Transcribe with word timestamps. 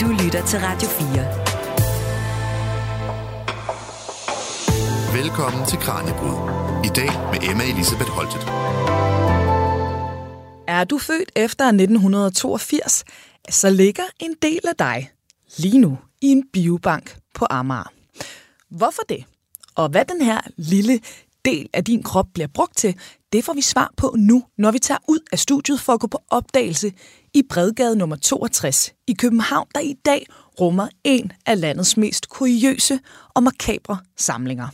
Du 0.00 0.06
lytter 0.06 0.46
til 0.46 0.58
Radio 0.58 0.88
4. 0.88 1.06
Velkommen 5.22 5.66
til 5.66 5.78
Kranjebrud. 5.78 6.36
I 6.84 6.88
dag 6.88 7.10
med 7.32 7.50
Emma 7.50 7.64
Elisabeth 7.64 8.10
Holtet. 8.10 8.40
Er 10.68 10.84
du 10.84 10.98
født 10.98 11.32
efter 11.36 11.64
1982, 11.64 13.04
så 13.50 13.70
ligger 13.70 14.02
en 14.20 14.34
del 14.42 14.60
af 14.68 14.76
dig 14.78 15.10
lige 15.56 15.78
nu 15.78 15.98
i 16.20 16.26
en 16.26 16.44
biobank 16.52 17.16
på 17.34 17.46
Amager. 17.50 17.92
Hvorfor 18.70 19.02
det? 19.08 19.24
Og 19.74 19.88
hvad 19.88 20.04
den 20.04 20.22
her 20.22 20.40
lille 20.56 21.00
del 21.44 21.68
af 21.72 21.84
din 21.84 22.02
krop 22.02 22.26
bliver 22.34 22.48
brugt 22.54 22.76
til, 22.76 22.98
det 23.32 23.44
får 23.44 23.52
vi 23.52 23.62
svar 23.62 23.92
på 23.96 24.14
nu, 24.18 24.44
når 24.58 24.70
vi 24.70 24.78
tager 24.78 24.98
ud 25.08 25.20
af 25.32 25.38
studiet 25.38 25.80
for 25.80 25.92
at 25.92 26.00
gå 26.00 26.06
på 26.06 26.18
opdagelse 26.30 26.92
i 27.34 27.42
Bredgade 27.42 27.96
nummer 27.96 28.16
62 28.16 28.94
i 29.06 29.14
København, 29.14 29.66
der 29.74 29.80
i 29.80 29.94
dag 30.04 30.26
rummer 30.60 30.88
en 31.04 31.32
af 31.46 31.60
landets 31.60 31.96
mest 31.96 32.28
kuriøse 32.28 33.00
og 33.34 33.42
makabre 33.42 33.98
samlinger. 34.16 34.68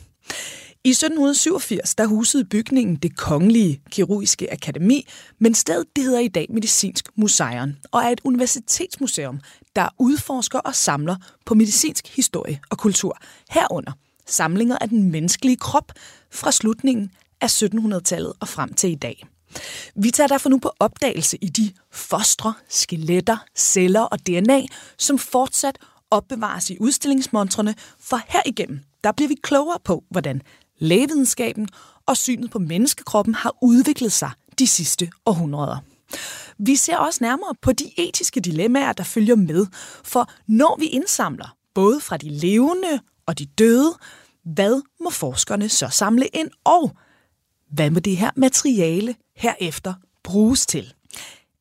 I 0.85 0.91
1787 0.91 1.95
der 1.95 2.07
husede 2.07 2.45
bygningen 2.45 2.97
det 2.97 3.17
kongelige 3.17 3.83
kirurgiske 3.91 4.53
akademi, 4.53 5.07
men 5.39 5.55
stedet 5.55 5.87
det 5.97 6.05
hedder 6.05 6.19
i 6.19 6.29
dag 6.29 6.47
Medicinsk 6.51 7.09
Museum 7.17 7.73
og 7.93 8.01
er 8.01 8.09
et 8.09 8.21
universitetsmuseum, 8.25 9.41
der 9.77 9.89
udforsker 9.99 10.59
og 10.59 10.75
samler 10.75 11.17
på 11.47 11.55
medicinsk 11.55 12.17
historie 12.17 12.61
og 12.71 12.79
kultur. 12.79 13.19
Herunder 13.51 13.93
samlinger 14.27 14.79
af 14.81 14.89
den 14.89 15.11
menneskelige 15.11 15.57
krop 15.57 15.93
fra 16.31 16.53
slutningen 16.53 17.11
af 17.41 17.63
1700-tallet 17.63 18.33
og 18.41 18.49
frem 18.49 18.75
til 18.75 18.91
i 18.91 18.95
dag. 18.95 19.27
Vi 19.95 20.11
tager 20.11 20.29
derfor 20.29 20.49
nu 20.49 20.59
på 20.59 20.73
opdagelse 20.79 21.39
i 21.41 21.49
de 21.49 21.73
fostre, 21.93 22.55
skeletter, 22.69 23.37
celler 23.57 24.01
og 24.01 24.27
DNA, 24.27 24.63
som 24.99 25.19
fortsat 25.19 25.79
opbevares 26.11 26.71
i 26.71 26.77
udstillingsmontrene, 26.81 27.75
for 28.01 28.21
herigennem 28.29 28.81
der 29.05 29.13
bliver 29.13 29.29
vi 29.29 29.37
klogere 29.43 29.79
på, 29.85 30.05
hvordan 30.11 30.43
lægevidenskaben 30.79 31.69
og 32.07 32.17
synet 32.17 32.51
på 32.51 32.59
menneskekroppen 32.59 33.35
har 33.35 33.57
udviklet 33.63 34.13
sig 34.13 34.31
de 34.59 34.67
sidste 34.67 35.11
århundreder. 35.27 35.77
Vi 36.59 36.77
ser 36.77 36.97
også 36.97 37.19
nærmere 37.25 37.55
på 37.63 37.73
de 37.73 37.91
etiske 37.97 38.41
dilemmaer, 38.41 38.93
der 38.93 39.05
følger 39.05 39.37
med, 39.37 39.67
for 40.05 40.31
når 40.47 40.77
vi 40.79 40.87
indsamler 40.87 41.57
både 41.75 42.01
fra 42.01 42.17
de 42.17 42.29
levende 42.29 43.01
og 43.27 43.39
de 43.39 43.47
døde, 43.47 43.95
hvad 44.45 44.83
må 45.05 45.11
forskerne 45.11 45.69
så 45.69 45.89
samle 45.89 46.27
ind, 46.27 46.51
og 46.65 46.97
hvad 47.71 47.91
må 47.91 48.01
det 48.01 48.17
her 48.17 48.31
materiale? 48.37 49.15
Herefter 49.41 49.95
bruges 50.23 50.67
til? 50.67 50.95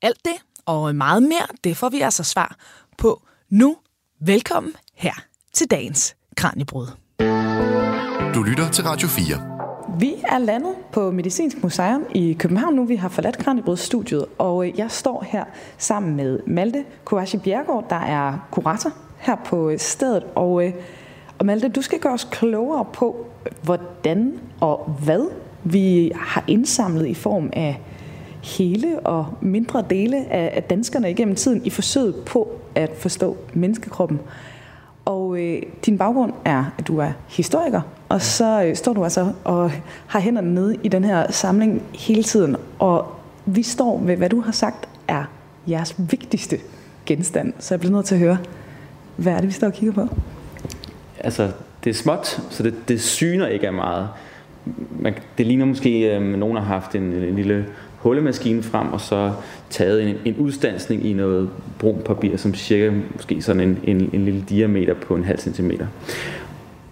Alt 0.02 0.26
det 0.26 0.36
og 0.66 0.96
meget 0.96 1.24
mere, 1.24 1.48
det 1.64 1.78
får 1.78 1.90
vi 1.90 2.02
altså 2.02 2.24
svar 2.24 2.56
på 2.98 3.22
nu. 3.50 3.78
Velkommen 4.22 4.74
her 4.94 5.14
til 5.54 5.72
dagens 5.72 6.16
Kranjebrud. 6.38 6.88
Du 8.34 8.44
lytter 8.44 8.70
til 8.72 8.84
Radio 8.84 9.08
4. 9.08 10.00
Vi 10.00 10.14
er 10.24 10.38
landet 10.38 10.76
på 10.92 11.12
Medicinsk 11.12 11.64
Museum 11.64 12.06
i 12.16 12.34
København 12.34 12.76
nu. 12.76 12.86
Vi 12.86 12.96
har 12.96 13.10
forladt 13.10 13.38
Kranjebryds 13.38 13.80
studiet, 13.80 14.26
og 14.38 14.78
jeg 14.78 14.92
står 14.92 15.26
her 15.28 15.46
sammen 15.78 16.16
med 16.16 16.40
Malte 16.48 16.86
Kovaci 17.04 17.38
Bjergård, 17.38 17.90
der 17.90 17.96
er 17.96 18.48
kurator 18.52 18.92
her 19.18 19.36
på 19.46 19.72
stedet. 19.78 20.24
Og, 20.36 20.66
øh, 20.66 20.74
og 21.38 21.46
Malte, 21.46 21.70
du 21.70 21.82
skal 21.82 22.00
gøre 22.00 22.14
os 22.14 22.28
klogere 22.32 22.86
på, 22.94 23.26
hvordan 23.64 24.40
og 24.62 24.98
hvad 25.06 25.30
vi 25.64 26.12
har 26.16 26.44
indsamlet 26.48 27.08
i 27.08 27.14
form 27.14 27.50
af 27.54 27.80
hele 28.44 29.00
og 29.00 29.28
mindre 29.42 29.84
dele 29.90 30.32
af 30.32 30.64
danskerne 30.64 31.12
igennem 31.12 31.36
tiden 31.36 31.62
i 31.66 31.70
forsøget 31.70 32.16
på 32.16 32.60
at 32.76 32.92
forstå 32.98 33.38
menneskekroppen. 33.54 34.20
Og 35.06 35.40
øh, 35.42 35.62
din 35.86 35.98
baggrund 35.98 36.34
er, 36.46 36.66
at 36.78 36.88
du 36.88 36.98
er 36.98 37.12
historiker, 37.28 37.82
og 38.10 38.22
så 38.22 38.64
øh, 38.64 38.76
står 38.76 38.94
du 38.94 39.04
altså 39.04 39.32
og 39.44 39.72
har 40.08 40.20
hænderne 40.20 40.54
nede 40.54 40.76
i 40.84 40.88
den 40.88 41.04
her 41.04 41.32
samling 41.32 41.84
hele 41.94 42.24
tiden. 42.24 42.56
Og 42.80 43.16
vi 43.46 43.64
står 43.64 44.00
ved, 44.00 44.16
hvad 44.16 44.30
du 44.30 44.42
har 44.42 44.52
sagt 44.52 44.90
er 45.08 45.24
jeres 45.68 45.96
vigtigste 45.98 46.58
genstand. 47.06 47.54
Så 47.60 47.74
jeg 47.74 47.80
bliver 47.80 47.96
nødt 47.96 48.06
til 48.06 48.16
at 48.16 48.22
høre, 48.22 48.38
hvad 49.16 49.34
er 49.34 49.38
det, 49.38 49.48
vi 49.48 49.54
står 49.54 49.68
og 49.68 49.74
kigger 49.74 49.94
på? 49.94 50.16
Altså, 51.20 51.52
det 51.84 51.90
er 51.90 51.94
småt, 51.94 52.42
så 52.50 52.64
det, 52.64 52.74
det 52.88 53.02
syner 53.02 53.48
ikke 53.48 53.68
af 53.68 53.74
meget. 53.74 54.10
Man, 55.00 55.14
det 55.38 55.46
ligner 55.46 55.66
måske, 55.66 55.90
at 55.90 56.22
øh, 56.22 56.38
nogen 56.38 56.58
har 56.58 56.64
haft 56.64 56.96
en, 56.96 57.04
en 57.04 57.36
lille 57.36 57.66
hullemaskine 57.98 58.64
frem, 58.64 58.94
og 58.94 59.02
så 59.02 59.32
taget 59.70 60.10
en, 60.10 60.16
en 60.26 60.36
udstansning 60.38 61.06
i 61.06 61.14
noget 61.14 61.50
brun 61.80 62.02
papir, 62.06 62.38
som 62.38 62.54
cirka 62.54 62.92
måske 63.14 63.42
sådan 63.42 63.62
en, 63.62 63.80
en, 63.84 64.10
en 64.14 64.26
lille 64.26 64.46
diameter 64.50 64.94
på 64.94 65.16
en 65.16 65.24
halv 65.24 65.40
centimeter. 65.40 65.88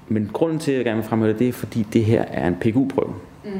Men 0.07 0.29
grunden 0.33 0.59
til, 0.59 0.71
at 0.71 0.77
jeg 0.77 0.85
gerne 0.85 0.97
vil 0.97 1.09
fremhæve 1.09 1.33
det, 1.33 1.39
det 1.39 1.47
er, 1.47 1.53
fordi 1.53 1.87
det 1.93 2.05
her 2.05 2.21
er 2.21 2.47
en 2.47 2.55
PGU-prøve. 2.55 3.13
Mm. 3.45 3.51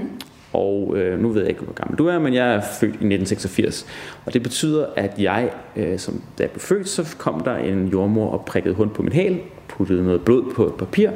Og 0.54 0.98
øh, 0.98 1.20
nu 1.20 1.30
ved 1.30 1.42
jeg 1.42 1.50
ikke, 1.50 1.62
hvor 1.62 1.74
gammel 1.74 1.98
du 1.98 2.08
er, 2.08 2.20
men 2.20 2.34
jeg 2.34 2.56
er 2.56 2.62
født 2.62 2.92
i 2.92 3.08
1986. 3.08 3.86
Og 4.26 4.34
det 4.34 4.44
betyder, 4.44 4.86
at 4.96 5.20
jeg, 5.20 5.50
øh, 5.76 6.00
som 6.00 6.22
da 6.38 6.44
jeg 6.44 6.52
blev 6.52 6.62
født, 6.62 6.90
så 6.90 7.16
kom 7.18 7.42
der 7.44 7.56
en 7.56 7.88
jordmor 7.88 8.30
og 8.30 8.46
prikkede 8.46 8.74
hund 8.76 8.90
på 8.90 9.02
min 9.02 9.14
hal, 9.14 9.40
puttede 9.68 10.04
noget 10.04 10.22
blod 10.22 10.54
på 10.56 10.66
et 10.66 10.74
papir, 10.74 11.10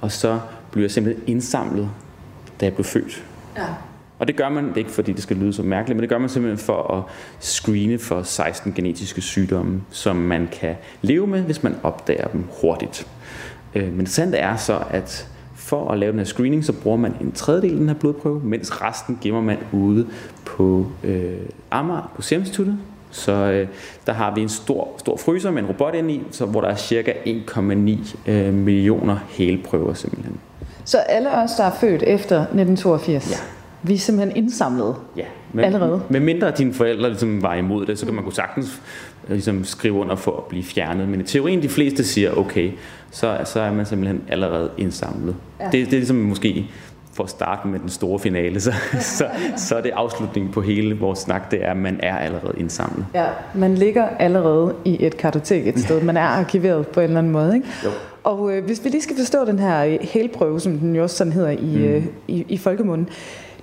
og 0.00 0.12
så 0.12 0.40
blev 0.70 0.82
jeg 0.82 0.90
simpelthen 0.90 1.24
indsamlet, 1.26 1.90
da 2.60 2.64
jeg 2.66 2.74
blev 2.74 2.84
født. 2.84 3.24
Ja. 3.56 3.66
Og 4.18 4.28
det 4.28 4.36
gør 4.36 4.48
man, 4.48 4.68
det 4.68 4.76
ikke 4.76 4.90
fordi 4.90 5.12
det 5.12 5.22
skal 5.22 5.36
lyde 5.36 5.52
så 5.52 5.62
mærkeligt, 5.62 5.96
men 5.96 6.02
det 6.02 6.08
gør 6.08 6.18
man 6.18 6.28
simpelthen 6.28 6.58
for 6.58 6.94
at 6.94 7.02
screene 7.40 7.98
for 7.98 8.22
16 8.22 8.72
genetiske 8.72 9.20
sygdomme, 9.20 9.82
som 9.90 10.16
man 10.16 10.48
kan 10.52 10.74
leve 11.02 11.26
med, 11.26 11.42
hvis 11.42 11.62
man 11.62 11.74
opdager 11.82 12.28
dem 12.28 12.44
hurtigt. 12.60 13.06
Øh, 13.74 13.92
men 13.92 14.00
det 14.00 14.08
sande 14.08 14.36
er 14.36 14.56
så, 14.56 14.82
at 14.90 15.28
for 15.54 15.90
at 15.90 15.98
lave 15.98 16.12
den 16.12 16.18
her 16.18 16.26
screening, 16.26 16.64
så 16.64 16.72
bruger 16.72 16.96
man 16.96 17.14
en 17.20 17.32
tredjedel 17.32 17.70
af 17.70 17.76
den 17.76 17.88
her 17.88 17.94
blodprøve, 17.94 18.40
mens 18.44 18.82
resten 18.82 19.18
gemmer 19.22 19.40
man 19.40 19.58
ude 19.72 20.06
på 20.44 20.86
øh, 21.04 21.40
Amager 21.70 22.12
på 22.16 22.22
Serum 22.22 22.44
Så 23.10 23.32
øh, 23.32 23.68
der 24.06 24.12
har 24.12 24.34
vi 24.34 24.40
en 24.40 24.48
stor, 24.48 24.88
stor 24.98 25.16
fryser 25.16 25.50
med 25.50 25.62
en 25.62 25.68
robot 25.68 25.94
ind 25.94 26.10
i, 26.10 26.22
så, 26.30 26.46
hvor 26.46 26.60
der 26.60 26.68
er 26.68 26.76
cirka 26.76 27.12
1,9 27.12 28.30
øh, 28.30 28.54
millioner 28.54 29.18
helprøver 29.28 29.94
simpelthen. 29.94 30.40
Så 30.86 30.98
alle 30.98 31.32
os, 31.32 31.50
der 31.52 31.64
er 31.64 31.70
født 31.80 32.02
efter 32.02 32.36
1982, 32.36 33.30
ja. 33.30 33.36
vi 33.82 33.94
er 33.94 33.98
simpelthen 33.98 34.36
indsamlet 34.36 34.96
ja, 35.16 35.24
men, 35.52 35.64
allerede? 35.64 36.02
Med 36.08 36.20
mindre 36.20 36.50
dine 36.50 36.74
forældre 36.74 37.08
ligesom 37.08 37.42
var 37.42 37.54
imod 37.54 37.86
det, 37.86 37.98
så 37.98 38.06
kan 38.06 38.14
man 38.14 38.24
kunne 38.24 38.34
sagtens 38.34 38.82
ligesom 39.28 39.64
skrive 39.64 39.94
under 39.94 40.16
for 40.16 40.36
at 40.36 40.44
blive 40.44 40.64
fjernet. 40.64 41.08
Men 41.08 41.20
i 41.20 41.24
teorien 41.24 41.62
de 41.62 41.68
fleste 41.68 42.04
siger, 42.04 42.32
okay, 42.32 42.70
så, 43.10 43.38
så 43.44 43.60
er 43.60 43.72
man 43.72 43.86
simpelthen 43.86 44.22
allerede 44.28 44.70
indsamlet. 44.78 45.36
Ja. 45.60 45.64
Det, 45.64 45.72
det 45.72 45.86
er 45.86 45.90
ligesom 45.90 46.16
måske 46.16 46.70
for 47.12 47.24
at 47.24 47.30
starte 47.30 47.68
med 47.68 47.78
den 47.78 47.88
store 47.88 48.18
finale, 48.18 48.60
så, 48.60 48.72
så, 49.18 49.26
så 49.56 49.76
er 49.76 49.80
det 49.80 49.90
afslutningen 49.94 50.52
på 50.52 50.60
hele 50.60 50.98
vores 50.98 51.18
snak, 51.18 51.50
det 51.50 51.64
er, 51.64 51.70
at 51.70 51.76
man 51.76 52.00
er 52.02 52.16
allerede 52.18 52.54
indsamlet. 52.56 53.06
Ja, 53.14 53.26
man 53.54 53.74
ligger 53.74 54.08
allerede 54.18 54.74
i 54.84 55.04
et 55.06 55.16
kartotek 55.16 55.66
et 55.66 55.80
sted. 55.80 56.00
Man 56.02 56.16
er 56.16 56.22
arkiveret 56.22 56.88
på 56.88 57.00
en 57.00 57.04
eller 57.04 57.18
anden 57.18 57.32
måde, 57.32 57.54
ikke? 57.54 57.68
Jo. 57.84 57.90
Og 58.26 58.52
øh, 58.52 58.64
hvis 58.64 58.84
vi 58.84 58.88
lige 58.88 59.02
skal 59.02 59.16
forstå 59.16 59.44
den 59.44 59.58
her 59.58 59.98
helprøve, 60.00 60.60
som 60.60 60.78
den 60.78 60.96
jo 60.96 61.02
også 61.02 61.16
sådan 61.16 61.32
hedder 61.32 61.50
i, 61.50 61.76
mm. 61.76 61.84
øh, 61.84 62.04
i, 62.28 62.46
i 62.48 62.56
folkemunden, 62.56 63.08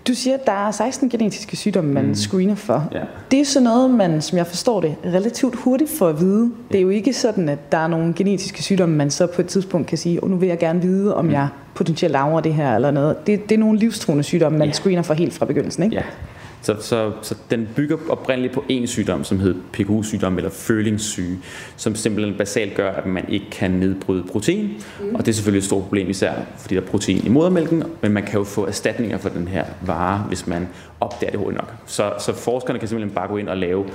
du 0.07 0.13
siger, 0.13 0.33
at 0.33 0.45
der 0.45 0.67
er 0.67 0.71
16 0.71 1.09
genetiske 1.09 1.57
sygdomme, 1.57 1.93
man 1.93 2.05
mm. 2.05 2.15
screener 2.15 2.55
for. 2.55 2.89
Ja. 2.93 3.01
Det 3.31 3.39
er 3.39 3.45
sådan 3.45 3.63
noget, 3.63 3.91
man, 3.91 4.21
som 4.21 4.37
jeg 4.37 4.47
forstår 4.47 4.81
det, 4.81 4.95
relativt 5.05 5.55
hurtigt 5.55 5.89
får 5.89 6.07
at 6.07 6.19
vide. 6.19 6.51
Det 6.71 6.77
er 6.77 6.81
jo 6.81 6.89
ikke 6.89 7.13
sådan, 7.13 7.49
at 7.49 7.71
der 7.71 7.77
er 7.77 7.87
nogle 7.87 8.13
genetiske 8.13 8.63
sygdomme, 8.63 8.95
man 8.95 9.11
så 9.11 9.27
på 9.27 9.41
et 9.41 9.47
tidspunkt 9.47 9.87
kan 9.87 9.97
sige, 9.97 10.23
og 10.23 10.29
nu 10.29 10.35
vil 10.35 10.49
jeg 10.49 10.59
gerne 10.59 10.81
vide, 10.81 11.15
om 11.15 11.25
mm. 11.25 11.31
jeg 11.31 11.47
potentielt 11.75 12.15
arver 12.15 12.39
det 12.39 12.53
her 12.53 12.75
eller 12.75 12.91
noget. 12.91 13.27
Det, 13.27 13.49
det 13.49 13.55
er 13.55 13.59
nogle 13.59 13.79
livstruende 13.79 14.23
sygdomme, 14.23 14.57
man 14.57 14.67
ja. 14.67 14.73
screener 14.73 15.01
for 15.01 15.13
helt 15.13 15.33
fra 15.33 15.45
begyndelsen, 15.45 15.83
ikke? 15.83 15.95
Ja. 15.95 16.03
Så, 16.63 16.75
så, 16.79 17.11
så 17.21 17.35
den 17.51 17.69
bygger 17.75 17.97
oprindeligt 18.09 18.53
på 18.53 18.63
en 18.69 18.87
sygdom, 18.87 19.23
som 19.23 19.39
hedder 19.39 19.59
PKU-sygdom 19.73 20.37
eller 20.37 20.49
følingssyge, 20.49 21.39
som 21.77 21.95
simpelthen 21.95 22.37
basalt 22.37 22.75
gør, 22.75 22.91
at 22.91 23.05
man 23.05 23.25
ikke 23.29 23.49
kan 23.51 23.71
nedbryde 23.71 24.23
protein. 24.31 24.83
Mm. 24.99 25.15
Og 25.15 25.25
det 25.25 25.31
er 25.31 25.33
selvfølgelig 25.33 25.59
et 25.59 25.65
stort 25.65 25.83
problem, 25.83 26.09
især 26.09 26.33
fordi 26.57 26.75
der 26.75 26.81
er 26.81 26.85
protein 26.85 27.25
i 27.25 27.29
modermælken, 27.29 27.83
men 28.01 28.11
man 28.11 28.23
kan 28.23 28.33
jo 28.33 28.43
få 28.43 28.67
erstatninger 28.67 29.17
for 29.17 29.29
den 29.29 29.47
her 29.47 29.65
vare, 29.85 30.19
hvis 30.27 30.47
man 30.47 30.67
opdager 30.99 31.31
det 31.31 31.39
hurtigt 31.39 31.61
nok. 31.61 31.73
Så, 31.85 32.13
så 32.19 32.33
forskerne 32.33 32.79
kan 32.79 32.87
simpelthen 32.87 33.15
bare 33.15 33.27
gå 33.27 33.37
ind 33.37 33.49
og 33.49 33.57
lave 33.57 33.85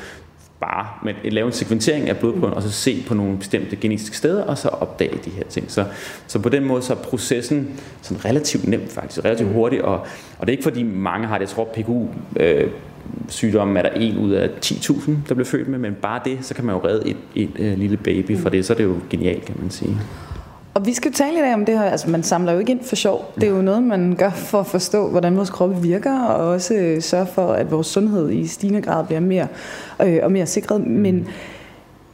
bare 0.61 0.87
men 1.03 1.15
lave 1.25 1.47
en 1.47 1.53
sekventering 1.53 2.09
af 2.09 2.17
blodprøven, 2.17 2.55
og 2.55 2.63
så 2.63 2.71
se 2.71 3.05
på 3.09 3.15
nogle 3.15 3.39
bestemte 3.39 3.77
genetiske 3.77 4.17
steder, 4.17 4.45
og 4.45 4.59
så 4.59 4.69
opdage 4.69 5.19
de 5.25 5.31
her 5.31 5.45
ting. 5.45 5.71
Så, 5.71 5.85
så 6.27 6.39
på 6.39 6.49
den 6.49 6.65
måde 6.65 6.83
så 6.83 6.93
er 6.93 6.97
processen 6.97 7.81
sådan 8.03 8.25
relativt 8.25 8.69
nem 8.69 8.89
faktisk, 8.89 9.25
relativt 9.25 9.53
hurtig, 9.53 9.85
og, 9.85 10.01
og 10.39 10.47
det 10.47 10.49
er 10.49 10.53
ikke 10.53 10.63
fordi 10.63 10.83
mange 10.83 11.27
har 11.27 11.39
det, 11.39 11.47
jeg 11.47 11.49
tror 11.49 11.65
PKU 11.65 12.07
øh, 12.37 12.71
sygdommen 13.29 13.77
er 13.77 13.83
der 13.83 13.91
en 13.91 14.19
ud 14.19 14.31
af 14.31 14.51
10.000, 14.65 15.11
der 15.29 15.35
bliver 15.35 15.45
født 15.45 15.69
med, 15.69 15.79
men 15.79 15.95
bare 15.95 16.21
det, 16.25 16.39
så 16.41 16.55
kan 16.55 16.65
man 16.65 16.75
jo 16.75 16.81
redde 16.85 17.09
et, 17.09 17.17
et, 17.35 17.51
et, 17.57 17.73
et 17.73 17.79
lille 17.79 17.97
baby 17.97 18.39
fra 18.39 18.51
det, 18.51 18.65
så 18.65 18.73
er 18.73 18.77
det 18.77 18.85
jo 18.85 18.97
genialt, 19.11 19.45
kan 19.45 19.57
man 19.61 19.71
sige. 19.71 19.97
Og 20.75 20.87
vi 20.87 20.95
skal 20.95 21.13
tale 21.13 21.39
i 21.39 21.41
dag 21.41 21.55
om 21.55 21.65
det 21.65 21.79
her, 21.79 21.85
altså 21.85 22.11
man 22.11 22.23
samler 22.23 22.53
jo 22.53 22.59
ikke 22.59 22.73
ind 22.73 22.85
for 22.85 22.97
sjov. 22.97 23.33
Det 23.35 23.43
er 23.43 23.51
jo 23.51 23.63
noget, 23.63 23.83
man 23.83 24.15
gør 24.19 24.31
for 24.31 24.61
at 24.61 24.67
forstå, 24.67 25.09
hvordan 25.09 25.37
vores 25.37 25.51
kroppe 25.51 25.77
virker, 25.83 26.21
og 26.21 26.49
også 26.49 26.75
øh, 26.75 27.03
sørge 27.03 27.27
for, 27.27 27.53
at 27.53 27.71
vores 27.71 27.87
sundhed 27.87 28.31
i 28.31 28.47
stigende 28.47 28.83
grad 28.83 29.05
bliver 29.07 29.21
mere 29.21 29.47
øh, 30.03 30.19
og 30.23 30.33
mere 30.33 30.47
sikret. 30.47 30.87
Men 30.87 31.29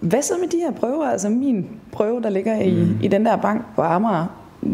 Hvad 0.00 0.22
så 0.22 0.34
med 0.40 0.48
de 0.48 0.56
her 0.56 0.72
prøver? 0.72 1.04
Altså 1.04 1.28
min 1.28 1.66
prøve, 1.92 2.22
der 2.22 2.30
ligger 2.30 2.60
i, 2.60 2.70
mm. 2.70 2.98
i 3.02 3.08
den 3.08 3.26
der 3.26 3.36
bank 3.36 3.62
på 3.76 3.82
Amager, 3.82 4.26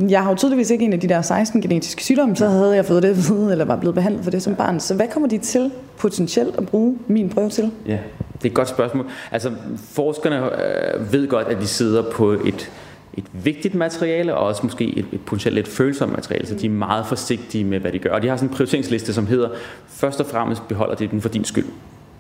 jeg 0.08 0.22
har 0.22 0.30
jo 0.30 0.36
tydeligvis 0.36 0.70
ikke 0.70 0.84
en 0.84 0.92
af 0.92 1.00
de 1.00 1.08
der 1.08 1.22
16 1.22 1.60
genetiske 1.60 2.04
sygdomme, 2.04 2.36
så 2.36 2.48
havde 2.48 2.76
jeg 2.76 2.84
fået 2.84 3.02
det 3.02 3.30
ved, 3.30 3.52
eller 3.52 3.64
var 3.64 3.76
blevet 3.76 3.94
behandlet 3.94 4.24
for 4.24 4.30
det 4.30 4.42
som 4.42 4.54
barn. 4.54 4.80
Så 4.80 4.94
hvad 4.94 5.06
kommer 5.08 5.28
de 5.28 5.38
til 5.38 5.70
potentielt 5.98 6.56
at 6.56 6.66
bruge 6.66 6.98
min 7.08 7.28
prøve 7.28 7.50
til? 7.50 7.70
Ja, 7.86 7.98
det 8.32 8.44
er 8.44 8.46
et 8.46 8.54
godt 8.54 8.68
spørgsmål. 8.68 9.06
Altså, 9.32 9.50
forskerne 9.78 10.36
øh, 10.36 11.12
ved 11.12 11.28
godt, 11.28 11.46
at 11.46 11.60
de 11.60 11.66
sidder 11.66 12.02
på 12.12 12.30
et, 12.30 12.70
et 13.14 13.24
vigtigt 13.32 13.74
materiale, 13.74 14.34
og 14.34 14.46
også 14.46 14.60
måske 14.62 14.98
et, 14.98 15.06
et 15.12 15.20
potentielt 15.20 15.54
lidt 15.54 15.68
følsomt 15.68 16.12
materiale, 16.12 16.46
så 16.46 16.54
de 16.54 16.66
er 16.66 16.70
meget 16.70 17.06
forsigtige 17.06 17.64
med, 17.64 17.78
hvad 17.78 17.92
de 17.92 17.98
gør. 17.98 18.10
Og 18.10 18.22
de 18.22 18.28
har 18.28 18.36
sådan 18.36 18.48
en 18.48 18.54
prioriteringsliste, 18.54 19.14
som 19.14 19.26
hedder, 19.26 19.48
først 19.88 20.20
og 20.20 20.26
fremmest 20.26 20.68
beholder 20.68 20.94
det 20.94 21.10
den 21.10 21.20
for 21.20 21.28
din 21.28 21.44
skyld. 21.44 21.66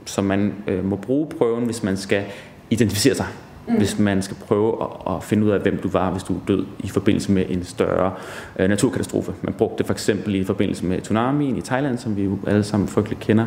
Så 0.04 0.22
man 0.22 0.54
øh, 0.66 0.84
må 0.84 0.96
bruge 0.96 1.26
prøven, 1.38 1.64
hvis 1.64 1.82
man 1.82 1.96
skal 1.96 2.24
identificere 2.70 3.14
sig 3.14 3.26
mm. 3.70 3.76
hvis 3.76 3.98
man 3.98 4.22
skal 4.22 4.36
prøve 4.46 4.76
at, 4.82 5.14
at 5.14 5.24
finde 5.24 5.46
ud 5.46 5.50
af, 5.50 5.60
hvem 5.60 5.78
du 5.82 5.88
var, 5.88 6.10
hvis 6.10 6.22
du 6.22 6.34
er 6.34 6.40
død 6.48 6.66
i 6.78 6.88
forbindelse 6.88 7.32
med 7.32 7.44
en 7.48 7.64
større 7.64 8.12
øh, 8.58 8.68
naturkatastrofe. 8.68 9.32
Man 9.42 9.54
brugte 9.54 9.78
det 9.78 9.86
for 9.86 9.92
eksempel 9.92 10.34
i 10.34 10.44
forbindelse 10.44 10.86
med 10.86 11.00
tsunamien 11.00 11.56
i 11.56 11.60
Thailand, 11.60 11.98
som 11.98 12.16
vi 12.16 12.24
jo 12.24 12.38
alle 12.46 12.62
sammen 12.62 12.88
frygteligt 12.88 13.20
kender. 13.20 13.46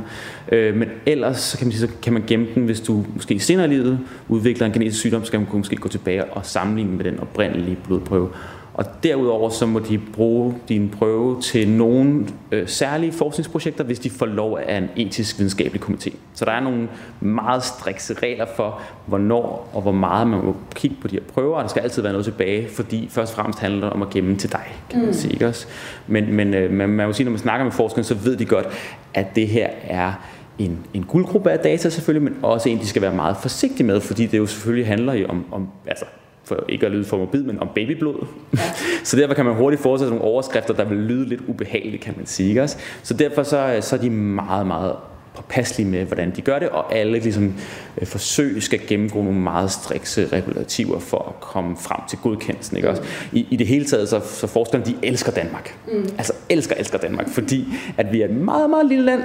Øh, 0.52 0.75
men 0.75 0.90
ellers 1.06 1.38
så 1.38 1.58
kan 1.58 1.68
man, 1.68 1.72
sige, 1.72 1.88
så 1.88 1.94
kan 2.02 2.14
man 2.14 2.24
gemme 2.28 2.48
den, 2.56 2.66
hvis 2.66 2.81
du 2.81 3.06
måske 3.14 3.40
senere 3.40 3.66
i 3.66 3.70
livet 3.70 4.00
udvikler 4.30 4.66
en 4.66 4.74
genetisk 4.74 5.00
sygdom, 5.00 5.25
så 5.25 5.31
kan 5.31 5.40
man 5.40 5.50
måske 5.54 5.75
gå 5.75 5.90
tilbage 5.90 6.26
og 6.26 6.46
sammenligne 6.46 6.98
med 6.98 7.06
den 7.06 7.19
oprindelige 7.19 7.78
blodprøve. 7.84 8.30
Og 8.74 8.86
derudover 9.04 9.50
så 9.50 9.66
må 9.66 9.80
de 9.80 9.98
bruge 10.14 10.56
din 10.70 10.90
prøve 10.90 11.42
til 11.42 11.70
nogle 11.70 12.28
øh, 12.52 12.68
særlige 12.68 13.12
forskningsprojekter, 13.12 13.84
hvis 13.84 14.00
de 14.00 14.10
får 14.10 14.25
lov 14.25 14.60
af 14.68 14.78
en 14.78 14.90
etisk 14.96 15.40
videnskabelig 15.40 15.81
komité. 15.81 16.16
Så 16.34 16.46
der 16.46 16.52
er 16.52 16.60
nogle 16.60 16.88
meget 17.20 17.64
strikse 17.64 18.14
regler 18.14 18.46
for, 18.56 18.81
hvornår 19.06 19.70
og 19.74 19.81
hvor 19.81 19.92
meget 19.92 20.28
man 20.28 20.46
må 20.46 20.56
kigge 20.75 20.98
på 21.02 21.08
de 21.08 21.16
her 21.16 21.24
prøver, 21.34 21.56
og 21.56 21.64
der 21.64 21.70
skal 21.70 21.81
altid 21.81 22.02
være 22.02 22.12
noget 22.12 22.25
tilbage, 22.25 22.70
fordi 22.70 23.08
først 23.12 23.31
og 23.31 23.36
fremmest 23.36 23.60
handler 23.60 23.81
det 23.81 23.94
om 23.94 24.02
at 24.02 24.10
gemme 24.10 24.38
til 24.38 24.52
dig, 24.52 24.76
kan 24.90 25.00
man 25.00 25.08
mm. 25.08 25.14
sige. 25.14 25.34
Ikke 25.34 25.48
også? 25.48 25.68
Men, 26.08 26.34
men 26.34 26.54
øh, 26.54 26.72
man, 26.72 26.90
man 26.90 27.08
må 27.08 27.14
sige, 27.14 27.26
når 27.26 27.31
man 27.31 27.40
snakker 27.40 27.64
med 27.64 27.72
forskerne, 27.72 28.04
så 28.04 28.16
ved 28.16 28.38
de 28.38 28.46
godt, 28.46 28.68
at 29.14 29.36
det 29.36 29.48
her 29.48 29.69
er 29.84 30.14
en, 30.60 30.80
en 30.94 31.04
guldgruppe 31.04 31.52
af 31.52 31.60
data 31.60 31.90
selvfølgelig, 31.90 32.31
men 32.31 32.44
også 32.44 32.69
en, 32.69 32.80
de 32.80 32.88
skal 32.88 33.02
være 33.02 33.16
meget 33.16 33.38
forsigtige 33.38 33.88
med, 33.88 34.02
fordi 34.02 34.26
det 34.26 34.38
jo 34.38 34.46
selvfølgelig 34.46 34.88
handler 34.88 35.28
om, 35.30 35.46
om 35.52 35.68
altså, 35.88 36.06
for 36.44 36.66
ikke 36.69 36.86
at 36.86 36.92
lyde 36.92 37.06
for 37.06 37.18
mobil, 37.18 37.45
men 37.45 37.60
om 37.60 37.69
babyblod. 37.75 38.25
Ja. 38.54 38.60
så 39.04 39.18
derfor 39.18 39.34
kan 39.34 39.45
man 39.45 39.56
hurtigt 39.56 39.81
forestille 39.81 40.10
nogle 40.10 40.25
overskrifter, 40.25 40.74
der 40.74 40.86
vil 40.86 40.98
lyde 40.98 41.30
lidt 41.30 41.42
ubehageligt, 41.48 42.04
kan 42.04 42.13
man 42.18 42.25
sige. 42.25 42.50
Ikke? 42.50 42.68
Så 43.04 43.13
derfor 43.13 43.44
så, 43.44 43.78
så 43.81 43.95
er 43.95 44.00
de 44.00 44.10
meget, 44.10 44.68
meget 44.68 44.95
påpasselige 45.36 45.90
med, 45.90 46.06
hvordan 46.06 46.31
de 46.36 46.42
gør 46.42 46.60
det, 46.60 46.69
og 46.69 46.95
alle 46.95 47.19
ligesom, 47.19 47.54
øh, 47.98 48.07
forsøg 48.07 48.63
skal 48.63 48.80
gennemgå 48.88 49.22
nogle 49.22 49.40
meget 49.40 49.72
strikse 49.72 50.28
regulativer 50.28 51.00
for 51.00 51.18
at 51.28 51.40
komme 51.40 51.78
frem 51.78 52.00
til 52.10 52.18
godkendelsen. 52.24 52.78
Ikke? 52.78 52.90
Også 52.90 53.04
i, 53.31 53.48
I 53.50 53.56
det 53.56 53.68
hele 53.68 53.86
taget, 53.86 54.10
så, 54.10 54.22
så 54.25 54.48
forskerne, 54.48 54.86
de 54.86 54.95
elsker 55.04 55.31
Danmark. 55.31 55.78
Mm. 55.88 56.10
Altså 56.18 56.34
elsker, 56.50 56.75
elsker 56.75 56.98
Danmark, 56.98 57.30
fordi 57.30 57.68
at 57.98 58.12
vi 58.12 58.22
er 58.22 58.25
et 58.25 58.36
meget, 58.36 58.69
meget 58.69 58.86
lille 58.86 59.06
land, 59.06 59.24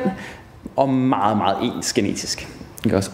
og 0.76 0.88
meget, 0.88 1.36
meget 1.36 1.56
ens 1.62 1.92
genetisk. 1.92 2.48
Ikke? 2.84 2.96
Også? 2.96 3.10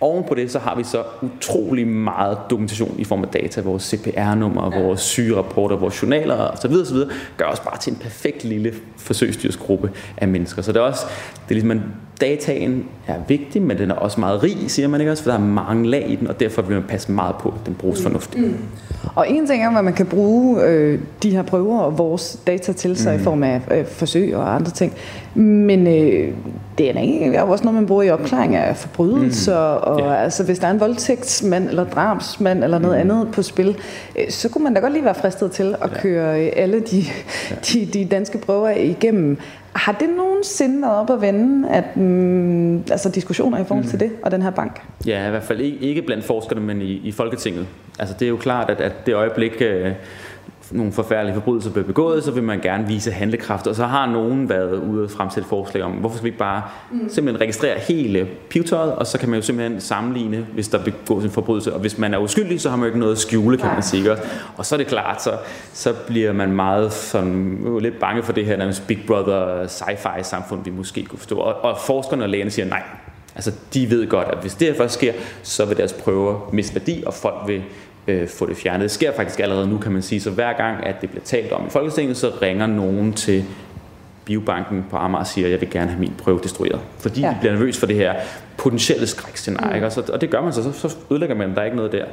Oven 0.00 0.24
på 0.28 0.34
det, 0.34 0.50
så 0.50 0.58
har 0.58 0.76
vi 0.76 0.84
så 0.84 1.02
utrolig 1.22 1.86
meget 1.86 2.38
dokumentation 2.50 2.94
i 2.98 3.04
form 3.04 3.22
af 3.22 3.28
data, 3.28 3.60
vores 3.60 3.82
CPR-nummer, 3.82 4.76
ja. 4.76 4.82
vores 4.82 5.00
sygerapporter, 5.00 5.76
vores 5.76 6.02
journaler 6.02 6.34
osv. 6.34 6.72
osv. 6.72 6.96
gør 7.36 7.44
os 7.44 7.60
bare 7.60 7.78
til 7.78 7.92
en 7.92 7.98
perfekt 7.98 8.44
lille 8.44 8.74
forsøgsdyrsgruppe 8.96 9.90
af 10.16 10.28
mennesker. 10.28 10.62
Så 10.62 10.72
det 10.72 10.78
er 10.78 10.84
også, 10.84 11.06
det 11.34 11.50
er 11.50 11.54
ligesom, 11.54 11.68
man 11.68 11.82
dataen 12.20 12.88
er 13.06 13.20
vigtig, 13.28 13.62
men 13.62 13.78
den 13.78 13.90
er 13.90 13.94
også 13.94 14.20
meget 14.20 14.42
rig, 14.42 14.56
siger 14.66 14.88
man 14.88 15.00
ikke 15.00 15.12
også, 15.12 15.22
for 15.22 15.30
der 15.30 15.38
er 15.38 15.42
mange 15.42 15.88
lag 15.90 16.10
i 16.10 16.16
den, 16.16 16.26
og 16.26 16.40
derfor 16.40 16.62
vil 16.62 16.76
man 16.76 16.84
passe 16.88 17.12
meget 17.12 17.34
på, 17.36 17.48
at 17.48 17.66
den 17.66 17.74
bruges 17.74 17.98
mm. 17.98 18.02
fornuftigt. 18.02 18.46
Mm. 18.46 18.58
Og 19.14 19.30
en 19.30 19.46
ting 19.46 19.64
er, 19.64 19.70
hvad 19.70 19.82
man 19.82 19.92
kan 19.92 20.06
bruge 20.06 20.64
øh, 20.64 21.00
de 21.22 21.30
her 21.30 21.42
prøver 21.42 21.78
og 21.78 21.98
vores 21.98 22.40
data 22.46 22.72
til 22.72 22.96
sig 22.96 23.14
mm. 23.14 23.20
i 23.20 23.24
form 23.24 23.42
af 23.42 23.60
øh, 23.70 23.86
forsøg 23.86 24.36
og 24.36 24.54
andre 24.54 24.70
ting, 24.70 24.92
men 25.34 25.86
øh, 25.86 26.34
DNA 26.78 27.36
er 27.36 27.40
jo 27.40 27.50
også 27.50 27.64
noget, 27.64 27.74
man 27.74 27.86
bruger 27.86 28.02
i 28.02 28.10
opklaring 28.10 28.56
af 28.56 28.76
forbrydelser, 28.76 29.74
mm. 29.74 29.92
og 29.92 30.00
yeah. 30.00 30.24
altså, 30.24 30.44
hvis 30.44 30.58
der 30.58 30.66
er 30.66 30.70
en 30.70 30.80
voldtægtsmand 30.80 31.68
eller 31.68 31.84
drabsmand 31.84 32.64
eller 32.64 32.78
noget 32.78 33.06
mm. 33.06 33.10
andet 33.10 33.34
på 33.34 33.42
spil, 33.42 33.76
øh, 34.18 34.30
så 34.30 34.48
kunne 34.48 34.64
man 34.64 34.74
da 34.74 34.80
godt 34.80 34.92
lige 34.92 35.04
være 35.04 35.14
fristet 35.14 35.52
til 35.52 35.76
at 35.82 35.90
køre 35.90 36.44
øh, 36.44 36.52
alle 36.56 36.80
de, 36.80 37.04
de, 37.72 37.86
de 37.86 38.04
danske 38.04 38.38
prøver 38.38 38.70
igennem. 38.70 39.38
Har 39.72 39.92
det 39.92 40.08
nogensinde 40.16 40.82
været 40.82 40.96
op 40.96 41.10
at 41.10 41.20
vende, 41.20 41.68
at, 41.68 41.96
mm, 41.96 42.76
altså 42.76 43.08
diskussioner 43.08 43.58
i 43.58 43.64
forhold 43.64 43.84
til 43.84 43.94
mm. 43.94 43.98
det 43.98 44.10
og 44.22 44.30
den 44.30 44.42
her 44.42 44.50
bank? 44.50 44.82
Ja, 45.06 45.26
i 45.26 45.30
hvert 45.30 45.42
fald 45.42 45.60
ikke, 45.60 45.78
ikke 45.78 46.02
blandt 46.02 46.24
forskerne, 46.24 46.60
men 46.60 46.82
i, 46.82 46.92
i 46.92 47.12
Folketinget. 47.12 47.66
Altså 47.98 48.14
det 48.18 48.24
er 48.24 48.28
jo 48.28 48.36
klart, 48.36 48.70
at, 48.70 48.80
at 48.80 49.06
det 49.06 49.14
øjeblik, 49.14 49.52
øh, 49.60 49.92
nogle 50.70 50.92
forfærdelige 50.92 51.34
forbrydelser 51.34 51.70
bliver 51.70 51.86
begået, 51.86 52.24
så 52.24 52.30
vil 52.30 52.42
man 52.42 52.60
gerne 52.60 52.86
vise 52.86 53.10
handlekraft. 53.10 53.66
Og 53.66 53.74
så 53.74 53.84
har 53.84 54.06
nogen 54.06 54.48
været 54.48 54.72
ude 54.78 55.04
og 55.04 55.10
fremsætte 55.10 55.48
forslag 55.48 55.82
om, 55.82 55.92
hvorfor 55.92 56.16
skal 56.16 56.24
vi 56.24 56.28
ikke 56.28 56.38
bare 56.38 56.62
mm. 56.92 57.08
simpelthen 57.08 57.40
registrere 57.40 57.78
hele 57.78 58.28
pivetøjet, 58.48 58.94
og 58.94 59.06
så 59.06 59.18
kan 59.18 59.28
man 59.28 59.38
jo 59.38 59.42
simpelthen 59.42 59.80
sammenligne, 59.80 60.46
hvis 60.54 60.68
der 60.68 60.78
begås 60.84 61.24
en 61.24 61.30
forbrydelse. 61.30 61.74
Og 61.74 61.80
hvis 61.80 61.98
man 61.98 62.14
er 62.14 62.18
uskyldig, 62.18 62.60
så 62.60 62.70
har 62.70 62.76
man 62.76 62.84
jo 62.84 62.86
ikke 62.86 62.98
noget 62.98 63.12
at 63.12 63.18
skjule, 63.18 63.58
kan 63.58 63.70
man 63.72 63.82
sige. 63.82 64.10
Og 64.56 64.66
så 64.66 64.74
er 64.74 64.76
det 64.76 64.86
klart, 64.86 65.22
så, 65.22 65.30
så 65.72 65.94
bliver 66.06 66.32
man 66.32 66.52
meget 66.52 66.92
sådan, 66.92 67.58
lidt 67.80 68.00
bange 68.00 68.22
for 68.22 68.32
det 68.32 68.46
her 68.46 68.56
nærmest 68.56 68.86
Big 68.86 68.98
Brother 69.06 69.66
sci-fi 69.66 70.22
samfund, 70.22 70.64
vi 70.64 70.70
måske 70.70 71.04
kunne 71.04 71.18
forstå. 71.18 71.36
Og, 71.36 71.64
og 71.64 71.78
forskerne 71.86 72.22
og 72.22 72.28
lægerne 72.28 72.50
siger 72.50 72.66
nej. 72.66 72.82
Altså, 73.34 73.52
de 73.74 73.90
ved 73.90 74.08
godt, 74.08 74.28
at 74.28 74.38
hvis 74.40 74.54
det 74.54 74.68
her 74.68 74.74
først 74.74 74.94
sker, 74.94 75.12
så 75.42 75.64
vil 75.64 75.76
deres 75.76 75.92
prøver 75.92 76.50
miste 76.52 76.74
værdi, 76.74 77.02
og 77.06 77.14
folk 77.14 77.36
vil 77.46 77.62
øh, 78.10 78.28
få 78.28 78.46
det 78.46 78.56
fjernet. 78.56 78.82
Det 78.82 78.90
sker 78.90 79.12
faktisk 79.12 79.40
allerede 79.40 79.68
nu, 79.68 79.78
kan 79.78 79.92
man 79.92 80.02
sige. 80.02 80.20
Så 80.20 80.30
hver 80.30 80.52
gang, 80.52 80.86
at 80.86 81.00
det 81.00 81.10
bliver 81.10 81.24
talt 81.24 81.52
om 81.52 81.66
i 81.66 81.70
Folketinget, 81.70 82.16
så 82.16 82.32
ringer 82.42 82.66
nogen 82.66 83.12
til 83.12 83.44
Biobanken 84.24 84.84
på 84.90 84.96
Amager 84.96 85.20
og 85.20 85.26
siger, 85.26 85.46
at 85.46 85.52
jeg 85.52 85.60
vil 85.60 85.70
gerne 85.70 85.90
have 85.90 86.00
min 86.00 86.12
prøve 86.18 86.40
destrueret. 86.42 86.80
Fordi 86.98 87.20
ja. 87.20 87.28
de 87.28 87.36
bliver 87.40 87.52
nervøs 87.52 87.78
for 87.78 87.86
det 87.86 87.96
her 87.96 88.14
potentielle 88.56 89.06
skrækscenarie. 89.06 89.80
Mm. 89.80 89.86
Og, 89.86 89.92
så, 89.92 90.02
og 90.12 90.20
det 90.20 90.30
gør 90.30 90.42
man 90.42 90.52
så, 90.52 90.62
så, 90.62 90.88
så 90.88 90.96
ødelægger 91.10 91.36
man, 91.36 91.54
der 91.54 91.60
er 91.60 91.64
ikke 91.64 91.76
noget 91.76 91.92
der. 91.92 92.04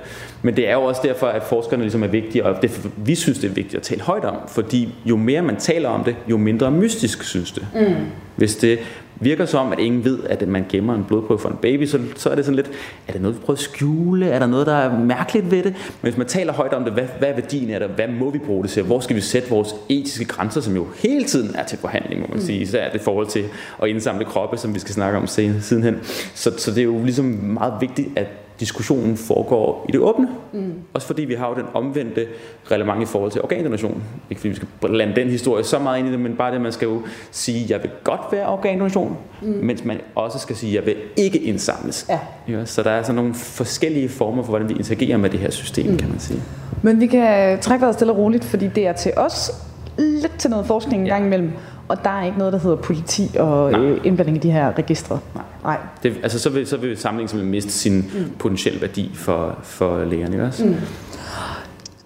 Men 0.42 0.56
det 0.56 0.70
er 0.70 0.74
jo 0.74 0.84
også 0.84 1.02
derfor, 1.04 1.28
at 1.28 1.44
forskerne 1.44 1.84
ligesom 1.84 2.04
er 2.04 2.08
vigtige, 2.08 2.46
og 2.46 2.62
det, 2.62 2.90
vi 2.98 3.16
synes, 3.16 3.40
det 3.40 3.50
er 3.50 3.54
vigtigt 3.54 3.76
at 3.76 3.82
tale 3.82 4.02
højt 4.02 4.26
om, 4.26 4.36
fordi 4.48 4.94
jo 5.06 5.16
mere 5.16 5.42
man 5.42 5.56
taler 5.56 5.90
om 5.90 6.04
det, 6.04 6.16
jo 6.30 6.38
mindre 6.38 6.72
mystisk 6.72 7.24
synes 7.24 7.52
det. 7.52 7.68
Mm. 7.74 7.96
Hvis 8.36 8.56
det 8.56 8.80
virker 9.20 9.46
som, 9.46 9.72
at 9.72 9.80
ingen 9.80 10.04
ved, 10.04 10.20
at 10.24 10.48
man 10.48 10.66
gemmer 10.70 10.96
en 10.96 11.04
blodprøve 11.08 11.40
for 11.40 11.50
en 11.50 11.58
baby, 11.62 11.86
så, 11.86 12.00
så 12.16 12.30
er 12.30 12.36
det 12.36 12.46
sådan 12.46 12.56
lidt, 12.56 12.72
er 13.08 13.12
det 13.12 13.22
noget, 13.22 13.38
vi 13.38 13.42
prøver 13.46 13.58
at 13.58 13.64
skjule? 13.64 14.28
Er 14.30 14.40
der 14.40 14.48
noget, 14.48 14.68
der 14.68 14.74
er 14.76 15.00
mærkeligt 15.00 15.52
ved 15.52 15.64
det? 15.64 15.74
Men 15.74 16.02
hvis 16.02 16.18
man 16.18 16.28
taler 16.28 16.54
højt 16.54 16.74
om 16.74 16.84
det, 16.84 16.94
hvad, 16.94 17.06
hvad 17.20 17.30
er 17.30 17.34
værdien 17.34 17.70
af 17.70 17.80
det? 17.80 17.90
Hvad 17.90 18.08
må 18.08 18.30
vi 18.30 18.38
bruge 18.38 18.64
det 18.64 18.72
til? 18.72 18.84
Hvor 18.84 19.00
skal 19.00 19.16
vi 19.16 19.22
sætte 19.22 19.50
vores 19.50 19.76
etiske 19.90 20.26
grænser, 20.26 20.62
som 20.62 20.76
jo 20.76 20.88
hele 21.04 21.26
tiden 21.26 21.56
er 21.56 21.64
til 21.64 21.78
forhandling, 21.78 22.22
må 22.22 22.28
man 22.30 22.42
sige. 22.42 22.62
især 22.62 22.90
det 22.90 23.02
i 23.02 23.04
forhold 23.04 23.28
til 23.28 23.44
at 23.84 23.90
indsamle 23.90 24.26
kroppe, 24.26 24.58
som 24.58 24.76
vi 24.76 24.80
skal 24.80 24.94
snakke 24.94 25.18
om 25.18 25.28
sidenhen. 25.28 26.00
Så, 26.34 26.52
så 26.58 26.72
det 26.72 26.78
er 26.78 26.84
jo 26.84 27.04
ligesom 27.04 27.26
meget 27.26 27.74
vigtigt, 27.82 28.10
at 28.16 28.28
diskussionen 28.60 29.18
foregår 29.18 29.86
i 29.90 29.92
det 29.92 30.00
åbne. 30.00 30.28
Mm. 30.54 30.74
Også 30.94 31.08
fordi 31.08 31.26
vi 31.26 31.34
har 31.34 31.50
jo 31.50 31.56
den 31.56 31.64
omvendte 31.74 32.26
relevant 32.72 33.02
i 33.02 33.06
forhold 33.06 33.32
til 33.32 33.42
organdonation. 33.42 34.04
Ikke 34.30 34.40
fordi 34.40 34.50
vi 34.50 34.56
skal 34.56 34.68
lande 34.90 35.16
den 35.16 35.28
historie 35.30 35.64
så 35.64 35.80
meget 35.80 36.00
ind 36.00 36.08
i 36.08 36.12
det, 36.12 36.20
men 36.20 36.36
bare 36.36 36.54
det, 36.54 36.62
man 36.62 36.72
skal 36.72 36.86
jo 36.86 37.02
sige, 37.32 37.66
jeg 37.70 37.84
vil 37.84 37.92
godt 38.04 38.22
være 38.32 38.48
organdonation, 38.48 39.18
mm. 39.42 39.48
mens 39.48 39.86
man 39.86 40.00
også 40.16 40.40
skal 40.40 40.56
sige, 40.56 40.76
jeg 40.76 40.86
vil 40.86 40.96
ikke 41.18 41.40
indsamles. 41.40 42.06
Ja. 42.10 42.20
Ja, 42.48 42.66
så 42.66 42.84
der 42.84 42.92
er 42.92 43.04
sådan 43.04 43.16
nogle 43.16 43.34
forskellige 43.34 44.10
former 44.10 44.44
for, 44.44 44.50
hvordan 44.50 44.70
vi 44.70 44.74
interagerer 44.74 45.18
med 45.18 45.30
det 45.30 45.40
her 45.40 45.52
system, 45.52 45.92
mm. 45.92 45.98
kan 45.98 46.10
man 46.10 46.20
sige. 46.20 46.42
Men 46.82 47.00
vi 47.00 47.08
kan 47.08 47.60
trække 47.60 47.82
vejret 47.82 47.96
stille 47.96 48.14
og 48.14 48.18
roligt, 48.20 48.44
fordi 48.44 48.68
det 48.68 48.88
er 48.88 48.94
til 48.94 49.12
os 49.18 49.52
lidt 49.98 50.38
til 50.38 50.50
noget 50.50 50.66
forskning 50.66 51.02
en 51.02 51.08
ja. 51.08 51.14
gang 51.14 51.26
imellem. 51.26 51.52
Og 51.88 52.04
der 52.04 52.10
er 52.10 52.26
ikke 52.26 52.38
noget, 52.38 52.54
der 52.54 52.60
hedder 52.60 52.76
politi 52.76 53.30
og 53.40 53.72
Nej. 53.72 53.82
Øh, 53.82 54.02
indblanding 54.04 54.38
i 54.38 54.40
de 54.40 54.52
her 54.52 54.78
registre. 54.78 55.20
Nej. 55.36 55.44
Nej. 55.64 55.78
Det, 56.04 56.14
altså, 56.24 56.40
så 56.40 56.50
vil, 56.50 56.68
så 56.68 56.78
vil 56.78 56.98
samlingen 56.98 57.28
simpelthen 57.28 57.52
miste 57.52 57.72
sin 57.72 57.98
mm. 57.98 58.32
potentielle 58.40 58.82
værdi 58.82 59.12
for, 59.14 59.60
for 59.64 60.04
lægerne 60.04 60.46
også. 60.46 60.66
Mm. 60.66 60.76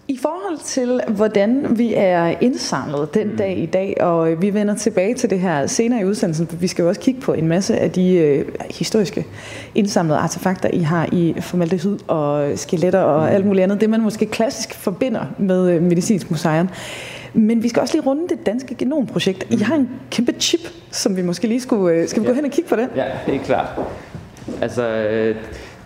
I 0.07 0.17
forhold 0.21 0.57
til, 0.65 1.01
hvordan 1.07 1.77
vi 1.77 1.93
er 1.95 2.35
indsamlet 2.41 3.13
den 3.13 3.27
mm. 3.27 3.37
dag 3.37 3.57
i 3.57 3.65
dag, 3.65 3.97
og 3.99 4.41
vi 4.41 4.53
vender 4.53 4.75
tilbage 4.75 5.15
til 5.15 5.29
det 5.29 5.39
her 5.39 5.67
senere 5.67 6.01
i 6.01 6.05
udsendelsen, 6.05 6.47
for 6.47 6.55
vi 6.55 6.67
skal 6.67 6.83
jo 6.83 6.89
også 6.89 7.01
kigge 7.01 7.21
på 7.21 7.33
en 7.33 7.47
masse 7.47 7.77
af 7.77 7.91
de 7.91 8.13
øh, 8.13 8.45
historiske 8.69 9.25
indsamlede 9.75 10.17
artefakter, 10.17 10.69
I 10.73 10.79
har 10.79 11.09
i 11.11 11.35
formaldehyd 11.41 11.97
og 12.07 12.51
skeletter 12.55 12.99
og 12.99 13.21
mm. 13.21 13.35
alt 13.35 13.45
muligt 13.45 13.63
andet. 13.63 13.81
Det, 13.81 13.89
man 13.89 14.01
måske 14.01 14.25
klassisk 14.25 14.73
forbinder 14.73 15.25
med 15.37 15.71
øh, 15.71 15.81
medicinsk 15.81 16.31
museum. 16.31 16.69
Men 17.33 17.63
vi 17.63 17.69
skal 17.69 17.81
også 17.81 17.93
lige 17.93 18.05
runde 18.05 18.27
det 18.27 18.45
danske 18.45 18.75
genomprojekt. 18.75 19.47
I 19.49 19.57
har 19.57 19.75
en 19.75 19.89
kæmpe 20.11 20.33
chip, 20.39 20.59
som 20.91 21.17
vi 21.17 21.21
måske 21.21 21.47
lige 21.47 21.61
skulle... 21.61 21.95
Øh, 21.95 22.07
skal 22.07 22.21
vi 22.21 22.27
ja. 22.27 22.31
gå 22.31 22.35
hen 22.35 22.45
og 22.45 22.51
kigge 22.51 22.69
på 22.69 22.75
det? 22.75 22.89
Ja, 22.95 23.05
det 23.25 23.35
er 23.35 23.39
klart. 23.39 23.67
Altså, 24.61 24.87
øh, 24.87 25.35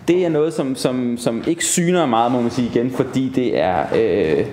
det 0.08 0.24
er 0.24 0.28
noget, 0.28 0.54
som, 0.54 0.74
som, 0.74 1.18
som 1.18 1.44
ikke 1.46 1.64
syner 1.64 2.06
meget, 2.06 2.32
må 2.32 2.40
man 2.40 2.50
sige 2.50 2.70
igen, 2.74 2.90
fordi 2.90 3.32
det 3.34 3.58
er... 3.58 3.86
Øh, 3.96 4.46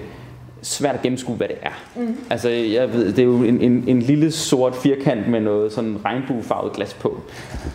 svært 0.63 0.95
at 0.95 1.01
gennemskue, 1.01 1.35
hvad 1.35 1.47
det 1.47 1.57
er. 1.61 1.83
Mm. 1.95 2.17
Altså, 2.29 2.49
jeg 2.49 2.93
ved, 2.93 3.05
det 3.05 3.19
er 3.19 3.23
jo 3.23 3.43
en, 3.43 3.61
en, 3.61 3.83
en 3.87 4.01
lille 4.01 4.31
sort 4.31 4.75
firkant 4.75 5.27
med 5.27 5.39
noget 5.39 5.73
sådan 5.73 5.97
regnbuefarvet 6.05 6.73
glas 6.73 6.93
på. 6.93 7.21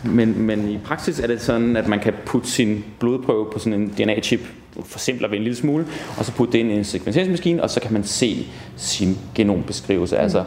Men, 0.03 0.41
men 0.41 0.69
i 0.69 0.77
praksis 0.77 1.19
er 1.19 1.27
det 1.27 1.41
sådan, 1.41 1.77
at 1.77 1.87
man 1.87 1.99
kan 1.99 2.13
putte 2.25 2.49
sin 2.49 2.85
blodprøve 2.99 3.45
på 3.51 3.59
sådan 3.59 3.81
en 3.81 3.89
DNA-chip, 3.89 4.39
forsimpler 4.85 5.27
vi 5.27 5.37
en 5.37 5.43
lille 5.43 5.57
smule, 5.57 5.85
og 6.17 6.25
så 6.25 6.31
putte 6.31 6.53
det 6.53 6.59
ind 6.59 6.71
i 6.71 6.75
en 6.75 6.83
sekvenseringsmaskine, 6.83 7.63
og 7.63 7.69
så 7.69 7.79
kan 7.79 7.93
man 7.93 8.03
se 8.03 8.47
sin 8.75 9.17
genombeskrivelse. 9.35 10.15
Mm. 10.15 10.21
Altså, 10.21 10.43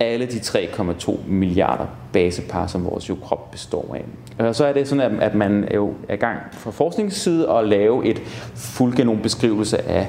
alle 0.00 0.26
de 0.26 0.38
3,2 0.38 1.18
milliarder 1.28 1.86
basepar, 2.12 2.66
som 2.66 2.84
vores 2.84 3.08
jo 3.08 3.16
krop 3.22 3.50
består 3.50 3.96
af. 3.96 4.04
Og 4.46 4.54
så 4.54 4.64
er 4.64 4.72
det 4.72 4.88
sådan, 4.88 5.20
at 5.20 5.34
man 5.34 5.64
er 5.64 5.74
jo 5.74 5.94
er 6.08 6.14
i 6.14 6.16
gang 6.16 6.38
fra 6.52 6.70
forskningsside 6.70 7.50
at 7.50 7.68
lave 7.68 8.06
et 8.06 8.22
fuldgenombeskrivelse 8.54 9.88
af 9.88 10.06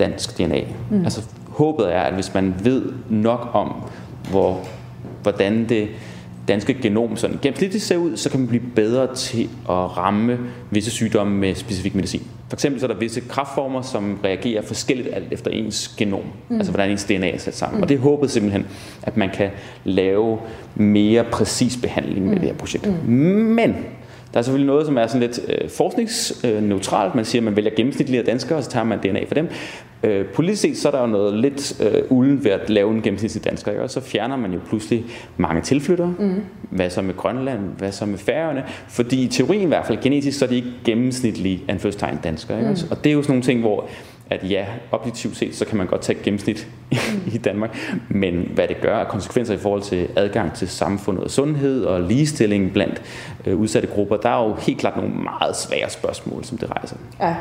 dansk 0.00 0.38
DNA. 0.38 0.60
Mm. 0.90 1.04
Altså 1.04 1.22
håbet 1.48 1.94
er, 1.94 2.00
at 2.00 2.14
hvis 2.14 2.34
man 2.34 2.54
ved 2.62 2.92
nok 3.10 3.48
om, 3.52 3.72
hvor, 4.30 4.60
hvordan 5.22 5.68
det 5.68 5.88
danske 6.48 6.74
genom 6.74 7.16
sådan 7.16 7.38
gennemsnitligt 7.42 7.84
ser 7.84 7.96
ud, 7.96 8.16
så 8.16 8.30
kan 8.30 8.40
man 8.40 8.48
blive 8.48 8.62
bedre 8.74 9.14
til 9.14 9.42
at 9.68 9.96
ramme 9.96 10.38
visse 10.70 10.90
sygdomme 10.90 11.38
med 11.38 11.54
specifik 11.54 11.94
medicin. 11.94 12.22
For 12.48 12.56
eksempel 12.56 12.80
så 12.80 12.86
er 12.86 12.92
der 12.92 12.98
visse 12.98 13.20
kraftformer, 13.20 13.82
som 13.82 14.18
reagerer 14.24 14.62
forskelligt 14.62 15.08
alt 15.12 15.32
efter 15.32 15.50
ens 15.50 15.88
genom, 15.88 16.22
mm. 16.48 16.56
altså 16.56 16.72
hvordan 16.72 16.90
ens 16.90 17.04
DNA 17.04 17.30
er 17.30 17.38
sat 17.38 17.56
sammen. 17.56 17.76
Mm. 17.76 17.82
Og 17.82 17.88
det 17.88 17.94
er 17.94 17.98
håbet 17.98 18.30
simpelthen, 18.30 18.66
at 19.02 19.16
man 19.16 19.30
kan 19.34 19.50
lave 19.84 20.38
mere 20.74 21.24
præcis 21.24 21.76
behandling 21.76 22.26
med 22.26 22.34
mm. 22.34 22.40
det 22.40 22.48
her 22.48 22.56
projekt. 22.56 22.86
Mm. 22.86 23.12
Men 23.12 23.76
der 24.32 24.38
er 24.38 24.42
selvfølgelig 24.42 24.66
noget, 24.66 24.86
som 24.86 24.98
er 24.98 25.06
sådan 25.06 25.20
lidt 25.20 25.40
øh, 25.48 25.70
forskningsneutralt. 25.70 27.14
Man 27.14 27.24
siger, 27.24 27.40
at 27.40 27.44
man 27.44 27.56
vælger 27.56 27.70
gennemsnitlige 27.76 28.22
danskere, 28.22 28.58
og 28.58 28.64
så 28.64 28.70
tager 28.70 28.84
man 28.84 28.98
DNA 28.98 29.24
for 29.24 29.34
dem. 29.34 29.48
Øh, 30.02 30.26
politisk 30.26 30.62
set 30.62 30.76
så 30.76 30.88
er 30.88 30.92
der 30.92 31.00
jo 31.00 31.06
noget 31.06 31.34
lidt 31.34 31.82
øh, 31.82 32.02
ulden 32.08 32.44
ved 32.44 32.50
at 32.50 32.70
lave 32.70 32.90
en 32.90 33.02
gennemsnitlig 33.02 33.44
dansker, 33.44 33.70
ikke? 33.70 33.82
og 33.82 33.90
så 33.90 34.00
fjerner 34.00 34.36
man 34.36 34.52
jo 34.52 34.58
pludselig 34.68 35.04
mange 35.36 35.62
tilflyttere. 35.62 36.14
Mm. 36.18 36.42
Hvad 36.70 36.90
så 36.90 37.02
med 37.02 37.16
Grønland? 37.16 37.60
Hvad 37.78 37.92
så 37.92 38.06
med 38.06 38.18
Færøerne? 38.18 38.64
Fordi 38.88 39.24
i 39.24 39.28
teorien 39.28 39.62
i 39.62 39.66
hvert 39.66 39.86
fald, 39.86 39.98
genetisk, 40.02 40.38
så 40.38 40.44
er 40.44 40.48
de 40.48 40.56
ikke 40.56 40.72
gennemsnitlige 40.84 41.62
anførstegn 41.68 42.18
danskere. 42.24 42.58
Ikke? 42.58 42.70
Mm. 42.70 42.76
Og 42.90 43.04
det 43.04 43.10
er 43.10 43.14
jo 43.14 43.22
sådan 43.22 43.32
nogle 43.32 43.42
ting, 43.42 43.60
hvor 43.60 43.88
at 44.30 44.50
ja, 44.50 44.66
objektivt 44.92 45.36
set, 45.36 45.54
så 45.54 45.64
kan 45.64 45.78
man 45.78 45.86
godt 45.86 46.00
tage 46.00 46.18
gennemsnit 46.22 46.68
i 47.34 47.38
Danmark, 47.38 47.78
men 48.08 48.50
hvad 48.54 48.68
det 48.68 48.76
gør 48.80 48.96
af 48.96 49.08
konsekvenser 49.08 49.54
i 49.54 49.58
forhold 49.58 49.82
til 49.82 50.08
adgang 50.16 50.52
til 50.52 50.68
samfundet 50.68 51.24
og 51.24 51.30
sundhed 51.30 51.84
og 51.84 52.00
ligestilling 52.00 52.72
blandt 52.72 53.02
øh, 53.46 53.56
udsatte 53.56 53.88
grupper, 53.88 54.16
der 54.16 54.28
er 54.28 54.48
jo 54.48 54.54
helt 54.54 54.78
klart 54.78 54.96
nogle 54.96 55.14
meget 55.14 55.56
svære 55.56 55.90
spørgsmål, 55.90 56.44
som 56.44 56.58
det 56.58 56.70
rejser. 56.70 56.96
Ja, 57.20 57.36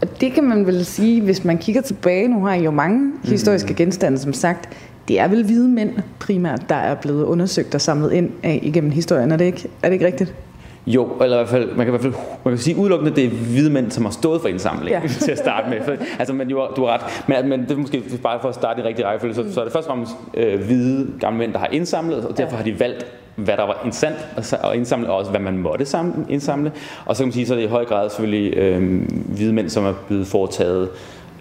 og 0.00 0.20
det 0.20 0.32
kan 0.32 0.44
man 0.44 0.66
vel 0.66 0.84
sige, 0.84 1.20
hvis 1.20 1.44
man 1.44 1.58
kigger 1.58 1.82
tilbage, 1.82 2.28
nu 2.28 2.44
har 2.44 2.54
I 2.54 2.62
jo 2.62 2.70
mange 2.70 2.98
mm. 2.98 3.18
historiske 3.24 3.74
genstande, 3.74 4.18
som 4.18 4.32
sagt, 4.32 4.68
det 5.08 5.20
er 5.20 5.28
vel 5.28 5.44
hvide 5.44 5.68
mænd 5.68 5.90
primært, 6.18 6.68
der 6.68 6.74
er 6.74 6.94
blevet 6.94 7.24
undersøgt 7.24 7.74
og 7.74 7.80
samlet 7.80 8.12
ind 8.12 8.30
af 8.42 8.60
igennem 8.62 8.90
historien, 8.90 9.32
er 9.32 9.36
det 9.36 9.44
ikke, 9.44 9.68
er 9.82 9.88
det 9.88 9.92
ikke 9.92 10.06
rigtigt? 10.06 10.34
Jo, 10.94 11.08
eller 11.20 11.36
i 11.36 11.38
hvert 11.38 11.48
fald, 11.48 11.66
man 11.66 11.76
kan 11.76 11.86
i 11.86 11.90
hvert 11.90 12.02
fald 12.02 12.12
man 12.44 12.54
kan 12.54 12.58
sige 12.58 12.76
udelukkende, 12.76 13.16
det 13.16 13.24
er 13.24 13.28
hvide 13.28 13.70
mænd, 13.70 13.90
som 13.90 14.04
har 14.04 14.12
stået 14.12 14.40
for 14.40 14.48
indsamling 14.48 15.02
ja. 15.02 15.08
til 15.24 15.30
at 15.30 15.38
starte 15.38 15.70
med. 15.70 15.80
For, 15.84 15.96
altså, 16.18 16.34
men 16.34 16.50
jo, 16.50 16.66
du 16.76 16.84
har 16.84 16.92
ret. 16.92 17.24
Men, 17.28 17.48
men 17.48 17.60
det 17.60 17.70
er 17.70 17.76
måske 17.76 18.02
bare 18.22 18.38
for 18.40 18.48
at 18.48 18.54
starte 18.54 18.82
i 18.82 18.84
rigtig 18.84 19.04
rækkefølge, 19.04 19.34
så, 19.34 19.42
mm. 19.42 19.52
så 19.52 19.60
er 19.60 19.64
det 19.64 19.72
først 19.72 19.88
og 19.88 19.92
fremmest 19.92 20.12
øh, 20.34 20.60
hvide 20.60 21.06
gamle 21.20 21.38
mænd, 21.38 21.52
der 21.52 21.58
har 21.58 21.68
indsamlet, 21.72 22.26
og 22.26 22.36
derfor 22.36 22.52
ja. 22.52 22.56
har 22.56 22.64
de 22.64 22.80
valgt 22.80 23.06
hvad 23.36 23.56
der 23.56 23.62
var 23.62 23.82
interessant 23.84 24.16
at 24.36 24.74
indsamle, 24.74 25.10
og 25.10 25.16
også 25.16 25.30
hvad 25.30 25.40
man 25.40 25.58
måtte 25.58 25.86
indsamle. 26.28 26.72
Og 27.06 27.16
så 27.16 27.22
kan 27.22 27.26
man 27.26 27.32
sige, 27.32 27.46
så 27.46 27.54
er 27.54 27.58
det 27.58 27.64
i 27.64 27.68
høj 27.68 27.84
grad 27.84 28.10
selvfølgelig 28.10 28.56
øh, 28.56 29.02
hvide 29.26 29.52
mænd, 29.52 29.68
som 29.68 29.84
er 29.84 29.92
blevet 30.08 30.26
foretaget 30.26 30.88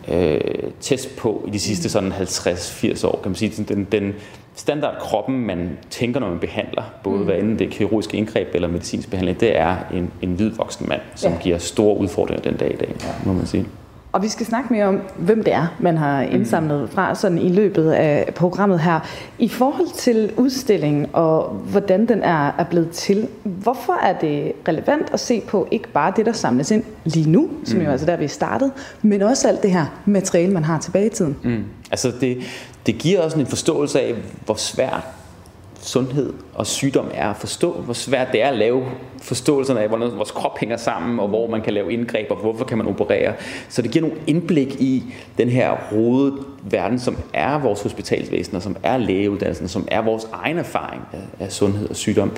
øh, 0.08 0.39
test 0.82 1.18
på 1.18 1.44
i 1.48 1.50
de 1.50 1.60
sidste 1.60 1.89
sådan 1.89 2.12
50-80 2.12 3.08
år. 3.08 3.20
Kan 3.24 3.29
man 3.29 3.36
sige, 3.36 3.63
den, 3.63 3.88
den 3.91 4.13
standard 4.60 4.96
kroppen, 5.00 5.46
man 5.46 5.78
tænker, 5.89 6.20
når 6.20 6.30
man 6.30 6.39
behandler, 6.39 6.84
både 7.04 7.18
mm. 7.18 7.25
hvad 7.25 7.36
enten 7.36 7.60
det 7.60 7.68
er 7.68 7.72
kirurgisk 7.72 8.13
indgreb 8.13 8.48
eller 8.54 8.68
medicinsk 8.68 9.10
behandling, 9.10 9.39
det 9.39 9.58
er 9.58 9.75
en, 9.94 10.12
en 10.22 10.34
hvid 10.34 10.50
voksen 10.50 10.89
mand, 10.89 11.01
som 11.16 11.32
ja. 11.32 11.38
giver 11.38 11.58
store 11.58 11.98
udfordringer 11.98 12.44
den 12.44 12.58
dag 12.58 12.74
i 12.74 12.78
dag, 12.78 12.96
må 13.25 13.34
man 13.34 13.46
sige. 13.46 13.66
Og 14.12 14.24
vi 14.24 14.28
skal 14.28 14.46
snakke 14.46 14.74
mere 14.74 14.86
om, 14.86 15.00
hvem 15.18 15.44
det 15.44 15.54
er, 15.54 15.68
man 15.80 15.98
har 15.98 16.24
mm. 16.24 16.36
indsamlet 16.36 16.89
fra 16.89 17.16
sådan 17.16 17.38
i 17.38 17.50
løbet 17.50 17.92
af 17.92 18.34
programmet 18.36 18.80
her. 18.80 19.00
I 19.39 19.50
forhold 19.50 19.88
til 19.96 20.32
udstillingen 20.38 21.08
og 21.13 21.50
hvordan 21.50 22.08
den 22.08 22.24
er, 22.24 22.51
er 22.58 22.63
blevet 22.63 22.89
til, 22.89 23.28
hvorfor 23.44 23.94
er 24.04 24.13
det 24.13 24.51
relevant 24.68 25.13
at 25.13 25.20
se 25.20 25.42
på 25.48 25.68
ikke 25.72 25.88
bare 25.88 26.13
det, 26.16 26.25
der 26.25 26.32
samles 26.32 26.72
ind 26.72 26.84
lige 27.06 27.30
nu, 27.30 27.50
som 27.63 27.80
mm. 27.80 27.86
jo 27.86 27.92
altså 27.92 28.06
der 28.06 28.18
vi 28.18 28.28
startet, 28.28 28.72
men 29.01 29.22
også 29.22 29.48
alt 29.48 29.63
det 29.63 29.72
her 29.72 29.86
materiale, 30.06 30.54
man 30.54 30.63
har 30.63 30.80
tilbage 30.80 31.06
i 31.06 31.10
tiden? 31.10 31.38
Mm. 31.44 31.63
Altså 31.92 32.12
det, 32.22 32.38
det 32.89 32.98
giver 32.98 33.22
også 33.22 33.39
en 33.39 33.48
forståelse 33.48 34.01
af, 34.01 34.15
hvor 34.46 34.55
svært 34.55 35.03
sundhed 35.82 36.34
og 36.54 36.68
sygdom 36.68 37.12
er 37.14 37.30
at 37.30 37.38
forstå, 37.38 37.72
hvor 37.72 37.94
svært 37.94 38.28
det 38.32 38.42
er 38.42 38.48
at 38.48 38.58
lave 38.58 38.86
forståelsen 39.22 39.78
af, 39.78 39.88
hvordan 39.88 40.18
vores 40.18 40.32
krop 40.32 40.60
hænger 40.60 40.78
sammen, 40.78 41.20
og 41.20 41.28
hvor 41.28 41.48
man 41.48 41.62
kan 41.62 41.74
lave 41.74 41.94
indgreb, 41.94 42.32
og 42.32 42.38
hvorfor 42.38 42.66
kan 42.66 42.78
man 42.78 42.88
operere. 42.88 43.34
Så 43.70 43.82
det 43.82 43.92
giver 43.92 44.08
nogle 44.08 44.22
indblik 44.28 44.82
i 44.82 45.04
den 45.38 45.50
her 45.50 45.72
rodede 45.92 46.36
verden, 46.64 47.00
som 47.00 47.18
er 47.34 47.60
vores 47.60 47.82
hospitalsvæsen, 47.82 48.56
og 48.56 48.62
som 48.62 48.76
er 48.84 48.98
lægeuddannelsen, 48.98 49.64
og 49.64 49.70
som 49.70 49.88
er 49.92 50.02
vores 50.02 50.28
egen 50.34 50.58
erfaring 50.58 51.02
af, 51.14 51.46
af 51.46 51.52
sundhed 51.52 51.90
og 51.90 51.96
sygdom. 51.96 52.32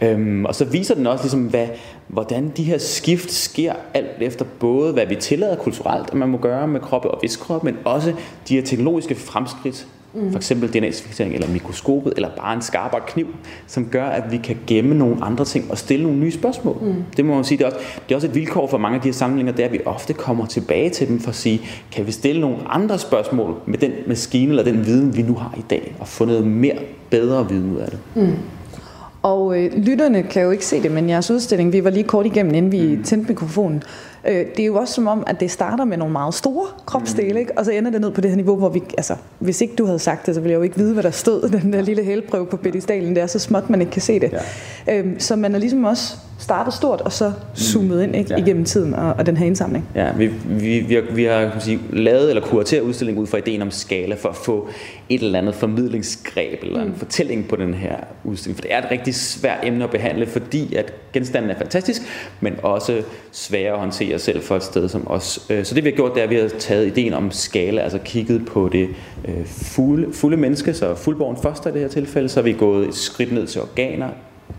Øhm, 0.00 0.44
og 0.44 0.54
så 0.54 0.64
viser 0.64 0.94
den 0.94 1.06
også, 1.06 1.24
ligesom, 1.24 1.42
hvad, 1.42 1.68
hvordan 2.08 2.52
de 2.56 2.62
her 2.62 2.78
skift 2.78 3.32
sker 3.32 3.72
alt 3.94 4.22
efter 4.22 4.44
både, 4.58 4.92
hvad 4.92 5.06
vi 5.06 5.14
tillader 5.14 5.56
kulturelt, 5.56 6.08
at 6.08 6.14
man 6.14 6.28
må 6.28 6.38
gøre 6.38 6.68
med 6.68 6.80
kroppe 6.80 7.10
og 7.10 7.18
viskrop, 7.22 7.64
men 7.64 7.76
også 7.84 8.12
de 8.48 8.54
her 8.54 8.62
teknologiske 8.62 9.14
fremskridt, 9.14 9.86
Mm. 10.14 10.30
For 10.30 10.38
eksempel 10.38 10.68
DNA-sekvensering 10.68 11.34
eller 11.34 11.48
mikroskopet, 11.48 12.12
eller 12.16 12.28
bare 12.36 12.54
en 12.54 12.62
skarpere 12.62 13.00
kniv, 13.06 13.26
som 13.66 13.86
gør, 13.86 14.04
at 14.04 14.32
vi 14.32 14.36
kan 14.36 14.56
gemme 14.66 14.94
nogle 14.94 15.16
andre 15.24 15.44
ting 15.44 15.70
og 15.70 15.78
stille 15.78 16.02
nogle 16.02 16.18
nye 16.18 16.32
spørgsmål. 16.32 16.78
Mm. 16.82 16.94
Det 17.16 17.24
må 17.24 17.34
man 17.34 17.44
sige, 17.44 17.58
det 17.58 17.64
er, 17.64 17.70
også, 17.70 17.78
det 18.08 18.12
er 18.12 18.16
også 18.16 18.26
et 18.26 18.34
vilkår 18.34 18.66
for 18.66 18.78
mange 18.78 18.96
af 18.96 19.02
de 19.02 19.08
her 19.08 19.12
samlinger, 19.12 19.52
det 19.52 19.62
er, 19.62 19.66
at 19.66 19.72
vi 19.72 19.80
ofte 19.84 20.12
kommer 20.12 20.46
tilbage 20.46 20.90
til 20.90 21.08
dem 21.08 21.20
for 21.20 21.28
at 21.28 21.34
sige, 21.34 21.60
kan 21.92 22.06
vi 22.06 22.12
stille 22.12 22.40
nogle 22.40 22.56
andre 22.68 22.98
spørgsmål 22.98 23.54
med 23.66 23.78
den 23.78 23.92
maskine 24.06 24.50
eller 24.50 24.64
den 24.64 24.86
viden, 24.86 25.16
vi 25.16 25.22
nu 25.22 25.34
har 25.34 25.54
i 25.58 25.64
dag, 25.70 25.94
og 25.98 26.08
få 26.08 26.24
noget 26.24 26.46
mere 26.46 26.76
bedre 27.10 27.48
viden 27.48 27.72
ud 27.76 27.80
af 27.80 27.90
det. 27.90 27.98
Mm. 28.14 28.36
Og 29.22 29.58
øh, 29.58 29.72
lytterne 29.76 30.22
kan 30.22 30.42
jo 30.42 30.50
ikke 30.50 30.66
se 30.66 30.82
det, 30.82 30.90
men 30.90 31.08
jeres 31.08 31.30
udstilling, 31.30 31.72
vi 31.72 31.84
var 31.84 31.90
lige 31.90 32.04
kort 32.04 32.26
igennem, 32.26 32.54
inden 32.54 32.72
vi 32.72 32.96
mm. 32.96 33.02
tændte 33.02 33.28
mikrofonen. 33.28 33.82
Øh, 34.28 34.46
det 34.56 34.60
er 34.60 34.66
jo 34.66 34.76
også 34.76 34.94
som 34.94 35.06
om, 35.06 35.24
at 35.26 35.40
det 35.40 35.50
starter 35.50 35.84
med 35.84 35.96
nogle 35.96 36.12
meget 36.12 36.34
store 36.34 36.66
kropsdele, 36.86 37.32
mm. 37.32 37.38
ikke? 37.38 37.58
og 37.58 37.64
så 37.64 37.70
ender 37.70 37.90
det 37.90 38.00
ned 38.00 38.10
på 38.10 38.20
det 38.20 38.30
her 38.30 38.36
niveau, 38.36 38.56
hvor 38.56 38.68
vi, 38.68 38.82
altså, 38.98 39.16
hvis 39.38 39.60
ikke 39.60 39.74
du 39.74 39.86
havde 39.86 39.98
sagt 39.98 40.26
det, 40.26 40.34
så 40.34 40.40
ville 40.40 40.50
jeg 40.50 40.58
jo 40.58 40.62
ikke 40.62 40.76
vide, 40.76 40.92
hvad 40.92 41.02
der 41.02 41.10
stod, 41.10 41.48
den 41.48 41.72
der 41.72 41.82
lille 41.82 42.04
hælprøve 42.04 42.46
på 42.46 42.56
pedestalen. 42.56 43.14
Det 43.14 43.22
er 43.22 43.26
så 43.26 43.38
småt, 43.38 43.70
man 43.70 43.80
ikke 43.80 43.92
kan 43.92 44.02
se 44.02 44.20
det. 44.20 44.32
Ja. 44.86 44.98
Øh, 44.98 45.20
så 45.20 45.36
man 45.36 45.54
er 45.54 45.58
ligesom 45.58 45.84
også 45.84 46.16
startet 46.42 46.74
stort, 46.74 47.00
og 47.00 47.12
så 47.12 47.32
zoomet 47.56 48.02
ind 48.02 48.16
ikke, 48.16 48.34
ja. 48.34 48.42
igennem 48.42 48.64
tiden 48.64 48.94
og, 48.94 49.14
og 49.18 49.26
den 49.26 49.36
her 49.36 49.46
indsamling. 49.46 49.88
Ja, 49.94 50.12
vi, 50.16 50.26
vi, 50.44 50.80
vi 50.80 50.94
har, 50.94 51.02
vi 51.14 51.24
har 51.24 51.50
kan 51.50 51.60
sige, 51.60 51.80
lavet 51.92 52.28
eller 52.28 52.42
kurateret 52.42 52.82
udstillingen 52.82 53.22
ud 53.22 53.26
fra 53.26 53.38
ideen 53.38 53.62
om 53.62 53.70
skala, 53.70 54.14
for 54.14 54.28
at 54.28 54.36
få 54.36 54.68
et 55.08 55.22
eller 55.22 55.38
andet 55.38 55.54
formidlingsgreb 55.54 56.58
eller 56.62 56.84
mm. 56.84 56.90
en 56.90 56.94
fortælling 56.96 57.48
på 57.48 57.56
den 57.56 57.74
her 57.74 57.96
udstilling. 58.24 58.56
For 58.56 58.62
det 58.62 58.72
er 58.74 58.78
et 58.78 58.90
rigtig 58.90 59.14
svært 59.14 59.58
emne 59.62 59.84
at 59.84 59.90
behandle, 59.90 60.26
fordi 60.26 60.74
at 60.74 60.92
genstanden 61.12 61.50
er 61.50 61.58
fantastisk, 61.58 62.02
men 62.40 62.54
også 62.62 63.02
svær 63.32 63.72
at 63.72 63.78
håndtere 63.78 64.18
selv 64.18 64.42
for 64.42 64.56
et 64.56 64.62
sted 64.62 64.88
som 64.88 65.10
os. 65.10 65.46
Øh, 65.50 65.64
så 65.64 65.74
det 65.74 65.84
vi 65.84 65.90
har 65.90 65.96
gjort, 65.96 66.14
det 66.14 66.20
er, 66.20 66.24
at 66.24 66.30
vi 66.30 66.36
har 66.36 66.48
taget 66.58 66.86
ideen 66.86 67.14
om 67.14 67.30
skala, 67.30 67.80
altså 67.80 67.98
kigget 68.04 68.46
på 68.46 68.68
det 68.72 68.88
øh, 69.24 69.46
fulde, 69.46 70.12
fulde 70.12 70.36
menneske, 70.36 70.74
så 70.74 70.94
fuldborgen 70.94 71.36
første 71.42 71.68
i 71.70 71.72
det 71.72 71.80
her 71.80 71.88
tilfælde, 71.88 72.28
så 72.28 72.40
har 72.40 72.44
vi 72.44 72.52
gået 72.52 72.88
et 72.88 72.94
skridt 72.94 73.32
ned 73.32 73.46
til 73.46 73.60
organer, 73.60 74.08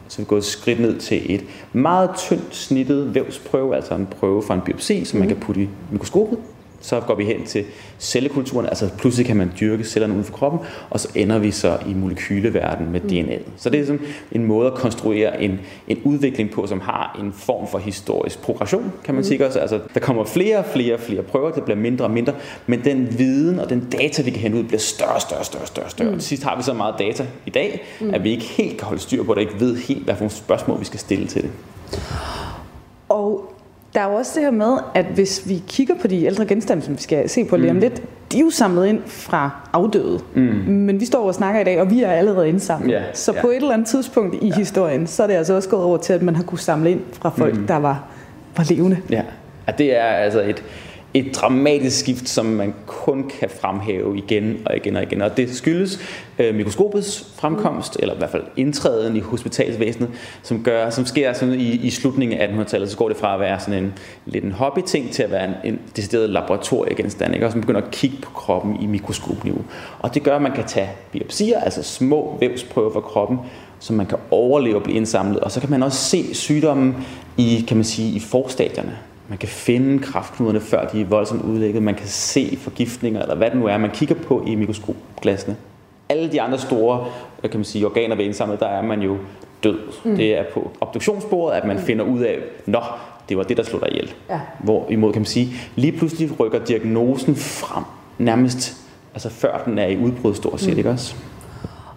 så 0.07 0.17
vi 0.17 0.23
er 0.23 0.27
gået 0.27 0.39
et 0.39 0.45
skridt 0.45 0.79
ned 0.79 0.99
til 0.99 1.35
et 1.35 1.43
meget 1.73 2.09
tyndt 2.17 2.55
snittet 2.55 3.15
vævsprøve, 3.15 3.75
altså 3.75 3.95
en 3.95 4.05
prøve 4.05 4.43
fra 4.43 4.53
en 4.53 4.61
biopsi, 4.61 5.05
som 5.05 5.19
man 5.19 5.27
mhm. 5.27 5.35
kan 5.35 5.45
putte 5.45 5.61
i 5.61 5.69
mikroskopet 5.91 6.37
så 6.83 6.99
går 6.99 7.15
vi 7.15 7.25
hen 7.25 7.45
til 7.45 7.65
cellekulturen, 7.99 8.65
altså 8.65 8.89
pludselig 8.97 9.25
kan 9.25 9.37
man 9.37 9.51
dyrke 9.59 9.83
cellerne 9.83 10.13
uden 10.13 10.25
for 10.25 10.33
kroppen, 10.33 10.59
og 10.89 10.99
så 10.99 11.07
ender 11.15 11.39
vi 11.39 11.51
så 11.51 11.77
i 11.87 11.93
molekyleverden 11.93 12.91
med 12.91 13.01
mm. 13.01 13.07
DNA. 13.07 13.37
Så 13.57 13.69
det 13.69 13.79
er 13.79 13.85
sådan 13.85 14.01
en 14.31 14.45
måde 14.45 14.67
at 14.67 14.73
konstruere 14.73 15.41
en, 15.41 15.59
en 15.87 15.99
udvikling 16.03 16.51
på, 16.51 16.67
som 16.67 16.79
har 16.79 17.19
en 17.23 17.33
form 17.33 17.67
for 17.67 17.77
historisk 17.77 18.41
progression, 18.41 18.91
kan 19.03 19.15
man 19.15 19.21
mm. 19.21 19.27
sige 19.27 19.45
også. 19.45 19.59
Altså, 19.59 19.79
der 19.93 19.99
kommer 19.99 20.23
flere 20.23 20.57
og 20.57 20.65
flere 20.65 20.93
og 20.93 20.99
flere 20.99 21.21
prøver, 21.21 21.51
det 21.51 21.63
bliver 21.63 21.77
mindre 21.77 22.05
og 22.05 22.11
mindre, 22.11 22.33
men 22.67 22.83
den 22.83 23.19
viden 23.19 23.59
og 23.59 23.69
den 23.69 23.87
data, 23.91 24.21
vi 24.21 24.31
kan 24.31 24.39
hente 24.39 24.57
ud, 24.57 24.63
bliver 24.63 24.79
større 24.79 25.15
og 25.15 25.21
større, 25.21 25.43
større, 25.43 25.67
større, 25.67 25.89
større. 25.89 26.11
Mm. 26.11 26.19
Til 26.19 26.27
sidst 26.27 26.43
har 26.43 26.57
vi 26.57 26.63
så 26.63 26.73
meget 26.73 26.95
data 26.99 27.25
i 27.45 27.49
dag, 27.49 27.83
mm. 28.01 28.13
at 28.13 28.23
vi 28.23 28.31
ikke 28.31 28.43
helt 28.45 28.77
kan 28.77 28.87
holde 28.87 29.01
styr 29.01 29.23
på 29.23 29.33
det, 29.33 29.41
ikke 29.41 29.59
ved 29.59 29.77
helt, 29.77 30.03
hvad 30.03 30.15
for 30.15 30.21
nogle 30.21 30.31
spørgsmål 30.31 30.79
vi 30.79 30.85
skal 30.85 30.99
stille 30.99 31.27
til 31.27 31.41
det. 31.41 31.51
Og 33.09 33.52
der 33.95 34.01
er 34.01 34.09
jo 34.09 34.13
også 34.13 34.31
det 34.35 34.43
her 34.43 34.51
med, 34.51 34.77
at 34.95 35.05
hvis 35.05 35.49
vi 35.49 35.63
kigger 35.67 35.95
på 36.01 36.07
de 36.07 36.23
ældre 36.25 36.45
genstande, 36.45 36.83
som 36.83 36.97
vi 36.97 37.01
skal 37.01 37.29
se 37.29 37.45
på 37.45 37.57
lige 37.57 37.69
om 37.69 37.75
mm. 37.75 37.81
lidt, 37.81 38.01
de 38.31 38.37
er 38.37 38.41
jo 38.41 38.49
samlet 38.49 38.87
ind 38.87 39.01
fra 39.05 39.49
afdøde. 39.73 40.19
Mm. 40.33 40.41
Men 40.67 40.99
vi 40.99 41.05
står 41.05 41.27
og 41.27 41.33
snakker 41.33 41.61
i 41.61 41.63
dag, 41.63 41.81
og 41.81 41.89
vi 41.89 42.03
er 42.03 42.11
allerede 42.11 42.49
indsamlet. 42.49 42.91
Yeah, 42.91 43.03
så 43.13 43.31
yeah. 43.31 43.41
på 43.41 43.47
et 43.47 43.55
eller 43.55 43.73
andet 43.73 43.87
tidspunkt 43.87 44.35
i 44.35 44.47
yeah. 44.47 44.57
historien, 44.57 45.07
så 45.07 45.23
er 45.23 45.27
det 45.27 45.33
altså 45.33 45.53
også 45.53 45.69
gået 45.69 45.83
over 45.83 45.97
til, 45.97 46.13
at 46.13 46.21
man 46.21 46.35
har 46.35 46.43
kunne 46.43 46.59
samle 46.59 46.91
ind 46.91 47.01
fra 47.11 47.29
folk, 47.29 47.55
mm. 47.55 47.67
der 47.67 47.75
var, 47.75 48.03
var 48.57 48.65
levende. 48.69 48.97
Ja. 49.09 49.21
ja, 49.67 49.71
det 49.77 49.97
er 49.97 50.03
altså 50.03 50.41
et, 50.41 50.63
et 51.13 51.35
dramatisk 51.35 51.99
skift, 51.99 52.29
som 52.29 52.45
man 52.45 52.73
kun 52.85 53.31
kan 53.39 53.49
fremhæve 53.49 54.17
igen 54.17 54.57
og 54.65 54.77
igen 54.77 54.95
og 54.95 55.03
igen. 55.03 55.21
Og 55.21 55.37
det 55.37 55.55
skyldes 55.55 55.99
øh, 56.39 56.55
mikroskopets 56.55 57.33
fremkomst, 57.35 57.97
eller 57.99 58.15
i 58.15 58.17
hvert 58.17 58.29
fald 58.29 58.43
indtræden 58.57 59.15
i 59.15 59.19
hospitalsvæsenet, 59.19 60.09
som, 60.43 60.63
gør, 60.63 60.89
som 60.89 61.05
sker 61.05 61.33
sådan 61.33 61.53
i, 61.53 61.71
i 61.71 61.89
slutningen 61.89 62.39
af 62.39 62.47
1800-tallet. 62.47 62.91
Så 62.91 62.97
går 62.97 63.07
det 63.07 63.17
fra 63.17 63.33
at 63.33 63.39
være 63.39 63.59
sådan 63.59 63.83
en 63.83 63.93
lidt 64.25 64.43
en 64.45 64.51
hobbyting 64.51 65.11
til 65.11 65.23
at 65.23 65.31
være 65.31 65.45
en, 65.45 65.53
en 65.63 65.79
decideret 65.95 66.29
laboratoriegenstand, 66.29 67.33
ikke? 67.33 67.45
og 67.45 67.51
som 67.51 67.61
begynder 67.61 67.81
at 67.81 67.91
kigge 67.91 68.17
på 68.21 68.31
kroppen 68.31 68.81
i 68.81 68.85
mikroskopniveau. 68.85 69.61
Og 69.99 70.13
det 70.13 70.23
gør, 70.23 70.35
at 70.35 70.41
man 70.41 70.51
kan 70.51 70.63
tage 70.63 70.89
biopsier, 71.11 71.59
altså 71.59 71.83
små 71.83 72.37
vævsprøver 72.39 72.93
fra 72.93 73.01
kroppen, 73.01 73.39
som 73.79 73.95
man 73.95 74.05
kan 74.05 74.17
overleve 74.31 74.75
og 74.75 74.83
blive 74.83 74.97
indsamlet. 74.97 75.39
Og 75.39 75.51
så 75.51 75.59
kan 75.59 75.69
man 75.69 75.83
også 75.83 75.97
se 75.97 76.35
sygdommen 76.35 76.95
i, 77.37 77.65
kan 77.67 77.77
man 77.77 77.83
sige, 77.83 78.15
i 78.15 78.19
forstadierne. 78.19 78.97
Man 79.27 79.37
kan 79.37 79.49
finde 79.49 79.99
kraftknuderne, 79.99 80.59
før 80.59 80.87
de 80.87 81.01
er 81.01 81.05
voldsomt 81.05 81.43
udlægget. 81.43 81.83
Man 81.83 81.95
kan 81.95 82.07
se 82.07 82.57
forgiftninger, 82.61 83.21
eller 83.21 83.35
hvad 83.35 83.49
det 83.49 83.59
nu 83.59 83.65
er, 83.65 83.77
man 83.77 83.91
kigger 83.91 84.15
på 84.15 84.43
i 84.47 84.55
mikroskopglasene. 84.55 85.55
Alle 86.09 86.31
de 86.31 86.41
andre 86.41 86.57
store 86.57 87.05
kan 87.41 87.51
man 87.53 87.65
sige, 87.65 87.85
organer 87.85 88.15
ved 88.15 88.25
indsamlet, 88.25 88.59
der 88.59 88.67
er 88.67 88.81
man 88.81 89.01
jo 89.01 89.17
død. 89.63 89.79
Mm. 90.05 90.15
Det 90.15 90.37
er 90.37 90.43
på 90.53 90.71
obduktionsbordet, 90.81 91.57
at 91.57 91.65
man 91.65 91.75
mm. 91.77 91.83
finder 91.83 92.05
ud 92.05 92.19
af, 92.19 92.37
nå, 92.65 92.81
det 93.29 93.37
var 93.37 93.43
det, 93.43 93.57
der 93.57 93.63
slog 93.63 93.81
dig 93.81 93.89
ihjel. 93.91 94.13
Ja. 94.29 94.39
Hvorimod 94.59 95.13
kan 95.13 95.19
man 95.21 95.25
sige, 95.25 95.55
lige 95.75 95.97
pludselig 95.97 96.39
rykker 96.39 96.65
diagnosen 96.65 97.35
frem, 97.35 97.83
nærmest 98.17 98.77
altså 99.13 99.29
før 99.29 99.63
den 99.65 99.79
er 99.79 99.87
i 99.87 99.97
udbrud 99.97 100.35
stort 100.35 100.59
set, 100.61 100.71
mm. 100.71 100.77
ikke 100.77 100.89
også? 100.89 101.15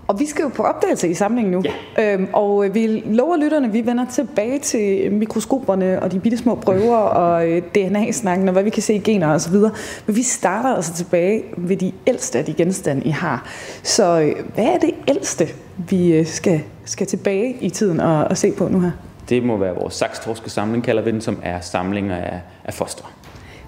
Og 0.08 0.20
vi 0.20 0.26
skal 0.26 0.42
jo 0.42 0.48
på 0.48 0.62
opdagelse 0.62 1.08
i 1.08 1.14
samlingen 1.14 1.52
nu. 1.52 1.62
Ja. 1.98 2.12
Øhm, 2.12 2.28
og 2.32 2.66
vi 2.75 2.86
lover 3.06 3.36
lytterne, 3.36 3.72
vi 3.72 3.86
vender 3.86 4.06
tilbage 4.12 4.58
til 4.58 5.12
mikroskoperne 5.12 6.02
og 6.02 6.12
de 6.12 6.20
bitte 6.20 6.38
små 6.38 6.54
prøver 6.54 6.96
og 6.96 7.48
øh, 7.48 7.62
DNA-snakken 7.62 8.48
og 8.48 8.52
hvad 8.52 8.62
vi 8.62 8.70
kan 8.70 8.82
se 8.82 8.94
i 8.94 8.98
gener 8.98 9.32
og 9.32 9.40
så 9.40 9.50
videre. 9.50 9.70
Men 10.06 10.16
vi 10.16 10.22
starter 10.22 10.68
altså 10.68 10.94
tilbage 10.94 11.42
ved 11.56 11.76
de 11.76 11.92
ældste 12.06 12.38
af 12.38 12.44
de 12.44 12.54
genstande, 12.54 13.02
I 13.02 13.10
har. 13.10 13.48
Så 13.82 14.20
øh, 14.20 14.34
hvad 14.54 14.64
er 14.64 14.78
det 14.78 14.90
ældste, 15.08 15.48
vi 15.76 16.12
øh, 16.12 16.26
skal, 16.26 16.62
skal 16.84 17.06
tilbage 17.06 17.56
i 17.60 17.70
tiden 17.70 18.00
og, 18.00 18.25
og 18.25 18.36
se 18.36 18.52
på 18.52 18.68
nu 18.68 18.80
her? 18.80 18.90
Det 19.28 19.42
må 19.42 19.56
være 19.56 19.75
vores 19.75 19.94
sakstorske 19.94 20.50
samling, 20.50 20.84
kalder 20.84 21.02
vi 21.02 21.10
den, 21.10 21.20
som 21.20 21.38
er 21.42 21.60
samlinger 21.60 22.16
af, 22.16 22.40
af 22.64 22.75
foster. 22.75 23.12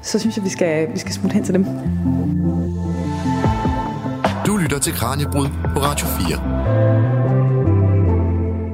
Så 0.02 0.18
synes 0.18 0.36
jeg, 0.36 0.44
vi 0.44 0.50
skal, 0.50 0.92
vi 0.92 0.98
skal 0.98 1.12
smutte 1.12 1.34
hen 1.34 1.44
til 1.44 1.54
dem. 1.54 1.66
Lytter 4.68 4.80
til 4.80 4.92
Kranjebrud 4.92 5.46
på 5.74 5.80
Radio 5.80 6.06
4. 6.06 6.38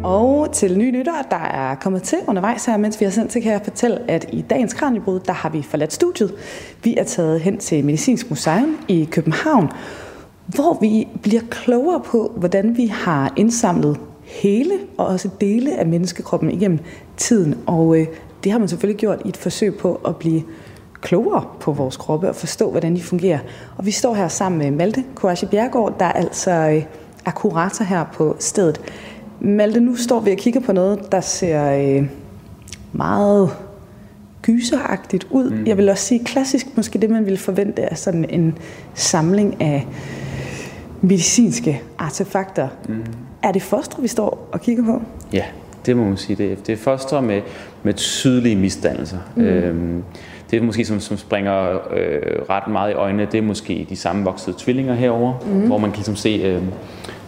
Og 0.05 0.53
til 0.53 0.79
nye 0.79 0.93
lyttere, 0.93 1.25
der 1.31 1.37
er 1.37 1.75
kommet 1.75 2.03
til 2.03 2.19
undervejs 2.27 2.65
her, 2.65 2.77
mens 2.77 3.01
vi 3.01 3.05
har 3.05 3.13
sendt 3.13 3.31
til, 3.31 3.43
kan 3.43 3.53
jeg 3.53 3.61
fortælle, 3.65 4.11
at 4.11 4.27
i 4.33 4.45
dagens 4.51 4.75
Kranjebrud, 4.75 5.21
der 5.21 5.33
har 5.33 5.49
vi 5.49 5.63
forladt 5.63 5.93
studiet. 5.93 6.35
Vi 6.85 6.97
er 6.97 7.05
taget 7.05 7.41
hen 7.41 7.59
til 7.59 7.85
Medicinsk 7.85 8.31
Museum 8.31 8.79
i 8.89 9.09
København, 9.11 9.71
hvor 10.47 10.79
vi 10.81 11.09
bliver 11.23 11.43
klogere 11.51 12.01
på, 12.01 12.33
hvordan 12.37 12.77
vi 12.77 12.87
har 12.87 13.33
indsamlet 13.37 14.01
hele 14.25 14.75
og 14.99 15.07
også 15.07 15.29
dele 15.41 15.79
af 15.79 15.87
menneskekroppen 15.87 16.51
igennem 16.51 16.79
tiden. 17.17 17.59
Og 17.67 17.99
øh, 17.99 18.07
det 18.45 18.53
har 18.53 18.59
man 18.59 18.69
selvfølgelig 18.69 19.01
gjort 19.01 19.23
i 19.25 19.29
et 19.29 19.37
forsøg 19.37 19.77
på 19.77 20.01
at 20.07 20.17
blive 20.17 20.43
klogere 21.05 21.45
på 21.61 21.73
vores 21.73 21.97
kroppe 21.97 22.29
og 22.29 22.37
forstå, 22.37 22.71
hvordan 22.71 22.97
de 22.97 23.03
fungerer. 23.03 23.39
Og 23.77 23.87
vi 23.87 23.91
står 23.91 24.15
her 24.15 24.29
sammen 24.29 24.59
med 24.59 24.71
Malte 24.71 25.05
Courage 25.15 25.47
Bjergård, 25.47 25.99
der 25.99 26.07
altså 26.07 26.51
øh, 26.51 26.83
er 27.27 27.31
kurator 27.31 27.85
her 27.85 28.05
på 28.15 28.37
stedet. 28.39 28.81
Malte, 29.41 29.81
nu 29.81 29.97
står 29.97 30.21
vi 30.21 30.31
og 30.31 30.37
kigger 30.37 30.61
på 30.61 30.73
noget, 30.73 31.13
der 31.13 31.21
ser 31.21 31.73
øh, 31.73 32.07
meget 32.93 33.51
gyseragtigt 34.43 35.27
ud. 35.31 35.51
Mm. 35.51 35.67
Jeg 35.67 35.77
vil 35.77 35.89
også 35.89 36.05
sige 36.05 36.25
klassisk, 36.25 36.67
måske 36.77 36.99
det 36.99 37.11
man 37.11 37.25
ville 37.25 37.39
forvente 37.39 37.83
er 37.83 37.95
sådan 37.95 38.31
en 38.31 38.59
samling 38.95 39.63
af 39.63 39.87
medicinske 41.01 41.83
artefakter. 41.99 42.69
Mm. 42.89 43.05
Er 43.43 43.53
det 43.53 43.63
fostre, 43.63 44.03
vi 44.03 44.09
står 44.09 44.49
og 44.53 44.61
kigger 44.61 44.85
på? 44.85 45.03
Ja, 45.33 45.45
det 45.87 45.97
må 45.97 46.05
man 46.05 46.17
sige. 46.17 46.37
Det 46.37 46.53
er, 46.53 46.57
det 46.57 46.73
er 46.73 46.77
fostre 46.77 47.23
med, 47.23 47.43
med 47.83 47.95
tydelige 47.95 48.57
misdannelser. 48.57 49.19
Mm. 49.37 49.43
Øhm, 49.43 50.03
det 50.51 50.57
er 50.57 50.63
måske, 50.63 50.85
som, 50.85 51.01
som 51.01 51.17
springer 51.17 51.71
øh, 51.93 52.43
ret 52.51 52.69
meget 52.69 52.91
i 52.91 52.95
øjnene, 52.95 53.29
det 53.33 53.39
er 53.39 53.43
måske 53.43 53.87
de 53.89 53.97
sammenvoksede 53.97 54.57
tvillinger 54.59 54.95
herover, 54.95 55.35
mm. 55.47 55.67
hvor 55.67 55.79
man 55.79 55.91
kan 55.91 55.97
ligesom 55.97 56.17
se 56.17 56.29
øh, 56.29 56.63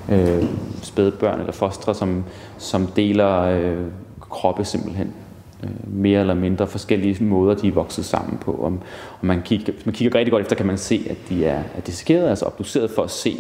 øh, 0.08 0.44
spædbørn 0.82 1.40
eller 1.40 1.52
fostre, 1.52 1.94
som, 1.94 2.24
som 2.58 2.86
deler 2.86 3.40
øh, 3.40 3.76
kroppe 4.20 4.64
simpelthen 4.64 5.12
øh, 5.62 5.70
mere 5.86 6.20
eller 6.20 6.34
mindre 6.34 6.66
forskellige 6.66 7.24
måder, 7.24 7.54
de 7.54 7.68
er 7.68 7.72
vokset 7.72 8.04
sammen 8.04 8.38
på. 8.38 8.52
Og, 8.52 8.72
og 9.20 9.26
man, 9.26 9.42
kigger, 9.42 9.72
man 9.84 9.94
kigger 9.94 10.18
rigtig 10.18 10.32
godt 10.32 10.42
efter, 10.42 10.56
kan 10.56 10.66
man 10.66 10.78
se, 10.78 11.06
at 11.10 11.16
de 11.28 11.46
er, 11.46 11.62
er 11.76 11.80
dissekeret, 11.86 12.28
altså 12.28 12.44
obduceret 12.44 12.90
for 12.90 13.02
at 13.02 13.10
se, 13.10 13.36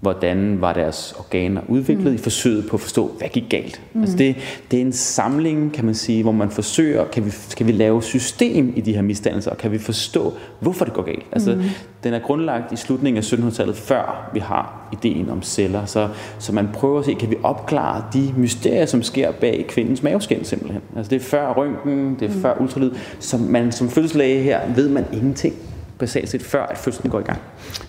hvordan 0.00 0.60
var 0.60 0.72
deres 0.72 1.14
organer 1.18 1.60
udviklet 1.68 2.06
mm. 2.06 2.14
i 2.14 2.18
forsøget 2.18 2.66
på 2.66 2.76
at 2.76 2.80
forstå, 2.80 3.10
hvad 3.18 3.28
gik 3.28 3.44
galt. 3.50 3.80
Mm. 3.92 4.00
Altså 4.00 4.16
det, 4.16 4.36
det 4.70 4.76
er 4.76 4.80
en 4.80 4.92
samling, 4.92 5.72
kan 5.72 5.84
man 5.84 5.94
sige, 5.94 6.22
hvor 6.22 6.32
man 6.32 6.50
forsøger, 6.50 7.04
kan 7.04 7.24
vi, 7.24 7.32
kan 7.56 7.66
vi 7.66 7.72
lave 7.72 8.02
system 8.02 8.72
i 8.76 8.80
de 8.80 8.94
her 8.94 9.02
misdannelser, 9.02 9.50
og 9.50 9.58
kan 9.58 9.72
vi 9.72 9.78
forstå, 9.78 10.32
hvorfor 10.60 10.84
det 10.84 10.94
går 10.94 11.02
galt. 11.02 11.26
Altså, 11.32 11.54
mm. 11.54 11.62
Den 12.04 12.14
er 12.14 12.18
grundlagt 12.18 12.72
i 12.72 12.76
slutningen 12.76 13.18
af 13.18 13.32
1700-tallet, 13.32 13.76
før 13.76 14.30
vi 14.34 14.40
har 14.40 14.88
ideen 14.92 15.30
om 15.30 15.42
celler. 15.42 15.84
Så, 15.84 16.08
så 16.38 16.52
man 16.52 16.68
prøver 16.74 16.98
at 16.98 17.04
se, 17.04 17.14
kan 17.14 17.30
vi 17.30 17.36
opklare 17.42 18.04
de 18.12 18.34
mysterier, 18.36 18.86
som 18.86 19.02
sker 19.02 19.32
bag 19.32 19.64
kvindens 19.68 20.02
maveskin 20.02 20.44
simpelthen. 20.44 20.82
Altså 20.96 21.10
det 21.10 21.16
er 21.16 21.20
før 21.20 21.52
røntgen, 21.52 22.16
det 22.20 22.30
er 22.30 22.34
mm. 22.34 22.40
før 22.42 22.60
ultralyd. 22.60 22.90
Så 23.18 23.38
man 23.38 23.72
som 23.72 23.88
fødselslæge 23.88 24.42
her 24.42 24.60
ved 24.74 24.88
man 24.88 25.04
ingenting 25.12 25.54
basalt 25.98 26.28
set 26.28 26.42
før, 26.42 26.66
at 26.66 26.78
fødslen 26.78 27.10
går 27.10 27.20
i 27.20 27.22
gang. 27.22 27.38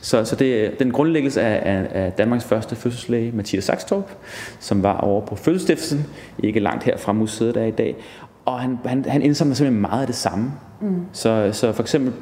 Så, 0.01 0.25
så 0.25 0.35
det, 0.35 0.79
den 0.79 0.91
grundlæggelse 0.91 1.41
af, 1.41 1.75
af, 1.75 2.03
af 2.03 2.11
Danmarks 2.11 2.43
første 2.43 2.75
fødselslæge, 2.75 3.31
Mathias 3.31 3.63
Saxtorp, 3.63 4.11
som 4.59 4.83
var 4.83 4.97
over 4.97 5.25
på 5.25 5.35
Fødselsstiftelsen, 5.35 6.05
ikke 6.43 6.59
langt 6.59 6.83
her 6.83 6.97
fra 6.97 7.13
museet 7.13 7.55
der 7.55 7.63
i 7.63 7.71
dag. 7.71 7.95
Og 8.45 8.59
han, 8.59 8.79
han, 8.85 9.05
han 9.05 9.21
indsamler 9.21 9.55
simpelthen 9.55 9.81
meget 9.81 10.01
af 10.01 10.07
det 10.07 10.15
samme. 10.15 10.51
Mm. 10.81 11.05
Så, 11.13 11.49
så 11.53 11.71
for 11.71 11.83
eksempel 11.83 12.13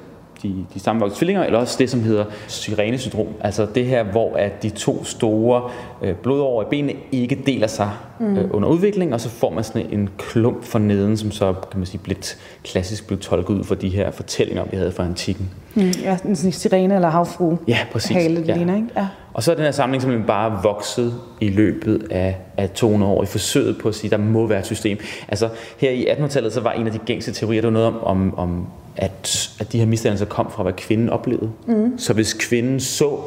de, 0.47 0.65
de 0.73 0.79
sammenvoksede 0.79 1.19
tvillinger, 1.19 1.43
eller 1.43 1.60
også 1.60 1.75
det, 1.79 1.89
som 1.89 2.03
hedder 2.03 2.25
syrenesyndrom. 2.47 3.27
Altså 3.41 3.67
det 3.75 3.86
her, 3.86 4.03
hvor 4.03 4.36
at 4.36 4.63
de 4.63 4.69
to 4.69 5.03
store 5.03 5.69
øh, 6.01 6.15
blodårer 6.15 6.65
i 6.65 6.67
benene 6.69 6.93
ikke 7.12 7.41
deler 7.45 7.67
sig 7.67 7.91
mm. 8.19 8.38
øh, 8.38 8.49
under 8.53 8.69
udvikling, 8.69 9.13
og 9.13 9.21
så 9.21 9.29
får 9.29 9.49
man 9.49 9.63
sådan 9.63 9.86
en 9.91 10.10
klump 10.17 10.63
for 10.63 10.79
neden, 10.79 11.17
som 11.17 11.31
så 11.31 11.53
kan 11.71 11.79
man 11.79 11.86
sige, 11.86 12.01
lidt 12.05 12.38
klassisk 12.63 13.08
blev 13.08 13.19
tolket 13.19 13.53
ud 13.53 13.63
for 13.63 13.75
de 13.75 13.89
her 13.89 14.12
fortællinger, 14.12 14.63
vi 14.71 14.77
havde 14.77 14.91
fra 14.91 15.05
antikken. 15.05 15.49
Mm, 15.75 15.91
ja, 16.03 16.17
en 16.25 16.36
sirene 16.36 16.95
eller 16.95 17.10
havfru. 17.10 17.58
Ja, 17.67 17.77
præcis. 17.91 18.15
Hale, 18.15 18.43
ja. 18.47 18.55
Ligner, 18.55 18.75
ikke? 18.75 18.88
Ja. 18.97 19.08
Og 19.34 19.43
så 19.43 19.51
er 19.51 19.55
den 19.55 19.65
her 19.65 19.71
samling 19.71 20.01
simpelthen 20.01 20.27
bare 20.27 20.60
vokset 20.63 21.13
i 21.41 21.49
løbet 21.49 22.08
af, 22.12 22.38
af 22.58 22.69
200 22.69 23.13
år 23.13 23.23
i 23.23 23.25
forsøget 23.25 23.77
på 23.77 23.88
at 23.88 23.95
sige, 23.95 24.13
at 24.13 24.19
der 24.19 24.25
må 24.25 24.47
være 24.47 24.60
et 24.60 24.65
system. 24.65 24.97
Altså 25.27 25.49
her 25.77 25.91
i 25.91 26.05
1800-tallet, 26.05 26.53
så 26.53 26.62
var 26.62 26.71
en 26.71 26.86
af 26.86 26.91
de 26.91 26.97
gængse 26.97 27.31
teorier, 27.31 27.62
der 27.62 27.67
var 27.67 27.73
noget 27.73 27.88
om, 27.88 28.03
om, 28.03 28.38
om 28.38 28.67
at, 28.95 29.49
at 29.60 29.71
de 29.71 29.79
her 29.79 29.86
misdannelser 29.86 30.25
kom 30.25 30.51
fra, 30.51 30.63
hvad 30.63 30.73
kvinden 30.73 31.10
oplevede. 31.10 31.51
Mm. 31.67 31.97
Så 31.97 32.13
hvis 32.13 32.34
kvinden 32.34 32.79
så 32.79 33.17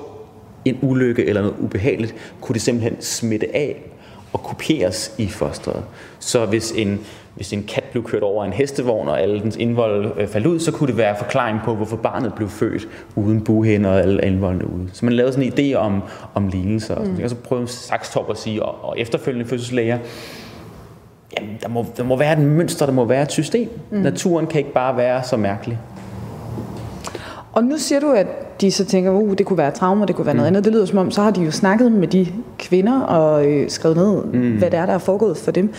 en 0.64 0.78
ulykke 0.82 1.26
eller 1.26 1.42
noget 1.42 1.56
ubehageligt, 1.60 2.14
kunne 2.40 2.54
det 2.54 2.62
simpelthen 2.62 3.02
smitte 3.02 3.56
af 3.56 3.82
og 4.32 4.42
kopieres 4.42 5.14
i 5.18 5.28
fosteret. 5.28 5.82
Så 6.18 6.46
hvis 6.46 6.72
en, 6.72 7.00
hvis 7.34 7.52
en 7.52 7.62
kat 7.62 7.84
blev 7.84 8.04
kørt 8.04 8.22
over 8.22 8.44
en 8.44 8.52
hestevogn, 8.52 9.08
og 9.08 9.22
alle 9.22 9.40
dens 9.40 9.56
indvold 9.56 10.12
øh, 10.18 10.28
faldt 10.28 10.46
ud, 10.46 10.60
så 10.60 10.72
kunne 10.72 10.86
det 10.86 10.96
være 10.96 11.16
forklaring 11.18 11.60
på, 11.64 11.74
hvorfor 11.74 11.96
barnet 11.96 12.34
blev 12.34 12.48
født 12.48 12.88
uden 13.16 13.40
buhænder 13.40 13.90
og 13.90 14.00
alle 14.00 14.24
indvoldene 14.24 14.70
ude. 14.70 14.88
Så 14.92 15.04
man 15.04 15.14
lavede 15.14 15.32
sådan 15.32 15.52
en 15.52 15.58
idé 15.58 15.76
om, 15.76 16.02
om 16.34 16.48
lignelser. 16.48 17.04
Mm. 17.04 17.22
og 17.24 17.30
så 17.30 17.36
prøvede 17.36 17.66
Saxtorp 17.66 18.30
at 18.30 18.38
sige, 18.38 18.62
og, 18.62 18.88
og 18.88 19.00
efterfølgende 19.00 19.46
fødselslæger, 19.48 19.98
jamen, 21.36 21.58
der 21.62 21.68
må, 21.68 21.86
der 21.96 22.04
må 22.04 22.16
være 22.16 22.32
et 22.32 22.38
mønster, 22.38 22.86
der 22.86 22.92
må 22.92 23.04
være 23.04 23.22
et 23.22 23.32
system. 23.32 23.68
Mm. 23.90 23.98
Naturen 23.98 24.46
kan 24.46 24.58
ikke 24.58 24.72
bare 24.72 24.96
være 24.96 25.22
så 25.22 25.36
mærkelig. 25.36 25.78
Og 27.52 27.64
nu 27.64 27.78
siger 27.78 28.00
du, 28.00 28.12
at 28.12 28.26
de 28.60 28.70
så 28.70 28.84
tænker, 28.84 29.10
uh, 29.10 29.34
det 29.38 29.46
kunne 29.46 29.58
være 29.58 29.70
traumer, 29.70 30.06
det 30.06 30.16
kunne 30.16 30.26
være 30.26 30.32
mm. 30.32 30.36
noget 30.36 30.46
andet. 30.46 30.64
Det 30.64 30.72
lyder 30.72 30.86
som 30.86 30.98
om, 30.98 31.10
så 31.10 31.22
har 31.22 31.30
de 31.30 31.40
jo 31.40 31.50
snakket 31.50 31.92
med 31.92 32.08
de 32.08 32.26
kvinder 32.58 33.00
og 33.00 33.46
øh, 33.46 33.70
skrevet 33.70 33.96
ned, 33.96 34.24
mm. 34.24 34.58
hvad 34.58 34.70
det 34.70 34.78
er, 34.78 34.86
der 34.86 34.92
er 34.92 34.98
foregået 34.98 35.36
for 35.36 35.50
dem. 35.50 35.72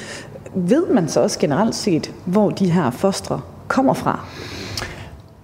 Ved 0.55 0.87
man 0.87 1.07
så 1.07 1.19
også 1.19 1.39
generelt 1.39 1.75
set, 1.75 2.13
hvor 2.25 2.49
de 2.49 2.71
her 2.71 2.91
fostre 2.91 3.41
kommer 3.67 3.93
fra? 3.93 4.25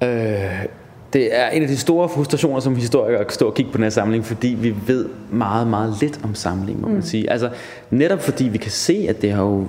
Øh, 0.01 0.65
det 1.13 1.39
er 1.39 1.49
en 1.49 1.61
af 1.61 1.67
de 1.67 1.77
store 1.77 2.09
frustrationer 2.09 2.59
som 2.59 2.75
historikere 2.75 3.19
at 3.19 3.33
stå 3.33 3.47
og 3.47 3.53
kigge 3.53 3.71
på 3.71 3.77
den 3.77 3.83
her 3.83 3.89
samling, 3.89 4.25
fordi 4.25 4.47
vi 4.47 4.75
ved 4.87 5.05
meget, 5.31 5.67
meget 5.67 5.93
lidt 6.01 6.19
om 6.23 6.35
samlingen, 6.35 6.81
må 6.81 6.87
man 6.87 6.97
mm. 6.97 7.03
sige. 7.03 7.31
Altså, 7.31 7.49
netop 7.89 8.21
fordi 8.21 8.43
vi 8.43 8.57
kan 8.57 8.71
se, 8.71 9.05
at 9.09 9.21
det 9.21 9.31
har 9.31 9.43
jo 9.43 9.67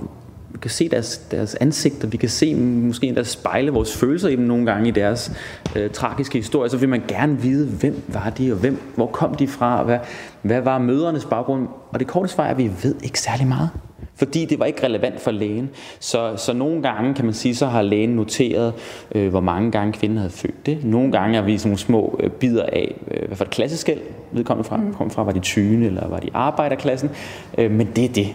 vi 0.50 0.58
kan 0.58 0.70
se 0.70 0.88
deres, 0.88 1.18
deres 1.18 1.54
ansigter, 1.54 2.08
vi 2.08 2.16
kan 2.16 2.28
se 2.28 2.54
måske 2.54 3.06
endda 3.06 3.22
spejle 3.22 3.70
vores 3.70 3.96
følelser 3.96 4.28
i 4.28 4.36
dem 4.36 4.44
nogle 4.44 4.66
gange 4.66 4.88
i 4.88 4.90
deres 4.90 5.32
øh, 5.76 5.90
tragiske 5.90 6.38
historie, 6.38 6.70
så 6.70 6.76
vil 6.76 6.88
man 6.88 7.02
gerne 7.08 7.40
vide, 7.40 7.66
hvem 7.66 8.02
var 8.08 8.30
de, 8.30 8.52
og 8.52 8.58
hvem, 8.58 8.80
hvor 8.94 9.06
kom 9.06 9.34
de 9.34 9.48
fra, 9.48 9.78
og 9.78 9.84
hvad, 9.84 9.98
hvad 10.42 10.60
var 10.60 10.78
mødernes 10.78 11.24
baggrund? 11.24 11.68
Og 11.90 11.98
det 11.98 12.06
korte 12.08 12.28
svar 12.28 12.44
er, 12.44 12.50
at 12.50 12.58
vi 12.58 12.70
ved 12.82 12.94
ikke 13.02 13.20
særlig 13.20 13.46
meget. 13.46 13.70
fordi 14.18 14.44
det 14.44 14.58
var 14.58 14.64
ikke 14.64 14.86
relevant 14.86 15.20
for 15.20 15.30
lægen. 15.30 15.70
Så, 16.00 16.36
så 16.36 16.52
nogle 16.52 16.82
gange, 16.82 17.14
kan 17.14 17.24
man 17.24 17.34
sige, 17.34 17.54
så 17.54 17.66
har 17.66 17.82
lægen 17.82 18.10
noteret, 18.10 18.72
øh, 19.14 19.28
hvor 19.28 19.40
mange 19.40 19.70
gange 19.70 19.92
kvinden 19.92 20.18
havde 20.18 20.30
født 20.30 20.66
det. 20.66 20.84
Nogle 20.84 21.12
gange 21.12 21.38
er 21.38 21.42
vi 21.42 21.58
sådan 21.58 21.68
nogle 21.68 21.78
små 21.78 22.20
øh, 22.22 22.30
bidder 22.30 22.62
af, 22.62 23.00
øh, 23.10 23.26
hvad 23.26 23.36
for 23.36 23.44
et 23.44 23.50
klasseskæld 23.50 24.00
vedkommende 24.32 24.68
fra. 24.68 24.76
Mm. 24.76 24.94
Kom 24.94 25.10
fra, 25.10 25.22
var 25.22 25.32
de 25.32 25.40
20 25.40 25.86
eller 25.86 26.08
var 26.08 26.18
de 26.18 26.28
arbejderklassen. 26.34 27.10
Øh, 27.58 27.70
men 27.70 27.88
det 27.96 28.04
er 28.04 28.08
det. 28.08 28.34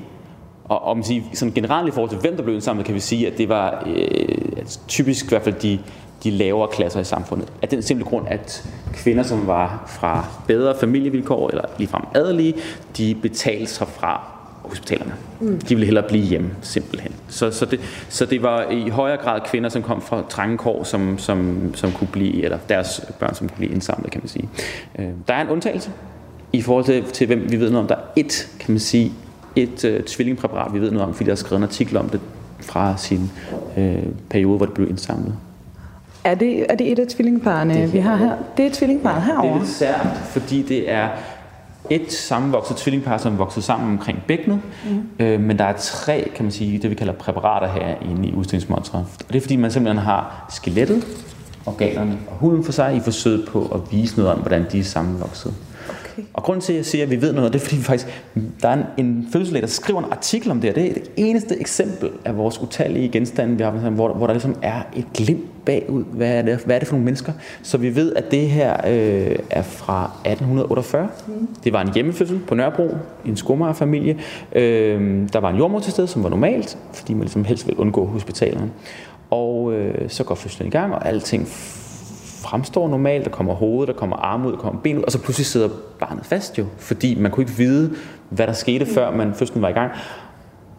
Og 0.71 0.83
om 0.83 1.03
sige, 1.03 1.23
sådan 1.33 1.53
generelt 1.53 1.87
i 1.87 1.91
forhold 1.91 2.09
til, 2.09 2.19
hvem 2.19 2.35
der 2.35 2.43
blev 2.43 2.55
indsamlet, 2.55 2.85
kan 2.85 2.95
vi 2.95 2.99
sige, 2.99 3.27
at 3.27 3.37
det 3.37 3.49
var 3.49 3.83
øh, 3.87 4.65
typisk 4.87 5.25
i 5.25 5.29
hvert 5.29 5.41
fald 5.41 5.55
de, 5.55 5.79
de 6.23 6.31
lavere 6.31 6.67
klasser 6.71 6.99
i 6.99 7.03
samfundet. 7.03 7.47
Af 7.61 7.67
den 7.69 7.81
simple 7.81 8.05
grund, 8.05 8.27
at 8.27 8.69
kvinder, 8.93 9.23
som 9.23 9.47
var 9.47 9.83
fra 9.87 10.25
bedre 10.47 10.75
familievilkår, 10.79 11.49
eller 11.49 11.63
ligefrem 11.77 12.03
adelige, 12.15 12.53
de 12.97 13.15
betalte 13.21 13.67
sig 13.67 13.87
fra 13.87 14.21
hospitalerne. 14.63 15.13
Mm. 15.39 15.59
De 15.59 15.75
ville 15.75 15.85
hellere 15.85 16.07
blive 16.07 16.25
hjemme, 16.25 16.49
simpelthen. 16.61 17.11
Så, 17.27 17.51
så, 17.51 17.65
det, 17.65 17.79
så 18.09 18.25
det 18.25 18.43
var 18.43 18.69
i 18.69 18.89
højere 18.89 19.17
grad 19.17 19.41
kvinder, 19.45 19.69
som 19.69 19.83
kom 19.83 20.01
fra 20.01 20.23
trængekår, 20.29 20.83
som, 20.83 21.17
som, 21.17 21.71
som 21.75 21.91
kunne 21.91 22.09
blive, 22.11 22.43
eller 22.43 22.57
deres 22.69 23.11
børn, 23.19 23.35
som 23.35 23.49
kunne 23.49 23.57
blive 23.57 23.71
indsamlet, 23.71 24.11
kan 24.11 24.21
man 24.23 24.29
sige. 24.29 24.49
Øh, 24.99 25.07
der 25.27 25.33
er 25.33 25.41
en 25.41 25.49
undtagelse 25.49 25.91
i 26.53 26.61
forhold 26.61 26.85
til, 26.85 27.03
til 27.03 27.27
hvem 27.27 27.51
vi 27.51 27.59
ved 27.59 27.69
noget 27.69 27.83
om. 27.83 27.87
Der 27.87 27.95
er 27.95 28.01
et, 28.15 28.49
kan 28.59 28.71
man 28.71 28.79
sige, 28.79 29.11
et 29.55 29.85
øh, 29.85 30.03
tvillingpræparat, 30.03 30.73
vi 30.73 30.79
ved 30.79 30.91
noget 30.91 31.07
om, 31.07 31.13
fordi 31.13 31.25
der 31.25 31.31
er 31.31 31.35
skrevet 31.35 31.57
en 31.57 31.63
artikel 31.63 31.97
om 31.97 32.09
det 32.09 32.19
fra 32.59 32.97
sin 32.97 33.31
øh, 33.77 34.03
periode, 34.29 34.57
hvor 34.57 34.65
det 34.65 34.75
blev 34.75 34.89
indsamlet. 34.89 35.35
Er 36.23 36.35
det, 36.35 36.65
er 36.69 36.75
det 36.75 36.91
et 36.91 36.99
af 36.99 37.07
tvillingparerne, 37.07 37.91
vi 37.91 37.99
har 37.99 38.15
her? 38.15 38.35
Det 38.57 38.65
er 38.65 38.69
tvillingparret 38.73 39.23
herovre? 39.23 39.47
Det 39.47 39.53
er 39.53 39.59
lidt 39.59 39.69
sært, 39.69 40.07
fordi 40.25 40.61
det 40.61 40.91
er 40.91 41.09
et 41.89 42.11
sammenvokset 42.11 42.77
tvillingpar, 42.77 43.17
som 43.17 43.37
vokset 43.37 43.63
sammen 43.63 43.89
omkring 43.89 44.19
bækkenet, 44.27 44.59
mm. 44.89 45.25
øh, 45.25 45.39
men 45.39 45.59
der 45.59 45.65
er 45.65 45.73
tre, 45.77 46.31
kan 46.35 46.45
man 46.45 46.51
sige, 46.51 46.77
det 46.77 46.89
vi 46.89 46.95
kalder 46.95 47.13
præparater 47.13 47.67
her 47.67 47.95
inde 48.01 48.27
i 48.27 48.33
udstillingsmontret. 48.33 49.05
Og 49.27 49.33
det 49.33 49.35
er 49.35 49.41
fordi, 49.41 49.55
man 49.55 49.71
simpelthen 49.71 50.03
har 50.05 50.45
skelettet, 50.49 51.03
organerne 51.65 52.17
og 52.27 52.35
huden 52.35 52.63
for 52.63 52.71
sig 52.71 52.95
i 52.95 52.99
forsøget 52.99 53.47
på 53.49 53.65
at 53.65 53.91
vise 53.91 54.17
noget 54.17 54.31
om, 54.31 54.39
hvordan 54.39 54.65
de 54.71 54.79
er 54.79 54.83
sammenvokset. 54.83 55.53
Okay. 56.13 56.23
Og 56.33 56.43
grunden 56.43 56.61
til, 56.61 56.73
at 56.73 56.77
jeg 56.77 56.85
siger, 56.85 57.03
at 57.03 57.11
vi 57.11 57.21
ved 57.21 57.33
noget, 57.33 57.53
det 57.53 57.61
er 57.61 57.63
fordi, 57.63 57.81
faktisk, 57.81 58.23
der 58.61 58.69
er 58.69 58.73
en, 58.73 59.05
en 59.05 59.27
fødselslæge, 59.31 59.61
der 59.61 59.67
skriver 59.67 59.99
en 59.99 60.11
artikel 60.11 60.51
om 60.51 60.61
det, 60.61 60.69
og 60.69 60.75
det 60.75 60.89
er 60.89 60.93
det 60.93 61.11
eneste 61.17 61.59
eksempel 61.59 62.09
af 62.25 62.37
vores 62.37 62.61
utallige 62.61 63.09
genstande, 63.09 63.57
vi 63.57 63.63
har, 63.63 63.71
hvor, 63.71 64.13
hvor 64.13 64.27
der 64.27 64.33
ligesom 64.33 64.55
er 64.61 64.81
et 64.95 65.05
glimt 65.13 65.65
bagud, 65.65 66.03
hvad 66.03 66.31
er, 66.31 66.41
det, 66.41 66.59
hvad 66.65 66.75
er 66.75 66.79
det 66.79 66.87
for 66.87 66.95
nogle 66.95 67.05
mennesker. 67.05 67.33
Så 67.63 67.77
vi 67.77 67.95
ved, 67.95 68.13
at 68.13 68.31
det 68.31 68.49
her 68.49 68.73
øh, 68.87 69.35
er 69.49 69.61
fra 69.61 70.03
1848. 70.03 71.09
Mm. 71.27 71.47
Det 71.63 71.73
var 71.73 71.81
en 71.81 71.93
hjemmefødsel 71.93 72.39
på 72.47 72.55
Nørrebro, 72.55 72.89
en 73.25 73.37
skomagerfamilie. 73.37 74.17
Øh, 74.55 75.27
der 75.33 75.39
var 75.39 75.49
en 75.49 75.57
jordmor 75.57 75.79
til 75.79 75.91
stede, 75.91 76.07
som 76.07 76.23
var 76.23 76.29
normalt, 76.29 76.77
fordi 76.93 77.13
man 77.13 77.21
ligesom 77.21 77.45
helst 77.45 77.67
vil 77.67 77.75
undgå 77.75 78.05
hospitalerne. 78.05 78.71
Og 79.29 79.73
øh, 79.73 80.09
så 80.09 80.23
går 80.23 80.35
fødslen 80.35 80.67
i 80.67 80.71
gang, 80.71 80.93
og 80.93 81.07
alting 81.07 81.47
fremstår 82.41 82.89
normalt, 82.89 83.25
der 83.25 83.31
kommer 83.31 83.53
hoved, 83.53 83.87
der 83.87 83.93
kommer 83.93 84.15
arme 84.15 84.47
ud, 84.47 84.51
der 84.51 84.57
kommer 84.57 84.81
ben 84.81 84.97
ud, 84.97 85.03
og 85.03 85.11
så 85.11 85.21
pludselig 85.21 85.45
sidder 85.45 85.69
barnet 85.99 86.25
fast 86.25 86.57
jo, 86.57 86.65
fordi 86.77 87.15
man 87.15 87.31
kunne 87.31 87.43
ikke 87.43 87.57
vide, 87.57 87.95
hvad 88.29 88.47
der 88.47 88.53
skete, 88.53 88.85
før 88.85 89.11
man 89.11 89.33
fødslen 89.33 89.61
var 89.61 89.69
i 89.69 89.71
gang. 89.71 89.91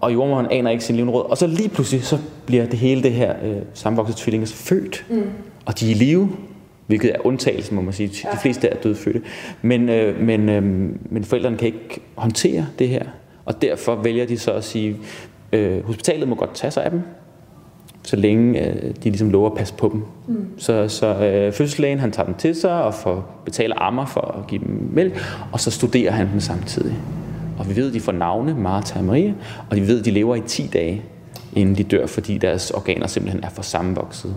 Og 0.01 0.13
jordmoren 0.13 0.47
aner 0.51 0.71
ikke 0.71 0.85
sin 0.85 0.97
livråd. 0.97 1.31
Og 1.31 1.39
så 1.39 1.47
lige 1.47 1.69
pludselig, 1.69 2.05
så 2.05 2.19
bliver 2.47 2.67
det 2.67 2.79
hele 2.79 3.03
det 3.03 3.13
her 3.13 3.35
øh, 3.45 3.57
sammenvoksede 3.75 4.19
tvillinger 4.19 4.47
født. 4.47 5.05
Mm. 5.11 5.23
Og 5.67 5.81
de 5.81 5.87
er 5.87 5.91
i 5.91 5.95
live, 5.95 6.29
hvilket 6.87 7.11
er 7.15 7.27
undtagelsen, 7.27 7.77
må 7.77 7.83
man 7.83 7.93
sige. 7.93 8.09
De 8.33 8.39
fleste 8.43 8.69
er 8.69 8.77
dødfødte. 8.77 9.23
Men, 9.63 9.89
øh, 9.89 10.21
men, 10.21 10.49
øh, 10.49 10.63
men 11.11 11.25
forældrene 11.25 11.57
kan 11.57 11.67
ikke 11.67 12.01
håndtere 12.17 12.67
det 12.79 12.89
her. 12.89 13.05
Og 13.45 13.63
derfor 13.63 13.95
vælger 13.95 14.27
de 14.27 14.39
så 14.39 14.53
at 14.53 14.65
sige, 14.65 14.97
øh, 15.53 15.87
hospitalet 15.87 16.29
må 16.29 16.35
godt 16.35 16.55
tage 16.55 16.71
sig 16.71 16.85
af 16.85 16.91
dem, 16.91 17.03
så 18.03 18.17
længe 18.17 18.67
øh, 18.67 18.83
de 18.83 19.05
ligesom 19.05 19.31
lover 19.31 19.51
at 19.51 19.57
passe 19.57 19.75
på 19.75 19.91
dem. 19.93 20.03
Mm. 20.27 20.47
Så, 20.59 20.89
så 20.89 21.07
øh, 21.07 21.53
fødselslægen 21.53 21.99
han 21.99 22.13
tager 22.13 22.27
dem 22.27 22.35
til 22.35 22.55
sig 22.55 22.85
og 22.85 22.95
får 22.95 23.43
betaler 23.45 23.75
ammer 23.79 24.07
for 24.07 24.21
at 24.21 24.47
give 24.47 24.61
dem 24.61 24.91
mælk, 24.93 25.21
og 25.53 25.61
så 25.61 25.71
studerer 25.71 26.13
han 26.13 26.29
dem 26.33 26.41
samtidig. 26.41 26.97
Og 27.59 27.69
vi 27.69 27.77
ved, 27.77 27.89
at 27.89 27.95
de 27.95 28.01
får 28.01 28.13
navne, 28.13 28.55
Martha 28.55 28.99
og 28.99 29.05
Maria, 29.05 29.33
og 29.71 29.77
de 29.77 29.87
ved, 29.87 29.99
at 29.99 30.05
de 30.05 30.11
lever 30.11 30.37
i 30.37 30.41
10 30.47 30.71
dage, 30.73 31.03
inden 31.53 31.77
de 31.77 31.83
dør, 31.83 32.07
fordi 32.07 32.39
deres 32.39 32.71
organer 32.71 33.07
simpelthen 33.07 33.45
er 33.45 33.51
for 33.51 33.63
sammenvoksede. 33.63 34.35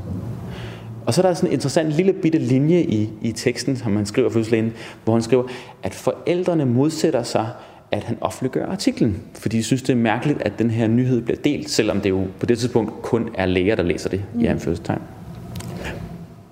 Og 1.05 1.13
så 1.13 1.21
er 1.21 1.25
der 1.25 1.33
sådan 1.33 1.49
en 1.49 1.53
interessant 1.53 1.91
lille 1.91 2.13
bitte 2.13 2.37
linje 2.37 2.81
i, 2.81 3.09
i 3.21 3.31
teksten, 3.31 3.77
som 3.77 3.95
han 3.95 4.05
skriver 4.05 4.29
fødselslægen, 4.29 4.73
hvor 5.03 5.13
han 5.13 5.21
skriver, 5.21 5.43
at 5.83 5.93
forældrene 5.93 6.65
modsætter 6.65 7.23
sig 7.23 7.49
at 7.95 8.03
han 8.03 8.17
offentliggør 8.21 8.65
artiklen, 8.65 9.17
fordi 9.33 9.57
de 9.57 9.63
synes, 9.63 9.81
det 9.81 9.89
er 9.89 9.97
mærkeligt, 9.97 10.41
at 10.41 10.59
den 10.59 10.69
her 10.69 10.87
nyhed 10.87 11.21
bliver 11.21 11.37
delt, 11.43 11.69
selvom 11.69 12.01
det 12.01 12.09
jo 12.09 12.23
på 12.39 12.45
det 12.45 12.57
tidspunkt 12.57 13.01
kun 13.01 13.29
er 13.37 13.45
læger, 13.45 13.75
der 13.75 13.83
læser 13.83 14.09
det 14.09 14.23
mm. 14.33 14.41
i 14.41 14.45
anførselstegn. 14.45 15.01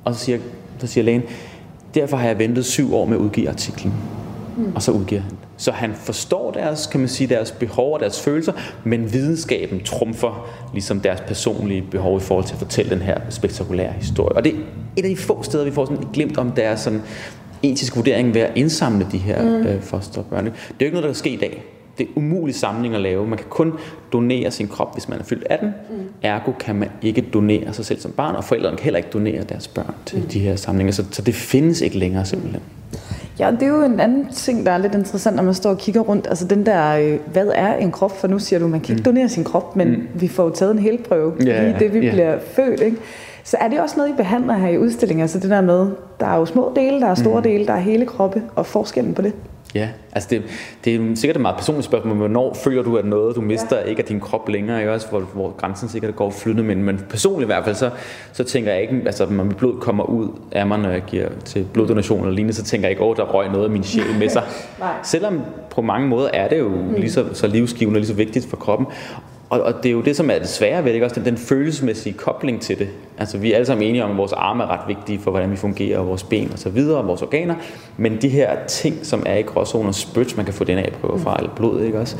Og 0.03 0.15
så 0.15 0.19
siger, 0.19 0.37
så 0.79 0.87
siger 0.87 1.03
lægen, 1.03 1.21
derfor 1.95 2.17
har 2.17 2.27
jeg 2.27 2.39
ventet 2.39 2.65
syv 2.65 2.95
år 2.95 3.05
med 3.05 3.15
at 3.15 3.21
udgive 3.21 3.49
artiklen. 3.49 3.93
Mm. 4.57 4.75
Og 4.75 4.81
så 4.81 4.91
udgiver 4.91 5.21
han. 5.21 5.31
Så 5.57 5.71
han 5.71 5.93
forstår 5.93 6.51
deres, 6.51 6.87
kan 6.87 6.99
man 6.99 7.09
sige, 7.09 7.27
deres 7.27 7.51
behov 7.51 7.93
og 7.93 7.99
deres 7.99 8.21
følelser, 8.21 8.53
men 8.83 9.13
videnskaben 9.13 9.79
trumfer 9.79 10.49
ligesom 10.73 10.99
deres 10.99 11.21
personlige 11.21 11.81
behov 11.91 12.17
i 12.17 12.21
forhold 12.21 12.45
til 12.45 12.53
at 12.53 12.59
fortælle 12.59 12.91
den 12.91 13.01
her 13.01 13.17
spektakulære 13.29 13.91
historie. 13.91 14.35
Og 14.35 14.43
det 14.43 14.53
er 14.53 14.57
et 14.95 15.03
af 15.03 15.09
de 15.09 15.17
få 15.17 15.43
steder, 15.43 15.63
vi 15.63 15.71
får 15.71 15.85
sådan 15.85 16.03
et 16.03 16.07
glimt 16.13 16.37
om 16.37 16.51
deres 16.51 16.79
sådan 16.79 17.01
etisk 17.63 17.95
vurdering 17.95 18.33
ved 18.33 18.41
at 18.41 18.51
indsamle 18.55 19.07
de 19.11 19.17
her 19.17 19.43
mm. 19.43 19.67
øh, 19.67 19.81
fosterbørn. 19.81 20.45
Det 20.45 20.51
er 20.51 20.75
jo 20.81 20.85
ikke 20.85 20.95
noget, 20.95 21.03
der 21.03 21.09
kan 21.09 21.15
ske 21.15 21.29
i 21.29 21.37
dag. 21.37 21.63
Det 21.97 22.03
er 22.03 22.09
umulig 22.15 22.55
samling 22.55 22.95
at 22.95 23.01
lave. 23.01 23.27
Man 23.27 23.37
kan 23.37 23.47
kun 23.49 23.73
donere 24.13 24.51
sin 24.51 24.67
krop, 24.67 24.93
hvis 24.93 25.09
man 25.09 25.19
er 25.19 25.23
fyldt 25.23 25.47
18. 25.49 25.67
Mm. 25.67 25.95
Ergo 26.21 26.51
kan 26.59 26.75
man 26.75 26.89
ikke 27.01 27.21
donere 27.21 27.73
sig 27.73 27.85
selv 27.85 27.99
som 27.99 28.11
barn, 28.11 28.35
og 28.35 28.43
forældrene 28.43 28.77
kan 28.77 28.83
heller 28.83 28.97
ikke 28.97 29.09
donere 29.09 29.43
deres 29.43 29.67
børn 29.67 29.95
til 30.05 30.19
mm. 30.19 30.25
de 30.25 30.39
her 30.39 30.55
samlinger. 30.55 30.93
Så, 30.93 31.05
så 31.11 31.21
det 31.21 31.35
findes 31.35 31.81
ikke 31.81 31.97
længere 31.97 32.25
simpelthen. 32.25 32.61
Ja, 33.39 33.51
det 33.51 33.63
er 33.63 33.67
jo 33.67 33.83
en 33.83 33.99
anden 33.99 34.27
ting, 34.33 34.65
der 34.65 34.71
er 34.71 34.77
lidt 34.77 34.95
interessant, 34.95 35.35
når 35.35 35.43
man 35.43 35.53
står 35.53 35.69
og 35.69 35.77
kigger 35.77 36.01
rundt. 36.01 36.27
Altså 36.27 36.47
den 36.47 36.65
der, 36.65 36.97
øh, 36.97 37.19
hvad 37.31 37.47
er 37.55 37.75
en 37.75 37.91
krop? 37.91 38.19
For 38.19 38.27
nu 38.27 38.39
siger 38.39 38.59
du, 38.59 38.67
man 38.67 38.79
kan 38.79 38.93
ikke 38.93 39.01
mm. 39.09 39.13
donere 39.13 39.29
sin 39.29 39.43
krop, 39.43 39.75
men 39.75 39.89
mm. 39.89 40.07
vi 40.13 40.27
får 40.27 40.43
jo 40.43 40.49
taget 40.49 40.71
en 40.71 40.79
helprøve, 40.79 41.33
yeah, 41.41 41.65
lige 41.65 41.79
det 41.79 41.93
vi 41.93 41.99
yeah. 41.99 42.13
bliver 42.13 42.37
født. 42.55 42.81
Ikke? 42.81 42.97
Så 43.43 43.57
er 43.59 43.67
det 43.67 43.79
også 43.79 43.97
noget, 43.97 44.09
I 44.09 44.13
behandler 44.13 44.53
her 44.53 44.69
i 44.69 44.77
udstillingen? 44.77 45.21
Altså 45.21 45.39
det 45.39 45.49
der 45.49 45.61
med, 45.61 45.87
der 46.19 46.25
er 46.25 46.37
jo 46.37 46.45
små 46.45 46.73
dele, 46.75 47.01
der 47.01 47.07
er 47.07 47.15
store 47.15 47.39
mm. 47.39 47.43
dele, 47.43 47.65
der 47.67 47.73
er 47.73 47.79
hele 47.79 48.05
kroppe, 48.05 48.41
og 48.55 48.65
forskellen 48.65 49.13
på 49.13 49.21
det? 49.21 49.33
Ja, 49.75 49.89
altså 50.11 50.29
det, 50.29 50.43
det 50.85 50.95
er 50.95 51.15
sikkert 51.15 51.35
et 51.35 51.41
meget 51.41 51.57
personligt 51.57 51.85
spørgsmål, 51.85 52.09
men 52.09 52.17
hvornår 52.17 52.53
føler 52.53 52.83
du, 52.83 52.97
at 52.97 53.05
noget, 53.05 53.35
du 53.35 53.41
mister, 53.41 53.77
ja. 53.77 53.83
ikke 53.83 54.01
er 54.01 54.05
din 54.05 54.19
krop 54.19 54.49
længere, 54.49 54.79
ikke? 54.79 54.91
Også, 54.91 55.07
hvor, 55.09 55.19
hvor 55.19 55.53
grænsen 55.57 55.89
sikkert 55.89 56.15
går 56.15 56.29
flydende, 56.29 56.63
men, 56.63 56.83
men 56.83 57.01
personligt 57.09 57.45
i 57.45 57.51
hvert 57.53 57.63
fald, 57.63 57.75
så, 57.75 57.89
så 58.33 58.43
tænker 58.43 58.71
jeg 58.71 58.81
ikke, 58.81 59.01
altså 59.05 59.25
når 59.29 59.43
mit 59.43 59.57
blod 59.57 59.79
kommer 59.79 60.03
ud 60.03 60.27
af 60.51 60.67
mig, 60.67 60.79
når 60.79 60.89
jeg 60.89 61.01
giver 61.07 61.29
til 61.45 61.67
bloddonation 61.73 62.19
eller 62.19 62.33
lignende, 62.33 62.53
så 62.53 62.63
tænker 62.63 62.87
jeg 62.87 62.91
ikke, 62.91 63.03
åh, 63.03 63.15
der 63.15 63.23
røg 63.23 63.51
noget 63.51 63.65
af 63.65 63.71
min 63.71 63.83
sjæl 63.83 64.19
med 64.19 64.29
sig. 64.37 64.43
Selvom 65.03 65.41
på 65.69 65.81
mange 65.81 66.07
måder 66.07 66.29
er 66.33 66.47
det 66.47 66.59
jo 66.59 66.69
mm. 66.69 66.93
lige 66.93 67.11
så, 67.11 67.25
så 67.33 67.47
livsgivende 67.47 67.97
og 67.97 67.99
lige 67.99 68.07
så 68.07 68.13
vigtigt 68.13 68.49
for 68.49 68.57
kroppen. 68.57 68.87
Og, 69.53 69.61
og 69.61 69.73
det 69.83 69.89
er 69.89 69.93
jo 69.93 70.01
det, 70.01 70.15
som 70.15 70.29
er 70.29 70.39
det 70.39 70.49
svære 70.49 70.83
ved 70.83 70.89
det, 70.89 70.93
ikke? 70.93 71.05
Også 71.05 71.15
den, 71.15 71.25
den 71.25 71.37
følelsesmæssige 71.37 72.13
kobling 72.13 72.61
til 72.61 72.79
det. 72.79 72.89
Altså, 73.17 73.37
vi 73.37 73.51
er 73.51 73.55
alle 73.55 73.65
sammen 73.65 73.87
enige 73.87 74.03
om, 74.03 74.11
at 74.11 74.17
vores 74.17 74.33
arme 74.33 74.63
er 74.63 74.67
ret 74.67 74.87
vigtige 74.87 75.19
for, 75.19 75.31
hvordan 75.31 75.51
vi 75.51 75.55
fungerer, 75.55 75.99
og 75.99 76.07
vores 76.07 76.23
ben 76.23 76.51
og 76.53 76.59
så 76.59 76.69
videre, 76.69 76.97
og 76.97 77.07
vores 77.07 77.21
organer. 77.21 77.55
Men 77.97 78.21
de 78.21 78.29
her 78.29 78.65
ting, 78.67 79.05
som 79.05 79.23
er 79.25 79.35
i 79.35 79.41
gråzoner, 79.41 79.91
spyt, 79.91 80.37
man 80.37 80.45
kan 80.45 80.53
få 80.53 80.63
DNA-prøver 80.63 81.17
fra, 81.17 81.35
eller 81.37 81.55
blod, 81.55 81.81
ikke 81.81 81.99
også? 81.99 82.17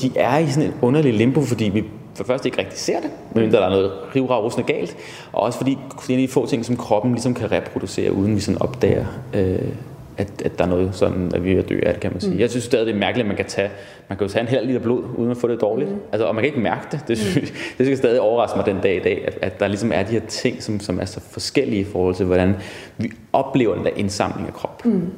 De 0.00 0.10
er 0.16 0.38
i 0.38 0.46
sådan 0.46 0.68
en 0.68 0.74
underlig 0.82 1.14
limbo, 1.14 1.40
fordi 1.40 1.64
vi 1.64 1.84
for 2.14 2.24
det 2.24 2.26
første 2.26 2.48
ikke 2.48 2.58
rigtig 2.58 2.78
ser 2.78 3.00
det, 3.00 3.10
men 3.34 3.52
der 3.52 3.60
er 3.60 3.70
noget 3.70 3.92
rivragosende 4.16 4.66
galt, 4.66 4.96
og 5.32 5.42
også 5.42 5.58
fordi 5.58 5.78
det 6.06 6.14
er 6.14 6.16
de 6.16 6.28
få 6.28 6.46
ting, 6.46 6.64
som 6.64 6.76
kroppen 6.76 7.12
ligesom 7.12 7.34
kan 7.34 7.52
reproducere, 7.52 8.12
uden 8.12 8.34
vi 8.36 8.40
sådan 8.40 8.62
opdager, 8.62 9.04
øh, 9.34 9.58
at, 10.18 10.42
at 10.44 10.58
der 10.58 10.64
er 10.64 10.68
noget 10.68 10.94
sådan, 10.94 11.30
at 11.34 11.44
vi 11.44 11.52
er 11.52 11.62
dø 11.62 11.80
af 11.86 11.92
det, 11.92 12.02
kan 12.02 12.12
man 12.12 12.20
sige. 12.20 12.34
Mm. 12.34 12.40
Jeg 12.40 12.50
synes 12.50 12.64
stadig, 12.64 12.86
det 12.86 12.94
er 12.94 12.98
mærkeligt, 12.98 13.24
at 13.24 13.28
man 13.28 13.36
kan 13.36 13.46
tage, 13.46 13.70
man 14.08 14.18
kan 14.18 14.26
jo 14.26 14.32
tage 14.32 14.42
en 14.42 14.48
halv 14.48 14.66
liter 14.66 14.80
blod, 14.80 15.04
uden 15.16 15.30
at 15.30 15.36
få 15.36 15.48
det 15.48 15.60
dårligt. 15.60 15.90
Mm. 15.90 15.98
Altså, 16.12 16.26
og 16.26 16.34
man 16.34 16.42
kan 16.42 16.48
ikke 16.48 16.60
mærke 16.60 16.86
det. 16.92 17.00
Det, 17.08 17.18
synes, 17.18 17.50
mm. 17.50 17.56
det 17.78 17.86
skal 17.86 17.96
stadig 17.96 18.20
overraske 18.20 18.56
mig 18.56 18.66
den 18.66 18.80
dag 18.82 18.96
i 18.96 19.00
dag, 19.00 19.24
at, 19.26 19.38
at 19.42 19.60
der 19.60 19.68
ligesom 19.68 19.92
er 19.92 20.02
de 20.02 20.12
her 20.12 20.26
ting, 20.28 20.62
som, 20.62 20.80
som 20.80 21.00
er 21.00 21.04
så 21.04 21.20
forskellige 21.20 21.80
i 21.80 21.84
forhold 21.84 22.14
til, 22.14 22.26
hvordan 22.26 22.56
vi 22.96 23.10
oplever 23.32 23.74
den 23.74 23.84
der 23.84 23.90
indsamling 23.96 24.48
af 24.48 24.54
krop. 24.54 24.84
Mm. 24.84 25.10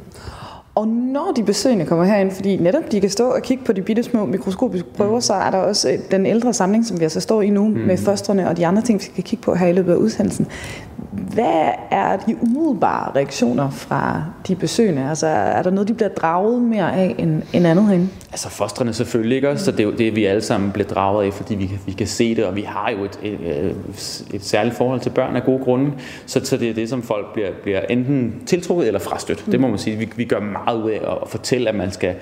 Og 0.75 0.89
når 0.89 1.33
de 1.37 1.43
besøgende 1.43 1.87
kommer 1.87 2.05
herind, 2.05 2.31
fordi 2.31 2.57
netop 2.57 2.93
de 2.93 3.01
kan 3.01 3.11
stå 3.11 3.25
og 3.31 3.43
kigge 3.43 3.65
på 3.65 3.73
de 3.73 3.83
bitte 3.83 4.03
små 4.03 4.27
mikroskopiske 4.27 4.89
prøver, 4.97 5.15
mm. 5.15 5.21
så 5.21 5.33
er 5.33 5.51
der 5.51 5.59
også 5.59 5.91
øh, 5.91 5.99
den 6.11 6.27
ældre 6.27 6.53
samling, 6.53 6.87
som 6.87 6.99
vi 6.99 7.05
altså 7.05 7.21
står 7.21 7.43
i 7.43 7.51
nu, 7.51 7.69
mm. 7.69 7.75
med 7.75 7.97
fostrene 7.97 8.49
og 8.49 8.57
de 8.57 8.67
andre 8.67 8.83
ting, 8.83 8.99
vi 9.01 9.05
skal 9.05 9.25
kigge 9.25 9.43
på 9.43 9.55
her 9.55 9.67
i 9.67 9.73
løbet 9.73 9.93
af 9.93 9.97
udsendelsen. 9.97 10.47
Hvad 11.13 11.69
er 11.91 12.17
de 12.17 12.37
umiddelbare 12.43 13.13
reaktioner 13.17 13.71
fra 13.71 14.25
de 14.49 14.57
besøgende? 14.57 15.09
Altså, 15.09 15.27
er 15.27 15.63
der 15.63 15.71
noget, 15.71 15.89
de 15.89 15.95
bliver 15.95 16.09
draget 16.09 16.63
mere 16.63 16.97
af 16.97 17.15
end, 17.19 17.43
end 17.53 17.67
andet 17.67 17.87
herinde? 17.87 18.09
Altså 18.33 18.49
fostrene 18.49 18.93
selvfølgelig 18.93 19.37
ikke 19.37 19.51
også, 19.51 19.65
så 19.65 19.71
det 19.71 19.81
er 19.81 19.85
jo 19.85 19.93
det, 19.93 20.17
vi 20.17 20.25
alle 20.25 20.43
sammen 20.43 20.71
bliver 20.73 20.89
draget 20.89 21.27
af, 21.27 21.33
fordi 21.33 21.55
vi 21.55 21.67
kan, 21.67 21.79
vi 21.87 21.93
kan 21.93 22.07
se 22.07 22.35
det, 22.35 22.45
og 22.45 22.57
vi 22.57 22.63
har 22.63 22.91
jo 22.91 23.05
et, 23.05 23.21
et, 23.23 23.75
et 24.35 24.45
særligt 24.45 24.77
forhold 24.77 25.01
til 25.01 25.11
børn 25.11 25.37
af 25.37 25.45
gode 25.45 25.65
grunde, 25.65 25.93
så, 26.27 26.41
så 26.45 26.57
det 26.57 26.71
er 26.71 26.75
det, 26.75 26.89
som 26.89 27.03
folk 27.03 27.33
bliver, 27.33 27.49
bliver 27.63 27.81
enten 27.81 28.35
tiltrukket 28.47 28.87
eller 28.87 29.01
frastødt. 29.01 29.47
Mm. 29.47 29.51
Det 29.51 29.61
må 29.61 29.69
man 29.69 29.79
sige. 29.79 29.97
Vi, 29.97 30.09
vi 30.17 30.25
gør 30.25 30.41
meget 30.41 30.60
ud 30.85 30.91
af 30.91 31.21
at 31.23 31.29
fortælle, 31.29 31.69
at 31.69 31.75
man 31.75 31.93
skal 31.93 32.15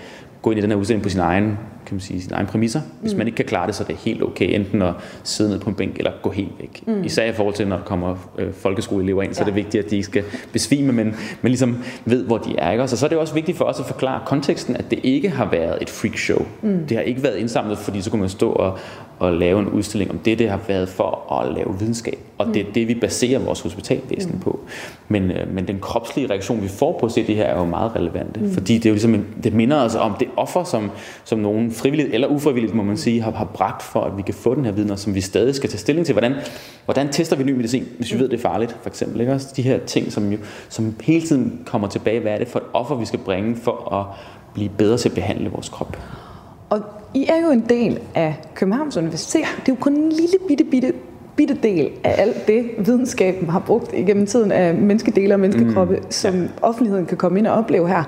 gå 0.43 0.51
ind 0.51 0.59
i 0.59 0.63
den 0.63 0.71
her 0.71 0.79
udstilling 0.79 1.03
på 1.03 1.09
sin 1.09 1.21
egen 1.21 1.59
kan 1.89 1.95
man 1.95 2.01
sige, 2.01 2.23
sine 2.23 2.35
egne 2.35 2.49
præmisser. 2.49 2.81
Hvis 3.01 3.13
mm. 3.13 3.19
man 3.19 3.27
ikke 3.27 3.37
kan 3.37 3.45
klare 3.45 3.67
det, 3.67 3.75
så 3.75 3.83
er 3.83 3.87
det 3.87 3.97
helt 3.97 4.23
okay, 4.23 4.55
enten 4.55 4.83
at 4.83 4.95
sidde 5.23 5.51
ned 5.51 5.61
på 5.61 5.71
en 5.71 5.77
bænk 5.77 5.99
eller 5.99 6.13
gå 6.23 6.31
helt 6.31 6.53
væk. 6.59 6.83
Mm. 6.87 7.05
Især 7.05 7.25
i 7.25 7.33
forhold 7.33 7.55
til, 7.55 7.69
når 7.69 7.77
der 7.77 7.85
kommer 7.85 8.31
øh, 8.39 8.53
folkeskoleelever 8.53 9.23
ind, 9.23 9.35
så 9.35 9.41
ja. 9.41 9.43
er 9.43 9.45
det 9.45 9.55
vigtigt, 9.55 9.85
at 9.85 9.91
de 9.91 9.97
ikke 9.97 10.07
skal 10.07 10.25
besvime, 10.53 10.93
men, 10.93 11.07
men 11.43 11.51
ligesom 11.51 11.85
ved, 12.05 12.25
hvor 12.25 12.39
de 12.39 12.59
er. 12.59 12.71
Ikke? 12.71 12.83
Og 12.83 12.89
så 12.89 13.07
er 13.07 13.09
det 13.09 13.19
også 13.19 13.35
vigtigt 13.35 13.59
for 13.59 13.65
os 13.65 13.81
at 13.81 13.87
forklare 13.87 14.21
konteksten, 14.27 14.77
at 14.77 14.91
det 14.91 15.01
ikke 15.03 15.31
har 15.31 15.51
været 15.51 15.79
et 15.83 15.91
freak 15.91 16.17
show. 16.17 16.47
Mm. 16.63 16.87
Det 16.87 16.97
har 16.97 17.05
ikke 17.05 17.23
været 17.23 17.37
indsamlet, 17.37 17.79
fordi 17.79 18.03
så 18.03 18.11
kunne 18.11 18.21
man 18.21 18.29
stå 18.29 18.51
og, 18.51 18.79
og 19.19 19.33
lave 19.33 19.61
en 19.61 19.69
udstilling 19.69 20.11
om 20.11 20.19
det, 20.19 20.39
det 20.39 20.49
har 20.49 20.61
været 20.69 20.89
for 20.89 21.33
at 21.41 21.55
lave 21.55 21.79
videnskab. 21.79 22.19
Og 22.39 22.47
mm. 22.47 22.53
det 22.53 22.67
er 22.67 22.73
det, 22.73 22.89
vi 22.89 22.95
baserer 22.95 23.39
vores 23.39 23.61
hospitalvæsen 23.61 24.33
mm. 24.33 24.41
på. 24.41 24.61
Men, 25.09 25.31
øh, 25.31 25.55
men 25.55 25.69
den 25.69 25.79
kropslige 25.81 26.31
reaktion, 26.31 26.63
vi 26.63 26.69
får 26.69 26.99
på 27.01 27.07
at 27.07 27.13
se 27.13 27.27
det 27.27 27.37
her, 27.37 27.45
er 27.45 27.59
jo 27.59 27.65
meget 27.65 27.97
relevante. 27.97 28.41
Mm. 28.41 28.53
Fordi 28.53 28.75
det 28.75 28.87
er 28.87 28.91
jo 28.91 28.95
ligesom 28.95 29.15
en, 29.15 29.27
det 29.43 29.53
minder 29.53 29.77
os 29.77 29.95
om 29.95 30.15
det 30.21 30.29
offer, 30.37 30.65
som, 30.65 30.91
som 31.25 31.39
nogen 31.39 31.73
frivilligt 31.73 32.15
eller 32.15 32.29
ufrivilligt, 32.29 32.75
må 32.75 32.83
man 32.83 32.97
sige, 32.97 33.23
har, 33.23 33.31
har 33.31 33.45
bragt 33.45 33.83
for, 33.83 34.01
at 34.01 34.17
vi 34.17 34.23
kan 34.23 34.35
få 34.35 34.55
den 34.55 34.65
her 34.65 34.73
viden, 34.73 34.91
og 34.91 34.99
som 34.99 35.15
vi 35.15 35.21
stadig 35.21 35.55
skal 35.55 35.71
tage 35.71 35.79
stilling 35.79 36.07
til. 36.07 36.13
Hvordan, 36.13 36.35
hvordan 36.85 37.09
tester 37.09 37.37
vi 37.37 37.45
ny 37.45 37.53
medicin, 37.53 37.85
hvis 37.97 38.13
vi 38.13 38.17
mm. 38.17 38.23
ved, 38.23 38.29
det 38.29 38.37
er 38.37 38.43
farligt, 38.43 38.77
for 38.83 38.89
eksempel. 38.89 39.21
Ikke? 39.21 39.33
Også 39.33 39.53
de 39.57 39.63
her 39.63 39.79
ting, 39.79 40.13
som, 40.13 40.33
jo, 40.33 40.39
som 40.69 40.95
hele 41.03 41.27
tiden 41.27 41.63
kommer 41.67 41.89
tilbage. 41.89 42.21
Hvad 42.21 42.33
er 42.33 42.39
det 42.39 42.49
for 42.49 42.59
et 42.59 42.65
offer, 42.73 42.95
vi 42.95 43.05
skal 43.05 43.19
bringe 43.19 43.57
for 43.57 43.95
at 43.95 44.07
blive 44.55 44.69
bedre 44.79 44.97
til 44.97 45.09
at 45.09 45.15
behandle 45.15 45.51
vores 45.51 45.69
krop? 45.69 45.97
Og 46.71 46.83
I 47.15 47.27
er 47.29 47.47
jo 47.47 47.51
en 47.51 47.65
del 47.69 47.99
af 48.15 48.37
Københavns 48.55 48.97
Universitet. 48.97 49.45
Det 49.61 49.69
er 49.69 49.73
jo 49.73 49.81
kun 49.81 49.93
en 49.93 50.09
lille 50.09 50.37
bitte, 50.49 50.65
bitte, 50.65 50.93
bitte 51.37 51.59
del 51.63 51.91
af 52.05 52.15
alt 52.19 52.49
det, 52.49 52.65
videnskaben 52.79 53.49
har 53.49 53.59
brugt 53.59 53.95
igennem 53.95 54.27
tiden 54.27 54.53
af 54.53 54.75
menneskedele 54.75 55.35
og 55.35 55.41
menneskekroppe, 55.41 55.97
mm. 55.97 56.03
som 56.11 56.49
offentligheden 56.63 57.07
kan 57.07 57.17
komme 57.17 57.39
ind 57.39 57.47
og 57.47 57.55
opleve 57.55 57.89
her. 57.89 58.05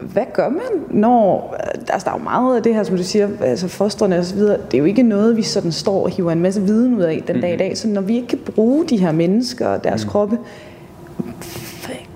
Hvad 0.00 0.24
gør 0.32 0.48
man, 0.48 1.00
når... 1.00 1.56
Altså, 1.88 2.04
der 2.04 2.10
er 2.10 2.18
jo 2.18 2.24
meget 2.24 2.56
af 2.56 2.62
det 2.62 2.74
her, 2.74 2.82
som 2.82 2.96
du 2.96 3.02
siger, 3.02 3.28
altså 3.40 3.68
fostrene 3.68 4.18
og 4.18 4.24
så 4.24 4.34
videre. 4.34 4.58
Det 4.70 4.74
er 4.74 4.78
jo 4.78 4.84
ikke 4.84 5.02
noget, 5.02 5.36
vi 5.36 5.42
sådan 5.42 5.72
står 5.72 6.02
og 6.02 6.10
hiver 6.10 6.32
en 6.32 6.40
masse 6.40 6.62
viden 6.62 6.94
ud 6.94 7.02
af 7.02 7.22
den 7.26 7.36
mm. 7.36 7.42
dag 7.42 7.54
i 7.54 7.56
dag. 7.56 7.78
Så 7.78 7.88
når 7.88 8.00
vi 8.00 8.16
ikke 8.16 8.28
kan 8.28 8.38
bruge 8.38 8.86
de 8.86 8.96
her 8.96 9.12
mennesker 9.12 9.68
og 9.68 9.84
deres 9.84 10.04
mm. 10.04 10.10
kroppe, 10.10 10.38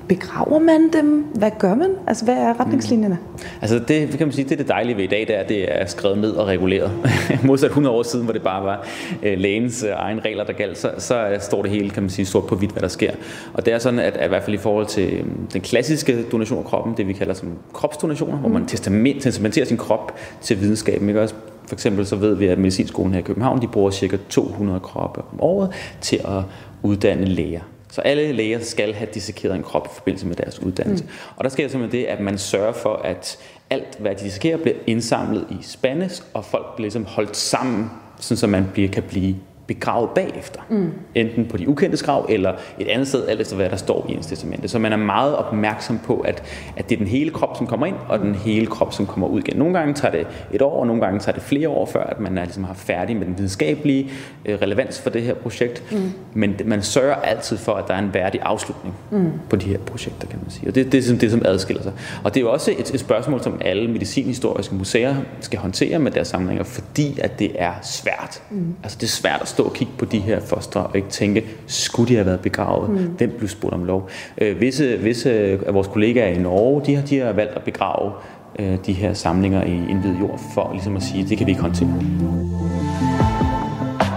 begraver 0.09 0.59
man 0.59 0.93
dem? 0.93 1.25
Hvad 1.35 1.51
gør 1.59 1.75
man? 1.75 1.91
Altså, 2.07 2.25
hvad 2.25 2.35
er 2.35 2.61
retningslinjerne? 2.61 3.19
Mm. 3.33 3.39
Altså, 3.61 3.79
det 3.79 4.11
kan 4.11 4.27
man 4.27 4.33
sige, 4.33 4.45
det 4.45 4.53
er 4.53 4.57
det 4.57 4.69
dejlige 4.69 4.97
ved 4.97 5.05
i 5.05 5.07
dag, 5.07 5.21
det 5.21 5.37
er, 5.37 5.41
at 5.41 5.49
det 5.49 5.81
er 5.81 5.87
skrevet 5.87 6.19
ned 6.19 6.31
og 6.31 6.47
reguleret. 6.47 6.93
Modsat 7.45 7.67
100 7.67 7.97
år 7.97 8.03
siden, 8.03 8.25
hvor 8.25 8.33
det 8.33 8.43
bare 8.43 8.65
var 8.65 8.87
øh, 9.23 9.39
lægens 9.39 9.83
øh, 9.83 9.91
egen 9.97 10.25
regler, 10.25 10.45
der 10.45 10.53
galt, 10.53 10.79
så, 10.79 10.91
så 10.99 11.37
står 11.41 11.63
det 11.63 11.71
hele, 11.71 11.91
kan 11.91 12.03
man 12.03 12.11
sige, 12.11 12.27
sort 12.27 12.47
på 12.47 12.57
hvidt, 12.57 12.73
hvad 12.73 12.83
der 12.83 12.89
sker. 12.89 13.11
Og 13.53 13.67
det 13.67 13.75
er 13.75 13.79
sådan, 13.79 13.99
at, 13.99 14.17
at 14.17 14.27
i 14.27 14.29
hvert 14.29 14.43
fald 14.43 14.55
i 14.55 14.59
forhold 14.59 14.87
til 14.87 15.13
øh, 15.13 15.25
den 15.53 15.61
klassiske 15.61 16.23
donation 16.23 16.59
af 16.59 16.65
kroppen, 16.65 16.95
det 16.97 17.09
vi 17.09 17.13
kalder 17.13 17.35
som 17.35 17.49
kropsdonationer, 17.73 18.35
mm. 18.35 18.41
hvor 18.41 18.49
man 18.49 18.67
testament, 18.67 19.23
testamenterer 19.23 19.67
sin 19.67 19.77
krop 19.77 20.15
til 20.41 20.61
videnskaben, 20.61 21.09
ikke 21.09 21.23
også? 21.23 21.35
For 21.67 21.75
eksempel 21.75 22.07
så 22.07 22.17
ved 22.17 22.35
vi, 22.35 22.47
at 22.47 22.59
medicinskolen 22.59 23.13
her 23.13 23.21
i 23.21 23.23
København, 23.23 23.63
de 23.63 23.69
bruger 23.69 23.91
cirka 23.91 24.17
200 24.29 24.81
kroppe 24.81 25.21
om 25.33 25.41
året 25.41 25.71
til 26.01 26.17
at 26.17 26.43
uddanne 26.83 27.25
læger. 27.25 27.61
Så 27.95 28.01
alle 28.01 28.33
læger 28.33 28.61
skal 28.61 28.95
have 28.95 29.09
dissekeret 29.15 29.55
en 29.55 29.63
krop 29.63 29.87
i 29.87 29.95
forbindelse 29.95 30.27
med 30.27 30.37
deres 30.37 30.61
uddannelse. 30.63 31.05
Mm. 31.05 31.11
Og 31.37 31.45
der 31.45 31.51
sker 31.51 31.69
simpelthen 31.69 32.01
det, 32.01 32.07
at 32.07 32.21
man 32.21 32.39
sørger 32.39 32.73
for, 32.73 32.95
at 32.95 33.39
alt, 33.71 33.97
hvad 33.99 34.15
de 34.15 34.25
dissekerer, 34.25 34.57
bliver 34.57 34.77
indsamlet 34.87 35.47
i 35.51 35.57
spandes, 35.63 36.27
og 36.35 36.45
folk 36.45 36.77
bliver 36.77 36.85
ligesom 36.85 37.05
holdt 37.05 37.37
sammen, 37.37 37.91
sådan 38.21 38.37
så 38.37 38.47
man 38.47 38.67
bliver, 38.73 38.89
kan 38.89 39.03
blive 39.03 39.37
begravet 39.67 40.11
bagefter. 40.11 40.61
Mm. 40.71 40.93
Enten 41.15 41.47
på 41.47 41.57
de 41.57 41.69
ukendte 41.69 42.05
grav, 42.05 42.27
eller 42.29 42.53
et 42.79 42.89
andet 42.89 43.09
sted, 43.09 43.29
alt 43.29 43.41
efter 43.41 43.57
hvad 43.57 43.71
der 43.71 43.77
står 43.77 44.07
i 44.09 44.13
ens 44.13 44.27
testamente. 44.27 44.69
Så 44.69 44.79
man 44.79 44.93
er 44.93 44.97
meget 44.97 45.37
opmærksom 45.37 45.99
på, 45.99 46.21
at, 46.21 46.43
at 46.77 46.89
det 46.89 46.95
er 46.95 46.99
den 46.99 47.07
hele 47.07 47.31
krop, 47.31 47.57
som 47.57 47.67
kommer 47.67 47.87
ind, 47.87 47.97
og 48.09 48.19
den 48.19 48.35
hele 48.35 48.67
krop, 48.67 48.93
som 48.93 49.07
kommer 49.07 49.29
ud 49.29 49.41
igen. 49.41 49.57
Nogle 49.57 49.79
gange 49.79 49.95
tager 49.95 50.13
det 50.13 50.27
et 50.53 50.63
år, 50.63 50.81
og 50.81 50.87
nogle 50.87 51.03
gange 51.03 51.21
tager 51.21 51.35
det 51.35 51.43
flere 51.43 51.69
år, 51.69 51.87
før 51.87 52.05
at 52.05 52.21
man 52.21 52.39
er, 52.39 52.45
ligesom 52.45 52.65
har 52.65 52.75
færdig 52.75 53.17
med 53.17 53.27
den 53.27 53.39
videnskabelige 53.39 54.11
øh, 54.45 54.59
relevans 54.63 55.01
for 55.01 55.11
det 55.11 55.23
her 55.23 55.35
projekt. 55.35 55.93
Mm. 55.93 56.13
Men 56.35 56.57
man 56.65 56.83
sørger 56.83 57.15
altid 57.15 57.57
for, 57.57 57.73
at 57.73 57.89
der 57.89 57.95
er 57.95 57.99
en 57.99 58.15
værdig 58.15 58.41
afslutning 58.43 58.95
mm. 59.11 59.31
på 59.51 59.57
de 59.57 59.67
her 59.67 59.79
projekter, 59.79 60.27
kan 60.27 60.39
man 60.43 60.51
sige. 60.51 60.69
Og 60.69 60.75
det, 60.75 60.93
det 60.93 61.11
er 61.11 61.19
det, 61.19 61.31
som 61.31 61.43
adskiller 61.45 61.83
sig. 61.83 61.93
Og 62.25 62.35
det 62.35 62.41
er 62.41 62.45
jo 62.45 62.53
også 62.53 62.71
et, 62.71 62.95
et 62.95 63.01
spørgsmål, 63.01 63.43
som 63.43 63.61
alle 63.61 63.91
medicinhistoriske 63.91 64.75
museer 64.75 65.15
skal 65.41 65.59
håndtere 65.59 65.99
med 65.99 66.11
deres 66.11 66.29
samlinger, 66.29 66.65
fordi 66.65 67.21
at 67.21 67.39
det 67.39 67.53
er 67.59 67.73
svært. 67.83 68.43
Mm. 68.51 68.75
Altså 68.83 68.99
det 69.01 69.07
er 69.07 69.11
svært 69.11 69.43
at 69.43 69.49
stå 69.55 69.63
og 69.63 69.73
kigge 69.73 69.93
på 69.99 70.05
de 70.05 70.19
her 70.19 70.41
foster 70.41 70.81
og 70.81 70.97
ikke 70.97 71.09
tænke, 71.09 71.45
skulle 71.67 72.09
de 72.09 72.15
have 72.15 72.27
været 72.27 72.41
begravet? 72.41 72.91
Mm. 72.91 72.97
Hvem 72.97 73.35
blev 73.39 73.49
spurgt 73.49 73.75
om 73.75 73.85
lov? 73.85 74.09
Øh, 74.39 74.61
visse, 74.61 74.99
visse 74.99 75.33
af 75.67 75.75
vores 75.75 75.89
kollegaer 75.89 76.29
i 76.29 76.39
Norge, 76.39 76.83
de 76.87 76.95
har, 76.95 77.03
de 77.03 77.19
har 77.19 77.33
valgt 77.33 77.53
at 77.57 77.63
begrave 77.63 78.13
øh, 78.59 78.79
de 78.87 78.93
her 78.93 79.15
samlinger 79.15 79.65
i 79.65 79.73
en 79.73 80.01
hvid 80.01 80.15
jord, 80.21 80.41
for 80.55 80.71
ligesom 80.73 80.97
at 80.97 81.03
sige, 81.03 81.27
det 81.29 81.39
kan 81.39 81.47
vi 81.47 81.51
ikke 81.51 81.63
håndtere. 81.63 81.89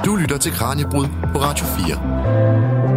Du 0.06 0.16
lytter 0.16 0.38
til 0.38 0.52
Kranjebrud 0.52 1.06
på 1.34 1.40
Radio 1.40 1.66
4. 1.66 2.97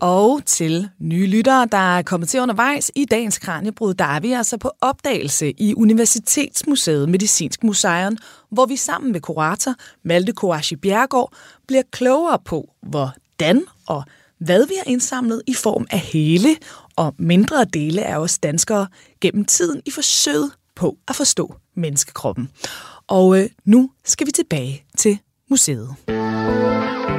Og 0.00 0.40
til 0.46 0.88
nye 0.98 1.26
lyttere, 1.26 1.68
der 1.72 1.96
er 1.96 2.02
kommet 2.02 2.28
til 2.28 2.40
undervejs 2.40 2.90
i 2.94 3.04
dagens 3.04 3.38
Kranjebrud, 3.38 3.94
der 3.94 4.04
er 4.04 4.20
vi 4.20 4.32
altså 4.32 4.56
på 4.56 4.70
opdagelse 4.80 5.52
i 5.58 5.74
Universitetsmuseet 5.74 7.08
Medicinsk 7.08 7.64
Museum, 7.64 8.16
hvor 8.50 8.66
vi 8.66 8.76
sammen 8.76 9.12
med 9.12 9.20
kurator 9.20 9.74
Malte 10.04 10.32
Koashi 10.32 10.76
Bjergård 10.76 11.32
bliver 11.66 11.82
klogere 11.90 12.38
på, 12.44 12.70
hvordan 12.82 13.64
og 13.86 14.04
hvad 14.38 14.66
vi 14.66 14.74
har 14.76 14.92
indsamlet 14.92 15.42
i 15.46 15.54
form 15.54 15.86
af 15.90 15.98
hele 15.98 16.56
og 16.96 17.14
mindre 17.18 17.64
dele 17.64 18.04
af 18.04 18.16
os 18.16 18.38
danskere 18.38 18.86
gennem 19.20 19.44
tiden 19.44 19.82
i 19.86 19.90
forsøget 19.90 20.50
på 20.76 20.96
at 21.08 21.16
forstå 21.16 21.54
menneskekroppen. 21.76 22.50
Og 23.06 23.38
øh, 23.38 23.48
nu 23.64 23.90
skal 24.04 24.26
vi 24.26 24.32
tilbage 24.32 24.84
til 24.98 25.18
museet. 25.50 25.94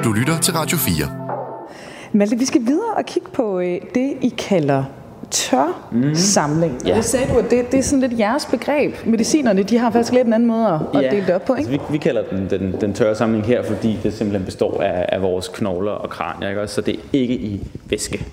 Du 0.03 0.11
lytter 0.11 0.39
til 0.41 0.53
Radio 0.53 0.77
4. 0.77 1.20
Malte, 2.13 2.39
vi 2.39 2.45
skal 2.45 2.61
videre 2.65 2.93
og 2.97 3.05
kigge 3.05 3.29
på 3.33 3.59
øh, 3.59 3.81
det, 3.95 4.13
I 4.21 4.33
kalder 4.37 4.83
tør 5.31 5.89
mm. 5.91 6.15
samling. 6.15 6.81
Ja. 6.87 6.95
Det 6.95 7.05
sagde 7.05 7.33
du, 7.33 7.37
at 7.37 7.51
det, 7.51 7.71
det 7.71 7.77
er 7.77 7.83
sådan 7.83 7.99
lidt 7.99 8.19
jeres 8.19 8.45
begreb. 8.45 8.95
Medicinerne, 9.05 9.63
de 9.63 9.77
har 9.77 9.91
faktisk 9.91 10.13
lidt 10.13 10.27
en 10.27 10.33
anden 10.33 10.47
måde 10.47 10.89
at, 10.93 11.01
ja. 11.03 11.09
dele 11.09 11.25
det 11.27 11.35
op 11.35 11.45
på, 11.45 11.53
ikke? 11.53 11.71
Altså, 11.71 11.85
vi, 11.87 11.93
vi 11.93 11.97
kalder 11.97 12.21
den, 12.31 12.49
den 12.49 12.75
den 12.81 12.93
tørre 12.93 13.15
samling 13.15 13.45
her, 13.45 13.63
fordi 13.63 13.97
det 14.03 14.13
simpelthen 14.13 14.45
består 14.45 14.81
af, 14.81 15.05
af 15.09 15.21
vores 15.21 15.47
knogler 15.47 15.91
og 15.91 16.09
kranier, 16.09 16.49
ikke? 16.49 16.67
så 16.67 16.81
det 16.81 16.95
er 16.95 16.99
ikke 17.13 17.33
i 17.33 17.67
væske. 17.89 18.25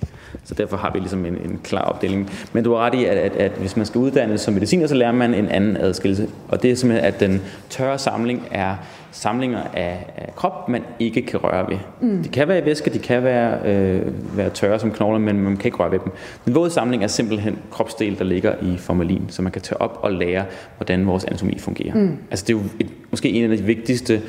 Så 0.44 0.54
derfor 0.54 0.76
har 0.76 0.90
vi 0.92 0.98
ligesom 0.98 1.26
en, 1.26 1.34
en 1.34 1.60
klar 1.64 1.82
opdeling. 1.82 2.30
Men 2.52 2.64
du 2.64 2.74
har 2.74 2.86
ret 2.86 2.94
i, 2.94 3.04
at, 3.04 3.16
at, 3.18 3.36
at 3.36 3.52
hvis 3.52 3.76
man 3.76 3.86
skal 3.86 3.98
uddannes 3.98 4.40
som 4.40 4.54
mediciner, 4.54 4.86
så 4.86 4.94
lærer 4.94 5.12
man 5.12 5.34
en 5.34 5.48
anden 5.48 5.76
adskillelse. 5.76 6.28
Og 6.48 6.62
det 6.62 6.70
er 6.70 6.76
simpelthen, 6.76 7.06
at 7.06 7.20
den 7.20 7.42
tørre 7.70 7.98
samling 7.98 8.48
er 8.50 8.74
samlinger 9.10 9.62
af, 9.74 10.06
af 10.16 10.34
krop, 10.36 10.68
man 10.68 10.82
ikke 10.98 11.22
kan 11.22 11.40
røre 11.44 11.66
ved. 11.70 11.78
Mm. 12.00 12.22
De 12.22 12.28
kan 12.28 12.48
være 12.48 12.58
i 12.58 12.64
væske, 12.64 12.90
de 12.90 12.98
kan 12.98 13.24
være, 13.24 13.58
øh, 13.64 14.02
være 14.36 14.50
tørre 14.50 14.78
som 14.78 14.92
knogler, 14.92 15.18
men 15.18 15.40
man 15.40 15.56
kan 15.56 15.66
ikke 15.66 15.76
røre 15.76 15.90
ved 15.90 15.98
dem. 15.98 16.12
Den 16.44 16.54
våde 16.54 16.70
samling 16.70 17.04
er 17.04 17.06
simpelthen 17.06 17.58
kropsdel, 17.70 18.18
der 18.18 18.24
ligger 18.24 18.54
i 18.62 18.76
formalin, 18.76 19.24
så 19.28 19.42
man 19.42 19.52
kan 19.52 19.62
tage 19.62 19.80
op 19.80 19.98
og 20.02 20.12
lære, 20.12 20.44
hvordan 20.76 21.06
vores 21.06 21.24
anatomi 21.24 21.58
fungerer. 21.58 21.94
Mm. 21.94 22.16
Altså 22.30 22.44
det 22.48 22.54
er 22.54 22.58
jo 22.58 22.64
et, 22.80 22.90
måske 23.10 23.30
en 23.30 23.50
af 23.50 23.56
de 23.56 23.62
vigtigste 23.64 24.22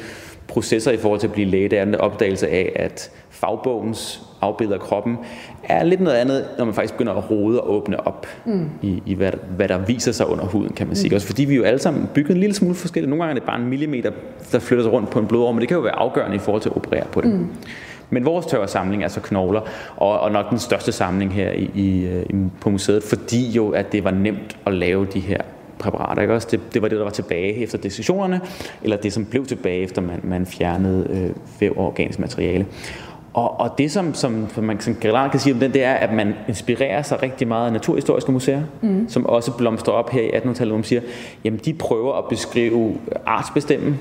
processer 0.47 0.91
i 0.91 0.97
forhold 0.97 1.19
til 1.19 1.27
at 1.27 1.33
blive 1.33 1.47
læge, 1.47 1.69
det 1.69 1.79
er 1.79 1.85
den 1.85 1.95
opdagelse 1.95 2.47
af, 2.47 2.71
at 2.75 3.11
fagbogens 3.29 4.28
afbilleder 4.41 4.79
af 4.79 4.85
kroppen 4.85 5.17
er 5.63 5.83
lidt 5.83 6.01
noget 6.01 6.17
andet, 6.17 6.45
når 6.57 6.65
man 6.65 6.73
faktisk 6.73 6.93
begynder 6.93 7.13
at 7.13 7.31
rode 7.31 7.61
og 7.61 7.71
åbne 7.71 8.07
op 8.07 8.27
mm. 8.45 8.69
i, 8.81 9.03
i 9.05 9.13
hvad, 9.13 9.31
hvad 9.55 9.67
der 9.67 9.77
viser 9.77 10.11
sig 10.11 10.27
under 10.27 10.45
huden, 10.45 10.73
kan 10.73 10.87
man 10.87 10.95
sige. 10.95 11.09
Mm. 11.09 11.15
Også 11.15 11.27
fordi 11.27 11.45
vi 11.45 11.55
jo 11.55 11.63
alle 11.63 11.79
sammen 11.79 12.09
bygget 12.13 12.35
en 12.35 12.39
lille 12.39 12.55
smule 12.55 12.75
forskelligt. 12.75 13.09
Nogle 13.09 13.23
gange 13.23 13.35
er 13.35 13.39
det 13.39 13.47
bare 13.47 13.59
en 13.59 13.67
millimeter, 13.67 14.11
der 14.51 14.59
flytter 14.59 14.83
sig 14.83 14.93
rundt 14.93 15.09
på 15.09 15.19
en 15.19 15.27
blodår, 15.27 15.51
men 15.51 15.59
det 15.59 15.67
kan 15.67 15.77
jo 15.77 15.83
være 15.83 15.95
afgørende 15.95 16.35
i 16.35 16.39
forhold 16.39 16.61
til 16.61 16.69
at 16.69 16.75
operere 16.75 17.05
på 17.11 17.21
det. 17.21 17.29
Mm. 17.29 17.47
Men 18.09 18.25
vores 18.25 18.45
tørre 18.45 18.67
samling 18.67 19.03
er 19.03 19.07
så 19.07 19.21
knogler, 19.21 19.61
og, 19.97 20.19
og 20.19 20.31
nok 20.31 20.49
den 20.49 20.59
største 20.59 20.91
samling 20.91 21.33
her 21.33 21.51
i, 21.51 21.71
i, 21.75 22.05
i, 22.29 22.35
på 22.61 22.69
museet, 22.69 23.03
fordi 23.03 23.49
jo, 23.49 23.69
at 23.69 23.91
det 23.91 24.03
var 24.03 24.11
nemt 24.11 24.57
at 24.65 24.73
lave 24.73 25.07
de 25.13 25.19
her 25.19 25.41
præparater. 25.79 26.21
Ikke? 26.21 26.33
Også 26.33 26.47
det, 26.51 26.59
det 26.73 26.81
var 26.81 26.87
det, 26.87 26.97
der 26.97 27.03
var 27.03 27.11
tilbage 27.11 27.55
efter 27.55 27.77
dissektionerne, 27.77 28.41
eller 28.83 28.97
det, 28.97 29.13
som 29.13 29.25
blev 29.25 29.45
tilbage, 29.45 29.83
efter 29.83 30.01
man, 30.01 30.19
man 30.23 30.45
fjernede 30.45 31.07
øh, 31.09 31.29
væv 31.59 31.73
og 31.77 31.85
organisk 31.85 32.19
materiale. 32.19 32.65
Og, 33.39 33.59
og 33.59 33.77
det, 33.77 33.91
som, 33.91 34.13
som, 34.13 34.49
som 34.53 34.63
man 34.63 34.79
som 34.79 34.95
generelt 35.01 35.31
kan 35.31 35.39
sige 35.39 35.53
om 35.53 35.59
den, 35.59 35.73
det 35.73 35.83
er, 35.83 35.93
at 35.93 36.13
man 36.13 36.35
inspirerer 36.47 37.01
sig 37.01 37.23
rigtig 37.23 37.47
meget 37.47 37.65
af 37.65 37.73
naturhistoriske 37.73 38.31
museer, 38.31 38.61
mm. 38.81 39.09
som 39.09 39.25
også 39.25 39.57
blomstrer 39.57 39.93
op 39.93 40.09
her 40.09 40.21
i 40.21 40.29
1800-tallet, 40.29 40.67
hvor 40.67 40.77
man 40.77 40.83
siger, 40.83 41.01
jamen 41.43 41.59
de 41.65 41.73
prøver 41.73 42.13
at 42.13 42.23
beskrive 42.29 42.97
artsbestemme 43.25 43.97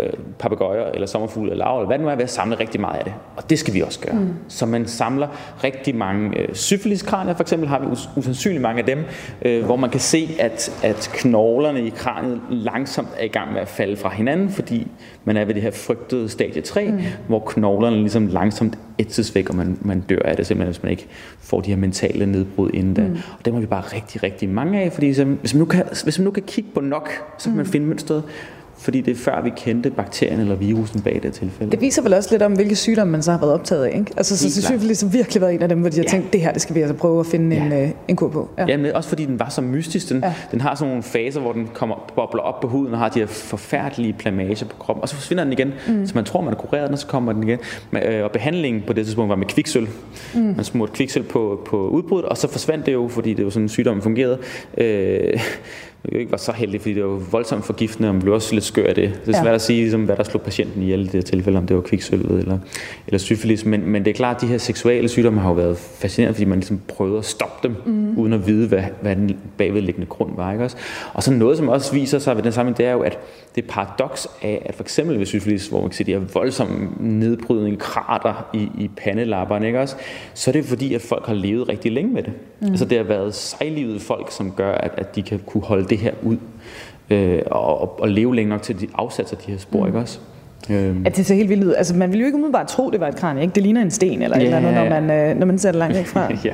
øh, 0.00 0.12
papegøjer 0.38 0.84
eller 0.84 1.06
sommerfugle 1.06 1.50
eller 1.50 1.64
lav, 1.64 1.76
eller 1.76 1.86
hvad 1.86 1.98
det 1.98 2.04
nu 2.04 2.10
er, 2.10 2.14
ved 2.14 2.22
at 2.22 2.30
samle 2.30 2.60
rigtig 2.60 2.80
meget 2.80 2.98
af 2.98 3.04
det. 3.04 3.14
Og 3.36 3.50
det 3.50 3.58
skal 3.58 3.74
vi 3.74 3.80
også 3.80 4.00
gøre. 4.00 4.14
Mm. 4.14 4.34
Så 4.48 4.66
man 4.66 4.86
samler 4.86 5.28
rigtig 5.64 5.94
mange 5.94 6.38
øh, 6.38 6.54
syfiliskranier, 6.54 7.34
for 7.34 7.42
eksempel 7.42 7.68
har 7.68 7.78
vi 7.78 7.86
us- 7.86 8.18
usandsynligt 8.18 8.62
mange 8.62 8.78
af 8.78 8.86
dem, 8.86 9.04
øh, 9.42 9.64
hvor 9.64 9.76
man 9.76 9.90
kan 9.90 10.00
se, 10.00 10.28
at, 10.38 10.80
at 10.82 11.10
knoglerne 11.14 11.86
i 11.86 11.90
kraniet 11.90 12.40
langsomt 12.50 13.08
er 13.18 13.24
i 13.24 13.28
gang 13.28 13.52
med 13.52 13.60
at 13.60 13.68
falde 13.68 13.96
fra 13.96 14.08
hinanden, 14.08 14.50
fordi 14.50 14.86
man 15.24 15.36
er 15.36 15.44
ved 15.44 15.54
det 15.54 15.62
her 15.62 15.70
frygtede 15.70 16.28
stadie 16.28 16.62
3, 16.62 16.88
mm. 16.88 17.00
hvor 17.26 17.42
knoglerne 17.46 17.96
ligesom 17.96 18.26
langsomt 18.26 18.78
ætses 18.98 19.34
væk, 19.34 19.48
og 19.48 19.56
man, 19.56 19.78
man 19.80 20.00
dør 20.00 20.18
af 20.24 20.36
det 20.36 20.46
simpelthen, 20.46 20.72
hvis 20.72 20.82
man 20.82 20.90
ikke 20.90 21.06
får 21.40 21.60
de 21.60 21.70
her 21.70 21.76
mentale 21.76 22.26
nedbrud 22.26 22.70
inden 22.74 22.94
da. 22.94 23.02
Mm. 23.02 23.18
Og 23.38 23.44
dem 23.44 23.54
har 23.54 23.60
vi 23.60 23.66
bare 23.66 23.82
rigtig, 23.82 24.22
rigtig 24.22 24.48
mange 24.48 24.80
af, 24.80 24.92
fordi 24.92 25.14
så, 25.14 25.24
hvis, 25.24 25.54
man 25.54 25.58
nu 25.58 25.64
kan, 25.64 25.84
hvis 26.04 26.18
man 26.18 26.24
nu 26.24 26.30
kan 26.30 26.42
kigge 26.42 26.70
på 26.74 26.80
nok, 26.80 27.10
så 27.38 27.48
kan 27.48 27.56
man 27.56 27.66
finde 27.66 27.86
mønstret, 27.86 28.22
fordi 28.82 29.00
det 29.00 29.10
er 29.10 29.14
før 29.16 29.42
vi 29.42 29.50
kendte 29.56 29.90
bakterien 29.90 30.40
eller 30.40 30.54
virusen 30.54 31.00
bag 31.00 31.20
det 31.22 31.32
tilfælde. 31.32 31.72
Det 31.72 31.80
viser 31.80 32.02
vel 32.02 32.14
også 32.14 32.28
lidt 32.30 32.42
om, 32.42 32.52
hvilke 32.52 32.76
sygdomme 32.76 33.10
man 33.12 33.22
så 33.22 33.30
har 33.30 33.38
været 33.38 33.52
optaget 33.52 33.84
af, 33.84 33.96
ikke? 33.98 34.12
Altså, 34.16 34.38
så 34.38 34.62
syfilis 34.62 35.00
har 35.00 35.08
virkelig 35.08 35.40
været 35.40 35.54
en 35.54 35.62
af 35.62 35.68
dem, 35.68 35.80
hvor 35.80 35.88
de 35.90 35.96
har 35.96 36.02
Ja. 36.02 36.08
tænkt, 36.10 36.32
det 36.32 36.40
her, 36.40 36.52
det 36.52 36.62
skal 36.62 36.74
vi 36.74 36.80
altså 36.80 36.94
prøve 36.96 37.20
at 37.20 37.26
finde 37.26 37.56
Ja. 37.56 37.64
en, 37.64 37.72
øh, 37.72 37.90
en 38.08 38.16
kur 38.16 38.28
på. 38.28 38.48
Ja, 38.68 38.76
men 38.76 38.92
også 38.92 39.08
fordi 39.08 39.24
den 39.24 39.40
var 39.40 39.48
så 39.48 39.60
mystisk. 39.60 40.08
Den, 40.08 40.18
Ja. 40.18 40.26
ja. 40.26 40.34
den 40.50 40.60
har 40.60 40.74
sådan 40.74 40.88
nogle 40.88 41.02
faser, 41.02 41.40
hvor 41.40 41.52
den 41.52 41.68
kommer, 41.74 42.12
bobler 42.16 42.42
op 42.42 42.60
på 42.60 42.68
huden 42.68 42.92
og 42.92 42.98
har 42.98 43.08
de 43.08 43.18
her 43.18 43.26
forfærdelige 43.26 44.12
plamager 44.12 44.64
på 44.70 44.76
kroppen. 44.78 45.02
Og 45.02 45.08
så 45.08 45.14
forsvinder 45.14 45.44
den 45.44 45.52
igen. 45.52 45.72
Mm. 45.88 46.06
Så 46.06 46.12
man 46.14 46.24
tror, 46.24 46.40
man 46.40 46.48
har 46.54 46.60
kureret 46.60 46.86
den, 46.86 46.92
og 46.92 46.98
så 46.98 47.06
kommer 47.06 47.32
den 47.32 47.42
igen. 47.48 47.58
Men, 47.90 48.02
øh, 48.02 48.24
og 48.24 48.30
behandlingen 48.30 48.82
på 48.86 48.92
det 48.92 49.04
tidspunkt 49.04 49.28
var 49.28 49.36
med 49.36 49.46
kviksøl. 49.46 49.88
Mm. 50.34 50.40
Man 50.40 50.64
smurte 50.64 50.92
kviksøl 50.92 51.22
på, 51.22 51.60
på 51.66 51.88
udbruddet, 51.88 52.28
og 52.28 52.36
så 52.36 52.48
forsvandt 52.48 52.86
det 52.86 52.92
jo, 52.92 53.08
fordi 53.08 53.34
det 53.34 53.44
var 53.44 53.50
sådan, 53.50 53.68
sygdommen 53.68 54.02
fungerede. 54.02 54.38
Øh, 54.78 55.40
jo 56.12 56.18
ikke 56.18 56.30
var 56.30 56.36
så 56.36 56.52
heldig, 56.52 56.80
fordi 56.80 56.94
det 56.94 57.04
var 57.04 57.10
voldsomt 57.30 57.64
forgiftende, 57.64 58.08
og 58.08 58.14
man 58.14 58.22
blev 58.22 58.34
også 58.34 58.54
lidt 58.54 58.64
skør 58.64 58.86
af 58.86 58.94
det. 58.94 59.20
Det 59.26 59.34
er 59.34 59.38
Ja. 59.38 59.42
svært 59.42 59.54
at 59.54 59.60
sige, 59.62 59.80
ligesom, 59.80 60.04
hvad 60.04 60.16
der 60.16 60.22
slog 60.22 60.42
patienten 60.42 60.82
ihjel 60.82 61.00
i 61.00 61.04
det 61.04 61.12
her 61.12 61.20
tilfælde, 61.20 61.58
om 61.58 61.66
det 61.66 61.76
var 61.76 61.82
kviksølvet 61.82 62.38
eller, 62.38 62.58
eller 63.06 63.18
syfilis. 63.18 63.64
Men, 63.64 63.86
men 63.86 64.04
det 64.04 64.10
er 64.10 64.14
klart, 64.14 64.36
at 64.36 64.42
de 64.42 64.46
her 64.46 64.58
seksuelle 64.58 65.08
sygdomme 65.08 65.40
har 65.40 65.48
jo 65.48 65.54
været 65.54 65.78
fascinerende, 65.78 66.34
fordi 66.34 66.44
man 66.44 66.58
ligesom 66.58 66.80
prøvede 66.88 67.18
at 67.18 67.24
stoppe 67.24 67.68
dem, 67.68 67.76
mm. 67.86 68.18
uden 68.18 68.32
at 68.32 68.46
vide, 68.46 68.68
hvad, 68.68 68.82
hvad 69.00 69.16
den 69.16 69.36
bagvedliggende 69.58 70.06
grund 70.06 70.30
var. 70.36 70.52
Ikke 70.52 70.64
også? 70.64 70.76
Og 71.14 71.22
så 71.22 71.32
noget, 71.32 71.58
som 71.58 71.68
også 71.68 71.92
viser 71.92 72.18
sig 72.18 72.36
ved 72.36 72.42
den 72.42 72.52
samme, 72.52 72.74
det 72.76 72.86
er 72.86 72.92
jo, 72.92 73.00
at 73.00 73.18
det 73.54 73.66
paradoks 73.66 74.28
af, 74.42 74.62
at 74.66 74.74
for 74.74 74.82
eksempel 74.82 75.18
ved 75.18 75.26
syfilis, 75.26 75.68
hvor 75.68 75.80
man 75.80 75.88
kan 75.90 75.96
se 75.96 76.04
de 76.04 76.12
her 76.12 76.18
voldsomme 76.18 76.90
nedbrydning, 77.00 77.78
krater 77.78 78.48
i, 78.54 78.68
i 78.78 78.90
pandelapperne, 78.96 79.66
ikke 79.66 79.80
også? 79.80 79.96
så 80.34 80.50
er 80.50 80.52
det 80.52 80.64
fordi, 80.64 80.94
at 80.94 81.00
folk 81.00 81.26
har 81.26 81.34
levet 81.34 81.68
rigtig 81.68 81.92
længe 81.92 82.12
med 82.12 82.22
det. 82.22 82.32
Mm. 82.60 82.66
Altså 82.66 82.84
det 82.84 82.98
har 82.98 83.04
været 83.04 83.34
sejlivede 83.34 84.00
folk, 84.00 84.32
som 84.32 84.52
gør, 84.52 84.72
at, 84.72 84.90
at 84.96 85.16
de 85.16 85.22
kan 85.22 85.40
kunne 85.46 85.62
holde 85.62 85.88
det 85.88 85.98
her 85.98 86.12
ud 86.22 86.36
øh, 87.10 87.42
og, 87.46 87.80
og, 87.80 88.00
og 88.00 88.08
leve 88.08 88.34
længe 88.36 88.48
nok 88.48 88.62
til, 88.62 88.74
at 88.74 88.80
de 88.80 88.88
afsætter 88.94 89.36
de 89.36 89.50
her 89.50 89.58
spor, 89.58 89.80
mm. 89.80 89.86
ikke 89.86 89.98
også? 89.98 90.18
Øhm, 90.72 91.02
At 91.06 91.16
det 91.16 91.26
ser 91.26 91.34
helt 91.34 91.48
vildt 91.48 91.64
ud. 91.64 91.74
Altså, 91.74 91.96
man 91.96 92.10
ville 92.10 92.20
jo 92.20 92.26
ikke 92.26 92.36
umiddelbart 92.36 92.66
tro, 92.66 92.90
det 92.90 93.00
var 93.00 93.08
et 93.08 93.16
kranie, 93.16 93.42
ikke? 93.42 93.54
Det 93.54 93.62
ligner 93.62 93.82
en 93.82 93.90
sten 93.90 94.22
eller 94.22 94.36
et 94.36 94.40
Ja. 94.40 94.46
eller 94.46 94.58
andet, 94.58 94.74
når 94.74 95.00
man, 95.00 95.10
øh, 95.30 95.38
når 95.38 95.46
man 95.46 95.58
ser 95.58 95.70
det 95.70 95.78
langt 95.78 95.96
væk 95.96 96.06
fra. 96.06 96.20
ja, 96.44 96.52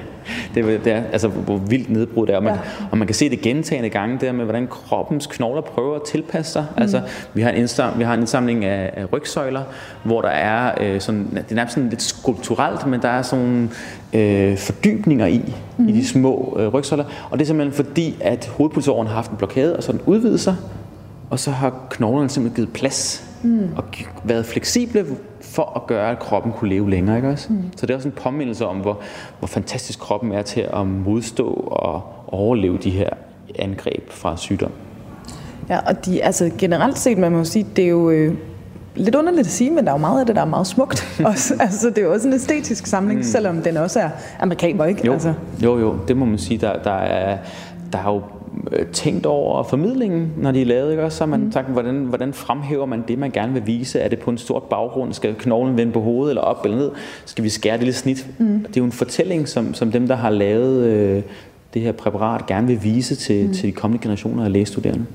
det 0.55 0.75
er, 0.75 0.79
det 0.79 0.93
er 0.93 1.03
altså, 1.13 1.29
hvor 1.29 1.57
vildt 1.57 1.91
nedbrud 1.91 2.27
det 2.27 2.33
er. 2.33 2.37
Og 2.37 2.43
man, 2.43 2.53
Ja. 2.53 2.59
og 2.91 2.99
man 2.99 3.07
kan 3.07 3.15
se 3.15 3.31
det 3.31 3.41
gentagende 3.41 3.89
gange, 3.89 4.19
der 4.21 4.33
med, 4.33 4.45
hvordan 4.45 4.67
kroppens 4.67 5.27
knogler 5.27 5.63
prøver 5.63 5.95
at 5.97 6.03
tilpasse 6.11 6.53
sig. 6.53 6.65
Mm. 6.77 6.83
Altså, 6.83 7.01
vi 7.35 7.43
har 7.43 7.51
en, 7.51 7.57
indsam, 7.57 7.99
vi 7.99 8.05
har 8.05 8.15
en 8.15 8.21
indsamling 8.21 8.65
af, 8.65 8.91
af 8.97 9.13
rygsøjler, 9.13 9.63
hvor 10.05 10.21
der 10.21 10.29
er 10.29 10.73
øh, 10.81 11.01
sådan, 11.01 11.27
det 11.35 11.45
er 11.51 11.55
nærmest 11.55 11.75
sådan 11.75 11.89
lidt 11.89 12.03
skulpturelt, 12.03 12.87
men 12.87 13.03
der 13.03 13.09
er 13.09 13.23
sådan 13.23 13.71
øh, 14.13 14.57
fordybninger 14.57 15.27
i, 15.27 15.55
mm. 15.77 15.89
i 15.89 15.93
de 15.93 16.07
små 16.07 16.57
øh, 16.61 16.69
rygsøjler. 16.69 17.05
Og 17.31 17.39
det 17.39 17.45
er 17.45 17.47
simpelthen 17.47 17.85
fordi, 17.87 18.17
at 18.21 18.51
hovedpulsåren 18.57 19.07
har 19.07 19.15
haft 19.15 19.31
en 19.31 19.37
blokade, 19.37 19.77
og 19.77 19.83
så 19.83 19.93
den 19.93 20.01
udvidet 20.07 20.41
sig, 20.41 20.57
og 21.31 21.39
så 21.39 21.51
har 21.51 21.75
knoglerne 21.91 22.29
simpelthen 22.29 22.57
givet 22.57 22.73
plads 22.73 23.28
mm. 23.43 23.69
og 23.77 23.85
været 24.25 24.47
fleksible 24.47 25.07
for 25.41 25.73
at 25.77 25.87
gøre, 25.87 26.11
at 26.11 26.19
kroppen 26.19 26.53
kunne 26.53 26.71
leve 26.71 26.91
længere. 26.91 27.17
Ikke 27.17 27.29
også? 27.29 27.53
Mm. 27.53 27.63
Så 27.77 27.87
det 27.87 27.93
er 27.93 27.97
også 27.97 28.09
en 28.09 28.15
påmindelse 28.17 28.67
om, 28.67 28.77
hvor, 28.77 29.01
hvor 29.39 29.49
fantastisk 29.49 29.99
kroppen 29.99 30.33
er 30.33 30.43
til 30.43 30.61
at 30.73 30.87
modstå 30.87 31.49
og 31.67 32.03
overleve 32.27 32.79
de 32.79 32.91
her 32.91 33.11
angreb 33.59 34.11
fra 34.11 34.37
sygdom. 34.37 34.71
Ja, 35.69 35.79
og 35.79 36.07
de, 36.07 36.23
altså 36.23 36.51
generelt 36.59 36.99
set, 36.99 37.19
man 37.19 37.33
må 37.33 37.45
sige, 37.45 37.67
det 37.77 37.85
er 37.85 37.89
jo 37.89 38.11
øh, 38.11 38.35
lidt 38.95 39.15
underligt 39.15 39.47
at 39.47 39.53
sige, 39.53 39.71
men 39.71 39.85
der 39.85 39.91
er 39.91 39.95
jo 39.95 40.01
meget 40.01 40.21
af 40.21 40.27
det, 40.27 40.37
der 40.37 40.43
er 40.43 40.47
meget 40.47 40.67
smukt. 40.67 41.07
også. 41.25 41.55
Altså, 41.61 41.89
det 41.89 41.99
er 41.99 42.03
jo 42.03 42.13
også 42.13 42.29
en 42.29 42.35
æstetisk 42.35 42.87
samling, 42.87 43.19
mm. 43.19 43.25
selvom 43.25 43.63
den 43.63 43.77
også 43.77 44.01
er 44.01 44.09
amerikaner, 44.41 44.85
ikke? 44.85 45.07
Jo, 45.07 45.13
Altså, 45.13 45.35
jo, 45.63 45.79
jo, 45.79 45.97
det 46.09 46.17
må 46.17 46.25
man 46.25 46.39
sige. 46.39 46.59
Der, 46.59 46.83
der, 46.83 46.91
er, 46.91 47.39
der 47.93 47.99
er 47.99 48.13
jo 48.15 48.23
tænkt 48.93 49.27
over 49.27 49.63
formidlingen, 49.63 50.33
når 50.37 50.53
de 50.53 50.63
er 50.63 50.67
lavet, 50.67 50.91
ikke? 50.91 51.11
Så 51.11 51.25
har 51.25 51.27
man 51.27 51.41
mm. 51.41 51.53
sagt, 51.53 51.69
hvordan, 51.69 52.05
hvordan 52.05 52.33
fremhæver 52.33 52.87
man 52.87 53.05
det, 53.09 53.19
man 53.19 53.31
gerne 53.31 53.53
vil 53.53 53.67
vise? 53.67 54.01
Er 54.01 54.09
det 54.09 54.19
på 54.19 54.31
en 54.31 54.39
stort 54.39 54.63
baggrund? 54.63 55.13
Skal 55.13 55.35
knoglen 55.35 55.77
vende 55.77 55.93
på 55.93 56.01
hovedet 56.01 56.31
eller 56.31 56.43
op 56.43 56.65
eller 56.65 56.79
ned? 56.79 56.91
Skal 57.25 57.45
vi 57.45 57.49
skære 57.49 57.73
det 57.73 57.81
lille 57.81 57.95
snit? 57.95 58.27
Mm. 58.39 58.61
Det 58.69 58.77
er 58.77 58.81
jo 58.81 58.85
en 58.85 58.93
fortælling, 58.93 59.49
som, 59.49 59.75
som 59.75 59.93
dem, 59.93 60.09
der 60.09 60.15
har 60.15 60.31
lavet 60.31 60.85
øh, 60.85 61.23
det 61.75 61.83
her 61.83 61.93
præparat, 61.93 62.47
gerne 62.47 62.67
vil 62.67 62.83
vise 62.83 63.15
til, 63.15 63.47
mm. 63.47 63.55
til 63.55 63.67
de 63.67 63.73
kommende 63.73 64.03
generationer 64.03 64.45
af 64.45 64.53
lægestuderende. 64.53 65.07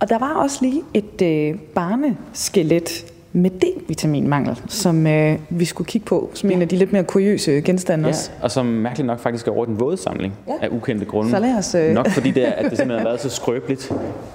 Og 0.00 0.08
der 0.08 0.18
var 0.18 0.34
også 0.34 0.58
lige 0.62 0.82
et 0.94 1.22
øh, 1.22 1.58
barneskelet 1.74 3.04
med 3.36 3.50
D-vitaminmangel, 3.50 4.60
som 4.68 5.06
øh, 5.06 5.38
vi 5.48 5.64
skulle 5.64 5.88
kigge 5.88 6.04
på, 6.04 6.30
som 6.34 6.50
en 6.50 6.62
af 6.62 6.68
de 6.68 6.76
lidt 6.76 6.92
mere 6.92 7.04
kuriøse 7.04 7.50
genstande 7.60 8.04
Ja, 8.04 8.08
også. 8.08 8.30
og 8.42 8.50
som 8.50 8.66
mærkeligt 8.66 9.06
nok 9.06 9.18
faktisk 9.20 9.46
er 9.48 9.52
over 9.52 9.64
den 9.64 9.80
våde 9.80 9.96
samling 9.96 10.34
Ja. 10.48 10.52
ja. 10.52 10.58
af 10.64 10.68
ukendte 10.72 11.04
grunde. 11.06 11.30
Så 11.30 11.38
lad 11.38 11.54
os, 11.58 11.74
øh, 11.74 11.94
Nok 11.94 12.08
fordi 12.10 12.30
det 12.30 12.48
er, 12.48 12.52
at 12.52 12.70
det 12.70 12.78
simpelthen 12.78 12.98
har 12.98 13.04
været 13.08 13.20
så 13.20 13.28
skrøbeligt, 13.30 13.92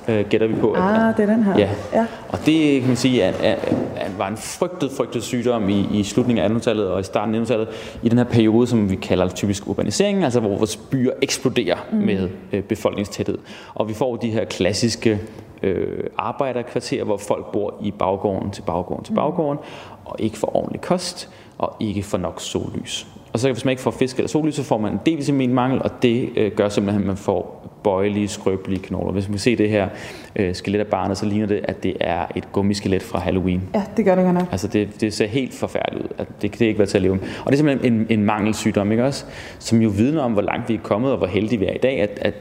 øh, 0.08 0.26
gætter 0.30 0.48
vi 0.48 0.54
på. 0.54 0.72
at- 0.72 0.82
Ah, 0.82 1.18
det 1.18 1.30
er 1.30 1.34
den 1.36 1.44
her. 1.44 1.58
Ja. 1.58 1.70
ja. 1.94 2.06
Og 2.30 2.40
det 2.46 2.80
kan 2.80 2.88
man 2.88 2.98
sige 2.98 3.22
er, 3.22 3.34
er, 3.44 3.56
er, 3.98 4.06
var 4.18 4.28
en 4.28 4.38
frygtet, 4.38 4.92
frygtet 4.98 5.24
sygdom 5.24 5.70
i, 5.70 5.88
i 5.94 6.04
slutningen 6.04 6.46
af 6.46 6.50
1800-tallet 6.50 6.88
og 6.88 7.00
i 7.00 7.04
starten 7.04 7.36
af 7.36 7.40
1900-tallet, 7.40 7.68
i 8.04 8.10
den 8.10 8.18
her 8.18 8.26
periode, 8.26 8.68
som 8.68 8.90
vi 8.92 8.96
kalder 8.96 9.28
typisk 9.30 9.68
urbanisering, 9.68 10.24
altså 10.24 10.40
hvor 10.40 10.58
vores 10.58 10.78
byer 10.78 11.12
eksploderer 11.22 11.78
mm. 11.92 11.98
med 11.98 12.30
øh, 12.54 12.64
befolkningstæthed. 12.64 13.38
Og 13.74 13.90
vi 13.90 13.94
får 13.94 14.16
de 14.16 14.30
her 14.30 14.46
klassiske 14.46 15.20
øh, 15.63 16.04
arbejderkvarterer, 16.17 17.04
hvor 17.04 17.17
folk 17.17 17.52
bor 17.52 17.74
i 17.82 17.91
baggården 17.91 18.52
til 18.52 18.62
baggården 18.62 19.04
til 19.04 19.13
baggården, 19.13 19.60
og 20.06 20.15
ikke 20.19 20.38
får 20.38 20.56
ordentlig 20.56 20.82
kost, 20.82 21.30
og 21.62 21.76
ikke 21.80 22.04
får 22.04 22.17
nok 22.17 22.41
sollys. 22.41 23.08
Og 23.34 23.39
så 23.39 23.52
hvis 23.52 23.65
man 23.65 23.71
ikke 23.71 23.82
får 23.82 23.91
fisk 23.91 24.17
eller 24.17 24.30
sollys, 24.30 24.56
så 24.56 24.63
får 24.63 24.78
man 24.78 24.91
en 24.93 25.00
D-vitaminmangel, 25.06 25.82
og 25.82 25.91
det 26.02 26.30
øh, 26.36 26.52
gør 26.52 26.69
simpelthen, 26.69 27.02
at 27.04 27.08
man 27.08 27.17
får 27.17 27.58
bøjelige, 27.84 28.28
skrøbelige 28.28 28.80
knogler. 28.80 29.13
Hvis 29.13 29.28
man 29.28 29.34
kan 29.34 29.39
se 29.39 29.56
det 29.56 29.69
her 29.69 29.89
øh, 30.36 30.56
skelet 30.56 30.80
af 30.80 30.88
barnet, 30.88 31.17
så 31.17 31.26
ligner 31.26 31.47
det, 31.47 31.62
at 31.63 31.84
det 31.84 31.97
er 32.00 32.26
et 32.36 32.52
gummiskelet 32.52 33.04
fra 33.04 33.19
Halloween. 33.19 33.62
ja, 33.74 33.84
det 33.97 34.06
gør 34.06 34.15
det 34.15 34.24
godt 34.24 34.34
nok. 34.34 34.47
Altså 34.52 34.67
det, 34.67 35.02
det 35.02 35.13
ser 35.13 35.28
helt 35.28 35.54
forfærdeligt 35.54 36.06
ud. 36.06 36.10
Det, 36.17 36.28
det 36.41 36.52
kan 36.52 36.67
ikke 36.67 36.80
være 36.80 36.88
til 36.88 36.97
at 36.97 37.02
leve 37.02 37.15
med. 37.15 37.24
Og 37.24 37.45
det 37.45 37.54
er 37.54 37.58
simpelthen 37.58 37.93
en, 37.93 38.08
en 38.10 38.24
mangelsygdom, 38.26 38.91
ikke 38.91 39.06
også? 39.06 39.26
Som 39.60 39.82
jo 39.82 39.89
vidner 39.89 40.21
om, 40.21 40.34
hvor 40.34 40.41
langt 40.41 40.69
vi 40.69 40.74
er 40.74 40.80
kommet, 40.84 41.12
og 41.12 41.17
hvor 41.17 41.28
heldige 41.28 41.60
vi 41.60 41.65
er 41.65 41.74
i 41.74 41.80
dag. 41.84 42.02
At, 42.02 42.19
at 42.21 42.34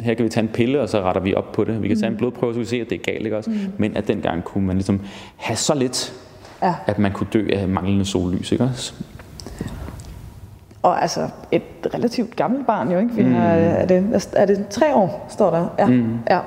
her 0.00 0.14
kan 0.14 0.24
vi 0.24 0.30
tage 0.30 0.42
en 0.42 0.50
pille, 0.52 0.80
og 0.80 0.88
så 0.88 1.02
retter 1.02 1.22
vi 1.22 1.34
op 1.34 1.52
på 1.52 1.64
det. 1.64 1.82
Vi 1.82 1.88
kan 1.88 2.00
tage 2.00 2.10
en 2.10 2.16
blodprøve, 2.16 2.52
så 2.52 2.58
vi 2.58 2.64
kan 2.64 2.70
se, 2.70 2.80
at 2.80 2.90
det 2.90 2.98
er 2.98 3.12
galt, 3.12 3.24
ikke 3.24 3.36
også? 3.36 3.50
Mm. 3.50 3.56
Men 3.78 3.96
at 3.96 4.08
dengang 4.08 4.44
kunne 4.44 4.66
man 4.66 4.76
ligesom 4.76 5.00
have 5.36 5.56
så 5.56 5.74
lidt, 5.74 6.14
Ja. 6.62 6.74
at 6.86 6.98
man 6.98 7.12
kunne 7.12 7.26
dø 7.32 7.46
af 7.52 7.68
manglende 7.68 8.04
sollys, 8.04 8.52
ikke 8.52 8.64
også? 8.64 8.94
Og 10.82 11.02
altså 11.02 11.28
et 11.52 11.62
relativt 11.94 12.36
gammelt 12.36 12.66
barn 12.66 12.92
jo, 12.92 12.98
ikke? 12.98 13.14
Vi 13.14 13.22
har, 13.22 13.48
er, 13.48 13.86
det, 13.86 14.28
er 14.36 14.46
det 14.46 14.66
tre 14.70 14.94
år, 14.94 15.26
står 15.28 15.50
der? 15.50 15.66
Ja. 15.78 15.86
Mm. 15.86 16.18
ja. 16.30 16.38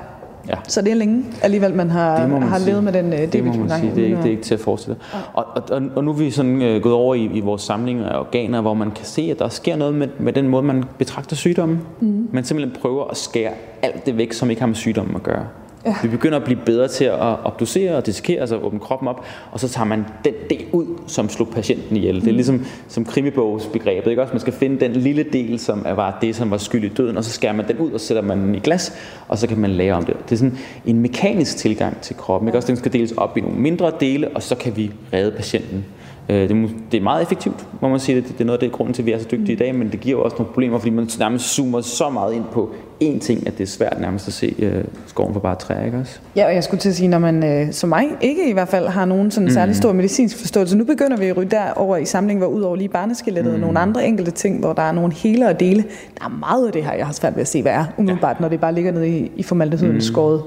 Ja. 0.48 0.54
Så 0.68 0.82
det 0.82 0.90
er 0.90 0.94
længe 0.94 1.24
alligevel, 1.42 1.74
man 1.74 1.90
har, 1.90 2.20
Det 2.20 2.30
man 2.30 2.42
har 2.42 2.58
sige. 2.58 2.70
levet 2.70 2.84
med 2.84 2.92
den 2.92 3.06
uh, 3.12 3.18
Det 3.32 3.44
må 3.44 3.52
man 3.52 3.70
sige, 3.70 3.92
det 3.94 4.02
er, 4.02 4.06
ikke, 4.06 4.16
det 4.16 4.26
er 4.26 4.30
ikke 4.30 4.42
til 4.42 4.54
at 4.54 4.60
forestille. 4.60 4.96
Og, 5.32 5.44
og, 5.54 5.62
og, 5.70 5.82
og 5.96 6.04
nu 6.04 6.10
er 6.10 6.14
vi 6.14 6.30
sådan 6.30 6.62
øh, 6.62 6.82
gået 6.82 6.94
over 6.94 7.14
i, 7.14 7.24
i 7.24 7.40
vores 7.40 7.62
samling 7.62 8.00
af 8.00 8.18
organer, 8.18 8.60
hvor 8.60 8.74
man 8.74 8.90
kan 8.90 9.04
se, 9.04 9.28
at 9.30 9.38
der 9.38 9.48
sker 9.48 9.76
noget 9.76 9.94
med, 9.94 10.08
med 10.18 10.32
den 10.32 10.48
måde, 10.48 10.62
man 10.62 10.84
betragter 10.98 11.36
sygdommen. 11.36 11.80
Mm. 12.00 12.28
Man 12.32 12.44
simpelthen 12.44 12.80
prøver 12.80 13.04
at 13.04 13.16
skære 13.16 13.52
alt 13.82 14.06
det 14.06 14.16
væk, 14.16 14.32
som 14.32 14.50
ikke 14.50 14.62
har 14.62 14.66
med 14.66 14.74
sygdommen 14.76 15.16
at 15.16 15.22
gøre. 15.22 15.46
Ja. 15.86 15.94
Vi 16.02 16.08
begynder 16.08 16.38
at 16.38 16.44
blive 16.44 16.60
bedre 16.66 16.88
til 16.88 17.04
at 17.04 17.44
obducere 17.44 17.96
og 17.96 18.06
dissekere, 18.06 18.40
altså 18.40 18.56
åbne 18.56 18.80
kroppen 18.80 19.08
op, 19.08 19.24
og 19.50 19.60
så 19.60 19.68
tager 19.68 19.84
man 19.84 20.04
den 20.24 20.34
del 20.50 20.64
ud, 20.72 20.86
som 21.06 21.28
slog 21.28 21.48
patienten 21.48 21.96
ihjel. 21.96 22.14
Mm. 22.14 22.20
Det 22.20 22.28
er 22.28 22.34
ligesom 22.34 22.66
som 22.88 23.04
krimibogsbegrebet, 23.04 24.10
ikke 24.10 24.22
også? 24.22 24.32
Man 24.32 24.40
skal 24.40 24.52
finde 24.52 24.80
den 24.80 24.92
lille 24.92 25.22
del, 25.22 25.58
som 25.58 25.84
var 25.84 26.18
det, 26.20 26.36
som 26.36 26.50
var 26.50 26.56
skyld 26.56 26.84
i 26.84 26.88
døden, 26.88 27.16
og 27.16 27.24
så 27.24 27.30
skærer 27.30 27.52
man 27.52 27.68
den 27.68 27.78
ud, 27.78 27.90
og 27.90 28.00
sætter 28.00 28.22
man 28.22 28.38
den 28.38 28.54
i 28.54 28.58
glas, 28.58 28.92
og 29.28 29.38
så 29.38 29.46
kan 29.46 29.58
man 29.58 29.70
lære 29.70 29.94
om 29.94 30.04
det. 30.04 30.16
Det 30.24 30.32
er 30.32 30.36
sådan 30.36 30.58
en 30.86 30.98
mekanisk 30.98 31.56
tilgang 31.56 32.00
til 32.00 32.16
kroppen, 32.16 32.48
ikke 32.48 32.58
også? 32.58 32.68
Den 32.68 32.76
skal 32.76 32.92
deles 32.92 33.12
op 33.12 33.36
i 33.36 33.40
nogle 33.40 33.58
mindre 33.58 33.92
dele, 34.00 34.28
og 34.34 34.42
så 34.42 34.54
kan 34.54 34.76
vi 34.76 34.90
redde 35.12 35.32
patienten. 35.36 35.84
Øh, 36.28 36.48
Det 36.48 36.50
er, 36.50 36.68
det 36.92 36.98
er 36.98 37.02
meget 37.02 37.22
effektivt, 37.22 37.66
må 37.80 37.88
man 37.88 38.00
sige. 38.00 38.16
Det, 38.16 38.28
det 38.28 38.40
er 38.40 38.44
noget 38.44 38.58
af 38.58 38.68
det 38.68 38.72
grunden 38.72 38.94
til, 38.94 39.02
at 39.02 39.06
vi 39.06 39.12
er 39.12 39.18
så 39.18 39.26
dygtige 39.30 39.52
i 39.52 39.56
dag, 39.56 39.74
men 39.74 39.92
det 39.92 40.00
giver 40.00 40.18
jo 40.18 40.24
også 40.24 40.36
nogle 40.38 40.52
problemer, 40.52 40.78
fordi 40.78 40.90
man 40.90 41.08
nærmest 41.18 41.54
zoomer 41.54 41.80
så 41.80 42.10
meget 42.10 42.34
ind 42.34 42.44
på 42.52 42.70
én 43.02 43.18
ting, 43.18 43.46
at 43.46 43.58
det 43.58 43.62
er 43.62 43.68
svært 43.68 44.00
nærmest 44.00 44.28
at 44.28 44.34
se 44.34 44.54
øh, 44.58 44.84
skoven 45.06 45.32
for 45.32 45.40
bare 45.40 45.54
træer, 45.54 45.84
ikke 45.84 45.98
også? 45.98 46.18
Ja, 46.36 46.46
og 46.46 46.54
jeg 46.54 46.64
skulle 46.64 46.80
til 46.80 46.88
at 46.88 46.94
sige, 46.94 47.08
når 47.08 47.18
man 47.18 47.44
øh, 47.44 47.72
som 47.72 47.88
mig 47.88 48.06
ikke 48.20 48.50
i 48.50 48.52
hvert 48.52 48.68
fald 48.68 48.88
har 48.88 49.04
nogen 49.04 49.30
sådan 49.30 49.50
særlig 49.50 49.76
stor 49.76 49.92
medicinsk 49.92 50.38
forståelse. 50.38 50.76
Nu 50.76 50.84
begynder 50.84 51.16
vi 51.16 51.26
at 51.26 51.36
ryge 51.36 51.50
derover 51.50 51.96
i 51.96 52.04
samlingen, 52.04 52.40
hvor 52.40 52.48
ud 52.48 52.62
over 52.62 52.76
lige 52.76 52.88
barneskelettet 52.88 53.50
mm. 53.50 53.54
og 53.54 53.60
nogle 53.60 53.78
andre 53.78 54.06
enkelte 54.06 54.30
ting, 54.30 54.60
hvor 54.60 54.72
der 54.72 54.82
er 54.82 54.92
nogle 54.92 55.12
hele 55.12 55.48
og 55.48 55.60
dele. 55.60 55.84
Der 56.18 56.24
er 56.24 56.28
meget 56.28 56.66
af 56.66 56.72
det 56.72 56.84
her, 56.84 56.94
jeg 56.94 57.06
har 57.06 57.12
svært 57.12 57.34
ved 57.34 57.40
at 57.40 57.48
se, 57.48 57.62
hvad 57.62 57.72
er 57.72 57.84
umiddelbart, 57.98 58.40
når 58.40 58.48
det 58.48 58.60
bare 58.60 58.74
ligger 58.74 58.92
nede 58.92 59.08
i, 59.08 59.30
i 59.36 59.42
formaldehuden 59.42 59.94
mm. 59.94 60.00
skåret, 60.00 60.42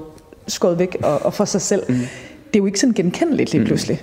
skåret 0.46 0.78
væk 0.78 0.96
og, 1.02 1.24
og 1.24 1.34
for 1.34 1.44
sig 1.44 1.60
selv. 1.60 1.82
Mm. 1.88 1.94
Det 2.56 2.60
er 2.60 2.62
jo 2.62 2.66
ikke 2.66 2.80
sådan 2.80 2.94
genkendeligt 2.94 3.52
lige 3.52 3.64
pludselig. 3.64 4.02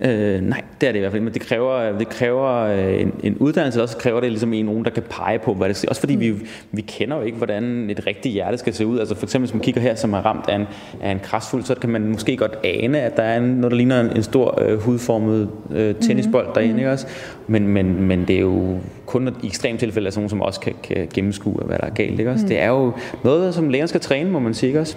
Mm. 0.00 0.06
Øh, 0.06 0.40
nej, 0.40 0.62
det 0.80 0.88
er 0.88 0.92
det 0.92 0.98
i 0.98 1.00
hvert 1.00 1.12
fald, 1.12 1.22
men 1.22 1.34
det 1.34 1.42
kræver, 1.42 1.98
det 1.98 2.08
kræver 2.08 2.54
øh, 2.54 3.00
en, 3.00 3.12
en 3.22 3.36
uddannelse, 3.36 3.82
også 3.82 3.96
kræver 3.96 4.20
det 4.20 4.30
ligesom 4.30 4.52
en 4.52 4.64
nogen, 4.64 4.84
der 4.84 4.90
kan 4.90 5.02
pege 5.10 5.38
på, 5.38 5.54
hvad 5.54 5.68
det 5.68 5.76
skal. 5.76 5.88
Også 5.88 6.00
fordi 6.00 6.14
mm. 6.14 6.20
vi, 6.20 6.34
vi 6.72 6.80
kender 6.80 7.16
jo 7.16 7.22
ikke, 7.22 7.38
hvordan 7.38 7.90
et 7.90 8.06
rigtigt 8.06 8.32
hjerte 8.32 8.58
skal 8.58 8.74
se 8.74 8.86
ud. 8.86 8.98
Altså 8.98 9.14
for 9.14 9.26
eksempel, 9.26 9.46
hvis 9.46 9.54
man 9.54 9.62
kigger 9.62 9.80
her, 9.80 9.94
som 9.94 10.12
er 10.12 10.18
ramt 10.18 10.48
af 10.48 10.56
en, 10.56 10.66
af 11.00 11.10
en 11.10 11.20
krasfuld, 11.20 11.62
så 11.62 11.74
kan 11.74 11.90
man 11.90 12.08
måske 12.08 12.36
godt 12.36 12.58
ane, 12.64 13.00
at 13.00 13.16
der 13.16 13.22
er 13.22 13.40
noget, 13.40 13.70
der 13.70 13.76
ligner 13.76 14.00
en, 14.00 14.16
en 14.16 14.22
stor 14.22 14.62
øh, 14.62 14.78
hudformet 14.78 15.48
øh, 15.70 15.94
tennisbold 15.94 16.46
mm. 16.46 16.52
derinde, 16.54 16.76
ikke 16.78 16.90
også? 16.90 17.06
Men, 17.50 17.68
men, 17.68 18.02
men 18.02 18.28
det 18.28 18.36
er 18.36 18.40
jo 18.40 18.78
kun 19.06 19.36
i 19.42 19.46
ekstrem 19.46 19.78
tilfælde 19.78 20.10
sådan 20.10 20.20
nogen, 20.20 20.30
som 20.30 20.42
også 20.42 20.60
kan, 20.60 20.74
kan 20.82 21.08
gennemskue, 21.14 21.52
hvad 21.52 21.78
der 21.78 21.84
er 21.84 21.90
galt. 21.90 22.18
Ikke 22.18 22.30
også? 22.30 22.44
Mm. 22.44 22.48
Det 22.48 22.60
er 22.60 22.68
jo 22.68 22.92
noget, 23.24 23.54
som 23.54 23.68
læger 23.68 23.86
skal 23.86 24.00
træne, 24.00 24.30
må 24.30 24.38
man 24.38 24.54
sige. 24.54 24.68
Ikke 24.68 24.80
også? 24.80 24.96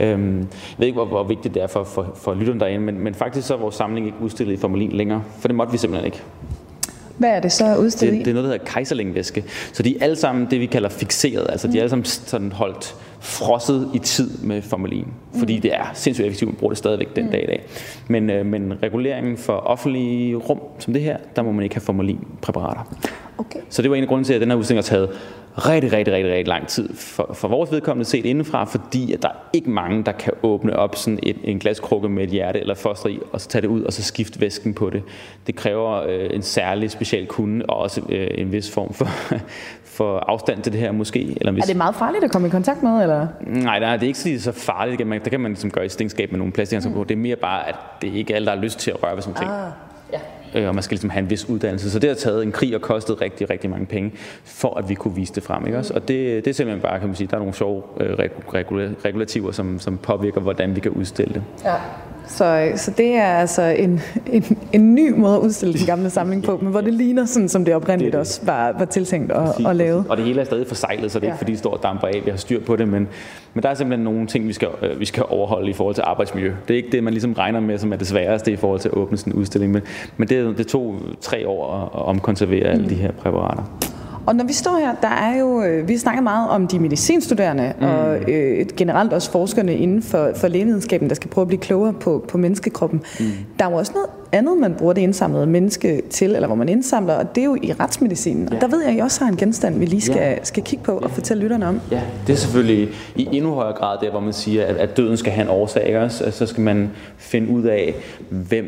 Øhm, 0.00 0.38
jeg 0.38 0.46
ved 0.78 0.86
ikke, 0.86 0.96
hvor, 0.96 1.04
hvor 1.04 1.24
vigtigt 1.24 1.54
det 1.54 1.62
er 1.62 1.66
for, 1.66 1.84
for, 1.84 2.12
for 2.16 2.34
lytterne 2.34 2.60
derinde, 2.60 2.86
men, 2.86 2.98
men 2.98 3.14
faktisk 3.14 3.46
så 3.46 3.54
er 3.54 3.58
vores 3.58 3.74
samling 3.74 4.06
ikke 4.06 4.18
udstillet 4.20 4.54
i 4.54 4.56
formalin 4.56 4.92
længere, 4.92 5.22
for 5.38 5.48
det 5.48 5.54
måtte 5.54 5.72
vi 5.72 5.78
simpelthen 5.78 6.06
ikke. 6.06 6.22
Hvad 7.18 7.30
er 7.30 7.40
det 7.40 7.52
så 7.52 7.76
udstillet 7.76 8.12
det, 8.12 8.20
i? 8.20 8.24
Det 8.24 8.30
er 8.30 8.34
noget, 8.34 8.48
der 8.48 8.52
hedder 8.52 8.72
kejserlingvæske. 8.72 9.44
Så 9.72 9.82
de 9.82 9.98
er 9.98 10.04
alle 10.04 10.16
sammen 10.16 10.46
det, 10.50 10.60
vi 10.60 10.66
kalder 10.66 10.88
fixeret. 10.88 11.46
Altså 11.48 11.66
mm. 11.66 11.72
de 11.72 11.78
er 11.78 11.82
alle 11.82 11.90
sammen 11.90 12.04
sådan 12.04 12.52
holdt 12.52 12.94
frosset 13.20 13.90
i 13.94 13.98
tid 13.98 14.38
med 14.38 14.62
formalin. 14.62 15.06
Fordi 15.38 15.56
mm. 15.56 15.62
det 15.62 15.74
er 15.74 15.90
sindssygt 15.94 16.26
effektivt, 16.26 16.48
man 16.48 16.56
bruger 16.56 16.70
det 16.70 16.78
stadigvæk 16.78 17.16
den 17.16 17.24
mm. 17.24 17.30
dag 17.30 17.42
i 17.42 17.46
dag. 17.46 17.62
Men, 18.08 18.30
øh, 18.30 18.46
men 18.46 18.82
reguleringen 18.82 19.36
for 19.36 19.52
offentlige 19.52 20.36
rum 20.36 20.60
som 20.78 20.92
det 20.92 21.02
her, 21.02 21.16
der 21.36 21.42
må 21.42 21.52
man 21.52 21.62
ikke 21.62 21.74
have 21.74 21.80
formalinpræparater. 21.80 22.96
Okay. 23.38 23.60
Så 23.68 23.82
det 23.82 23.90
var 23.90 23.96
en 23.96 24.02
af 24.02 24.08
grunden 24.08 24.24
til, 24.24 24.34
at 24.34 24.40
den 24.40 24.50
her 24.50 24.56
udstilling 24.56 24.84
har 24.84 24.88
taget 24.88 25.10
rigtig, 25.58 25.92
rigtig, 25.92 26.14
rigtig, 26.14 26.32
rigtig 26.32 26.48
lang 26.48 26.68
tid 26.68 26.94
for, 26.94 27.30
for 27.34 27.48
vores 27.48 27.72
vedkommende 27.72 28.04
set 28.04 28.26
indenfra, 28.26 28.64
fordi 28.64 29.12
at 29.12 29.22
der 29.22 29.28
er 29.28 29.48
ikke 29.52 29.70
mange, 29.70 30.04
der 30.04 30.12
kan 30.12 30.32
åbne 30.42 30.76
op 30.76 30.96
sådan 30.96 31.18
et, 31.22 31.36
en 31.44 31.58
glaskrukke 31.58 32.08
med 32.08 32.24
et 32.24 32.30
hjerte 32.30 32.60
eller 32.60 32.74
foster 32.74 33.08
i, 33.08 33.18
og 33.32 33.40
så 33.40 33.48
tage 33.48 33.62
det 33.62 33.68
ud 33.68 33.82
og 33.82 33.92
så 33.92 34.02
skifte 34.02 34.40
væsken 34.40 34.74
på 34.74 34.90
det. 34.90 35.02
Det 35.46 35.56
kræver 35.56 36.02
øh, 36.08 36.30
en 36.34 36.42
særlig 36.42 36.90
speciel 36.90 37.26
kunde 37.26 37.66
og 37.68 37.76
også 37.76 38.02
øh, 38.08 38.28
en 38.34 38.52
vis 38.52 38.70
form 38.70 38.92
for, 38.92 39.08
for 39.96 40.18
afstand 40.18 40.62
til 40.62 40.72
det 40.72 40.80
her 40.80 40.92
måske. 40.92 41.36
Eller 41.40 41.52
hvis... 41.52 41.62
Er 41.62 41.66
det 41.66 41.76
meget 41.76 41.94
farligt 41.94 42.24
at 42.24 42.30
komme 42.30 42.48
i 42.48 42.50
kontakt 42.50 42.82
med? 42.82 43.02
Eller? 43.02 43.26
Nej, 43.40 43.78
nej, 43.78 43.96
det 43.96 44.02
er 44.02 44.06
ikke 44.06 44.40
så 44.40 44.52
farligt. 44.52 44.98
Der 45.24 45.30
kan 45.30 45.40
man 45.40 45.50
ligesom 45.50 45.70
gøre 45.70 45.86
i 45.86 45.88
stingskab 45.88 46.30
med 46.30 46.38
nogle 46.38 46.52
plastikhansker 46.52 46.90
mm. 46.90 46.96
på. 46.96 47.04
Det 47.04 47.14
er 47.14 47.18
mere 47.18 47.36
bare, 47.36 47.68
at 47.68 47.74
det 48.02 48.12
ikke 48.14 48.32
er 48.32 48.36
alle, 48.36 48.46
der 48.46 48.54
har 48.54 48.62
lyst 48.62 48.78
til 48.78 48.90
at 48.90 49.02
røre 49.02 49.14
ved 49.14 49.22
sådan 49.22 49.36
ting. 49.36 49.50
Ah 49.50 49.70
øh, 50.56 50.68
og 50.68 50.74
man 50.74 50.82
skal 50.82 50.94
ligesom 50.94 51.10
have 51.10 51.22
en 51.22 51.30
vis 51.30 51.48
uddannelse. 51.48 51.90
Så 51.90 51.98
det 51.98 52.10
har 52.10 52.14
taget 52.14 52.42
en 52.42 52.52
krig 52.52 52.74
og 52.74 52.80
kostet 52.80 53.20
rigtig, 53.20 53.50
rigtig 53.50 53.70
mange 53.70 53.86
penge, 53.86 54.12
for 54.44 54.78
at 54.78 54.88
vi 54.88 54.94
kunne 54.94 55.14
vise 55.14 55.34
det 55.34 55.42
frem. 55.42 55.66
Ikke 55.66 55.78
også? 55.78 55.94
Og 55.94 56.08
det, 56.08 56.44
det 56.44 56.50
er 56.50 56.54
simpelthen 56.54 56.82
bare, 56.82 56.98
kan 56.98 57.08
man 57.08 57.16
sige, 57.16 57.26
der 57.26 57.34
er 57.34 57.38
nogle 57.38 57.54
sjove 57.54 57.82
øh, 58.00 58.18
regulativer, 59.04 59.52
som, 59.52 59.78
som 59.78 59.98
påvirker, 59.98 60.40
hvordan 60.40 60.76
vi 60.76 60.80
kan 60.80 60.90
udstille 60.90 61.34
det. 61.34 61.42
Ja. 61.64 61.74
Så, 62.26 62.72
så 62.76 62.90
det 62.90 63.14
er 63.14 63.24
altså 63.26 63.62
en, 63.62 64.00
en, 64.32 64.58
en 64.72 64.94
ny 64.94 65.12
måde 65.16 65.36
at 65.36 65.40
udstille 65.40 65.74
den 65.74 65.86
gamle 65.86 66.10
samling 66.10 66.42
på, 66.42 66.58
men 66.62 66.70
hvor 66.70 66.80
det 66.80 66.94
ligner 66.94 67.24
sådan, 67.24 67.48
som 67.48 67.64
det 67.64 67.74
oprindeligt 67.74 68.06
det, 68.06 68.12
det. 68.12 68.20
også 68.20 68.40
var, 68.44 68.74
var 68.78 68.84
tiltænkt 68.84 69.32
at, 69.32 69.66
at 69.66 69.76
lave. 69.76 70.04
Og 70.08 70.16
det 70.16 70.24
hele 70.24 70.40
er 70.40 70.44
stadig 70.44 70.66
forsejlet, 70.66 71.12
så 71.12 71.18
det 71.18 71.24
er 71.24 71.28
ja. 71.28 71.34
ikke 71.34 71.38
fordi, 71.38 71.52
det 71.52 71.58
står 71.58 71.72
og 71.72 71.82
damper 71.82 72.06
af, 72.06 72.22
vi 72.24 72.30
har 72.30 72.36
styr 72.36 72.60
på 72.60 72.76
det, 72.76 72.88
men, 72.88 73.08
men 73.54 73.62
der 73.62 73.68
er 73.68 73.74
simpelthen 73.74 74.04
nogle 74.04 74.26
ting, 74.26 74.48
vi 74.48 74.52
skal, 74.52 74.68
øh, 74.82 75.00
vi 75.00 75.04
skal 75.04 75.24
overholde 75.28 75.70
i 75.70 75.72
forhold 75.72 75.94
til 75.94 76.04
arbejdsmiljø. 76.06 76.52
Det 76.68 76.74
er 76.74 76.78
ikke 76.78 76.92
det, 76.92 77.04
man 77.04 77.12
ligesom 77.12 77.32
regner 77.32 77.60
med, 77.60 77.78
som 77.78 77.92
er 77.92 77.96
det 77.96 78.06
sværeste 78.06 78.52
i 78.52 78.56
forhold 78.56 78.80
til 78.80 78.88
at 78.88 78.94
åbne 78.94 79.18
sådan 79.18 79.32
en 79.32 79.38
udstilling, 79.38 79.72
men, 79.72 79.82
men 80.16 80.28
det, 80.28 80.58
det 80.58 80.66
tog 80.66 80.94
tre 81.20 81.48
år 81.48 81.90
at 81.94 82.02
omkonservere 82.02 82.64
mm. 82.64 82.70
alle 82.70 82.90
de 82.90 82.94
her 82.94 83.12
præparater. 83.12 83.62
Og 84.26 84.36
når 84.36 84.44
vi 84.44 84.52
står 84.52 84.78
her, 84.78 84.94
der 85.02 85.08
er 85.08 85.38
jo, 85.38 85.62
øh, 85.62 85.88
vi 85.88 85.96
snakker 85.96 86.22
meget 86.22 86.50
om 86.50 86.66
de 86.66 86.78
medicinstuderende, 86.78 87.72
mm. 87.80 87.86
og 87.86 88.30
øh, 88.30 88.66
generelt 88.76 89.12
også 89.12 89.30
forskerne 89.30 89.76
inden 89.76 90.02
for, 90.02 90.30
for 90.34 90.48
lægevidenskaben, 90.48 91.08
der 91.08 91.14
skal 91.14 91.30
prøve 91.30 91.42
at 91.42 91.48
blive 91.48 91.60
klogere 91.60 91.92
på, 91.92 92.24
på 92.28 92.38
menneskekroppen. 92.38 93.02
Mm. 93.20 93.26
Der 93.58 93.64
er 93.64 93.70
jo 93.70 93.76
også 93.76 93.92
noget 93.94 94.08
andet, 94.32 94.58
man 94.58 94.74
bruger 94.74 94.92
det 94.92 95.00
indsamlede 95.00 95.46
menneske 95.46 96.02
til, 96.10 96.34
eller 96.34 96.46
hvor 96.46 96.56
man 96.56 96.68
indsamler, 96.68 97.14
og 97.14 97.34
det 97.34 97.40
er 97.40 97.44
jo 97.44 97.56
i 97.62 97.72
retsmedicinen. 97.72 98.48
Ja. 98.48 98.54
Og 98.54 98.60
der 98.60 98.68
ved 98.68 98.80
jeg, 98.82 98.90
at 98.90 98.96
I 98.96 99.00
også 99.00 99.24
har 99.24 99.30
en 99.30 99.36
genstand, 99.36 99.78
vi 99.78 99.84
lige 99.84 100.00
skal, 100.00 100.16
ja. 100.16 100.44
skal 100.44 100.62
kigge 100.62 100.84
på 100.84 100.92
og 100.92 101.10
fortælle 101.10 101.42
lytterne 101.42 101.68
om. 101.68 101.80
Ja, 101.90 102.00
det 102.26 102.32
er 102.32 102.36
selvfølgelig 102.36 102.88
i 103.16 103.28
endnu 103.32 103.52
højere 103.52 103.76
grad 103.76 103.98
der, 104.00 104.10
hvor 104.10 104.20
man 104.20 104.32
siger, 104.32 104.64
at, 104.64 104.76
at 104.76 104.96
døden 104.96 105.16
skal 105.16 105.32
have 105.32 105.44
en 105.44 105.50
årsag. 105.50 105.86
Ikke? 105.86 105.98
Altså, 105.98 106.30
så 106.30 106.46
skal 106.46 106.60
man 106.60 106.90
finde 107.16 107.50
ud 107.52 107.62
af, 107.62 107.94
hvem 108.28 108.66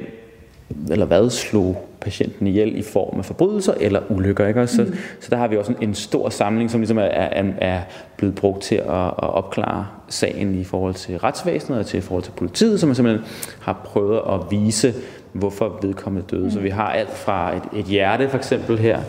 eller 0.90 1.06
hvad 1.06 1.30
slog 1.30 1.88
patienten 2.01 2.46
ihjel 2.46 2.76
i 2.76 2.82
form 2.82 3.18
af 3.18 3.24
forbrydelser 3.24 3.74
eller 3.80 4.01
ulykker. 4.11 4.46
Ikke? 4.46 4.66
Så, 4.66 4.82
mm. 4.82 4.96
så 5.20 5.28
der 5.30 5.36
har 5.36 5.49
vi 5.49 5.57
også 5.57 5.72
en, 5.72 5.88
en 5.88 5.94
stor 5.94 6.28
samling, 6.28 6.70
som 6.70 6.80
ligesom 6.80 6.99
er, 6.99 7.03
er, 7.03 7.44
er 7.59 7.80
blevet 8.16 8.34
brugt 8.34 8.62
til 8.62 8.74
at, 8.74 9.07
at 9.07 9.34
opklare 9.34 9.86
sagen 10.09 10.55
i 10.55 10.64
forhold 10.64 10.94
til 10.94 11.18
retsvæsenet 11.18 11.78
og 11.78 11.86
til 11.86 11.99
i 11.99 12.01
forhold 12.01 12.22
til 12.22 12.32
politiet, 12.36 12.80
som 12.80 12.88
man 12.88 12.96
simpelthen 12.96 13.26
har 13.61 13.80
prøvet 13.84 14.20
at 14.28 14.40
vise, 14.51 14.94
hvorfor 15.32 15.78
vedkommende 15.82 16.26
døde. 16.30 16.44
Mm. 16.44 16.51
Så 16.51 16.61
vi 16.61 16.70
har 16.70 16.88
alt 16.88 17.16
fra 17.16 17.57
et, 17.57 17.62
et 17.76 17.84
hjerte 17.84 18.28
for 18.28 18.36
eksempel 18.36 18.78
her, 18.78 19.01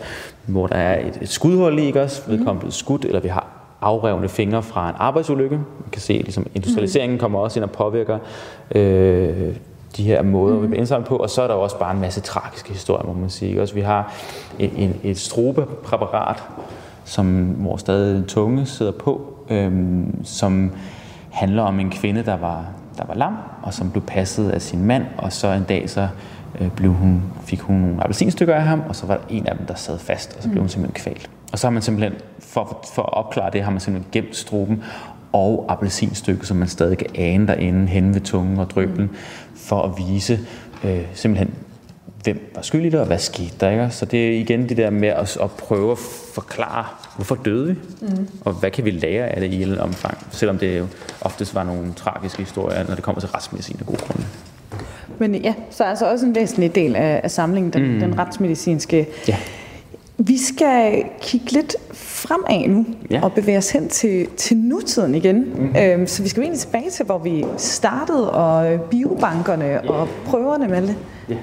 hvor 0.46 0.68
der 0.68 0.76
er 0.76 1.08
et, 1.08 1.20
et 1.22 1.30
skudhold 1.30 1.80
i, 1.80 1.86
ikke 1.86 2.02
også? 2.02 2.22
Vedkommende 2.28 2.60
blevet 2.60 2.74
skudt, 2.74 3.06
eller 3.06 3.20
vi 3.20 3.28
har 3.28 3.48
afrevne 3.82 4.30
fingre 4.30 4.64
fra 4.64 4.90
en 4.90 4.96
arbejdsulykke. 4.98 5.56
Man 5.56 5.90
kan 5.92 6.02
se, 6.02 6.14
at 6.14 6.24
ligesom 6.24 6.46
industrialiseringen 6.56 7.16
mm. 7.16 7.20
kommer 7.20 7.40
også 7.40 7.60
ind 7.60 7.64
og 7.64 7.72
påvirker 7.72 8.18
øh, 8.76 9.56
de 9.98 10.04
her 10.04 10.22
måder, 10.22 10.56
mm. 10.56 10.62
vi 10.62 10.68
bliver 10.68 10.80
indsamlet 10.80 11.08
på, 11.08 11.16
og 11.16 11.30
så 11.30 11.42
er 11.42 11.48
der 11.48 11.54
også 11.54 11.80
bare 11.80 11.94
en 11.94 12.02
masse 12.02 12.22
tragiske 12.22 12.70
historier, 12.70 13.06
må 13.08 13.14
man 13.14 13.30
sige. 13.30 13.62
Også 13.62 13.74
vi 13.74 13.82
har 13.82 14.14
et, 14.60 14.72
et, 14.78 14.96
et 15.04 15.20
strobepræparat, 15.20 16.44
som, 17.04 17.44
hvor 17.44 17.78
stadig 17.78 18.18
en 18.18 18.26
tunge 18.26 18.66
sidder 18.66 18.92
på, 18.92 19.34
øhm, 19.50 20.24
som 20.24 20.72
handler 21.32 21.64
om 21.64 21.80
en 21.80 21.90
kvinde, 21.90 22.26
der 22.26 22.38
var, 22.38 22.66
der 22.98 23.06
var 23.08 23.14
lam, 23.14 23.38
og 23.64 23.74
som 23.74 23.92
blev 23.92 24.04
passet 24.04 24.50
af 24.50 24.62
sin 24.62 24.84
mand, 24.86 25.06
og 25.18 25.34
så 25.34 25.48
en 25.48 25.64
dag 25.64 25.90
så 25.90 26.08
øh, 26.60 26.70
blev 26.72 26.94
hun, 26.94 27.24
fik 27.46 27.60
hun 27.60 27.76
nogle 27.76 28.04
appelsinstykker 28.04 28.56
af 28.56 28.64
ham, 28.64 28.84
og 28.90 28.96
så 28.96 29.06
var 29.06 29.16
der 29.16 29.24
en 29.30 29.48
af 29.48 29.58
dem, 29.58 29.66
der 29.66 29.76
sad 29.76 30.00
fast, 30.00 30.36
og 30.38 30.44
så 30.44 30.50
blev 30.50 30.62
hun 30.62 30.70
simpelthen 30.70 31.04
kvalt. 31.04 31.30
Og 31.52 31.60
så 31.60 31.68
har 31.68 31.72
man 31.72 31.82
simpelthen, 31.82 32.14
for, 32.40 32.86
for 32.96 33.02
at 33.02 33.14
opklare 33.14 33.50
det, 33.54 33.64
har 33.64 33.72
man 33.72 33.80
simpelthen 33.80 34.12
gemt 34.12 34.36
stroben 34.36 34.84
og 35.34 35.66
appelsinstykke, 35.70 36.48
som 36.48 36.58
man 36.58 36.68
stadig 36.68 36.98
kan 36.98 37.08
ane 37.16 37.48
derinde 37.48 37.88
hen 37.88 38.14
ved 38.14 38.22
tungen 38.22 38.60
og 38.60 38.70
drøblen, 38.70 39.10
for 39.60 39.82
at 39.82 39.92
vise 39.98 40.40
øh, 40.84 41.02
simpelthen, 41.14 41.54
hvem 42.24 42.52
var 42.56 42.62
skyldig 42.62 42.92
der, 42.92 43.00
og 43.00 43.06
hvad 43.06 43.18
skete 43.18 43.54
der. 43.60 43.70
Ikke? 43.70 43.90
Så 43.90 44.06
det 44.06 44.28
er 44.28 44.40
igen 44.40 44.70
det 44.70 44.78
der 44.78 44.90
med 44.90 45.10
at, 45.10 45.38
at 45.38 45.52
prøve 45.52 45.92
at 45.92 45.98
forklare, 46.34 46.86
hvorfor 47.16 47.36
døde 47.36 47.68
vi, 47.68 47.76
mm. 48.02 48.28
og 48.42 48.54
hvad 48.54 48.72
kan 48.72 48.86
vi 48.86 48.92
lære 48.92 49.28
af 49.28 49.42
det 49.42 49.54
i 49.54 49.64
en 49.64 49.80
omfang, 49.80 50.18
selvom 50.32 50.58
det 50.58 50.80
jo 50.80 50.88
oftest 51.22 51.56
var 51.56 51.64
nogle 51.64 51.94
tragiske 51.94 52.40
historier, 52.40 52.88
når 52.88 52.96
det 52.96 53.04
kommer 53.04 53.20
til 53.20 53.30
retsmedicin 53.30 53.78
af 53.80 53.86
gode 53.86 53.98
grunde. 53.98 54.26
Men 55.18 55.36
ja, 55.36 55.54
så 55.70 55.84
er 55.84 55.88
altså 55.88 56.12
også 56.12 56.26
en 56.26 56.36
væsentlig 56.36 56.76
del 56.76 56.96
af, 56.96 57.22
af 57.24 57.32
samlingen, 57.32 57.74
den, 57.74 57.94
mm. 57.94 58.00
den 58.00 58.20
retsmedicinske. 58.20 59.08
Ja. 59.28 59.38
Vi 60.22 60.38
skal 60.38 61.04
kigge 61.22 61.52
lidt 61.52 61.76
fremad 61.94 62.68
nu 62.68 62.86
ja. 63.12 63.20
og 63.24 63.34
bevæge 63.34 63.58
os 63.58 63.72
hen 63.72 63.90
til, 63.90 64.28
til 64.38 64.58
nutiden 64.58 65.16
igen. 65.16 65.36
Mm-hmm. 65.40 65.76
Øhm, 65.82 66.08
så 66.08 66.24
vi 66.24 66.30
skal 66.30 66.44
egentlig 66.44 66.60
tilbage 66.60 66.90
til, 66.90 67.06
hvor 67.06 67.18
vi 67.18 67.46
startede, 67.58 68.32
og 68.32 68.74
øh, 68.74 68.80
biobankerne 68.80 69.66
ja. 69.66 69.90
og 69.90 70.08
prøverne 70.26 70.68
med 70.68 70.82
det. 70.82 70.96
Ja. 71.30 71.36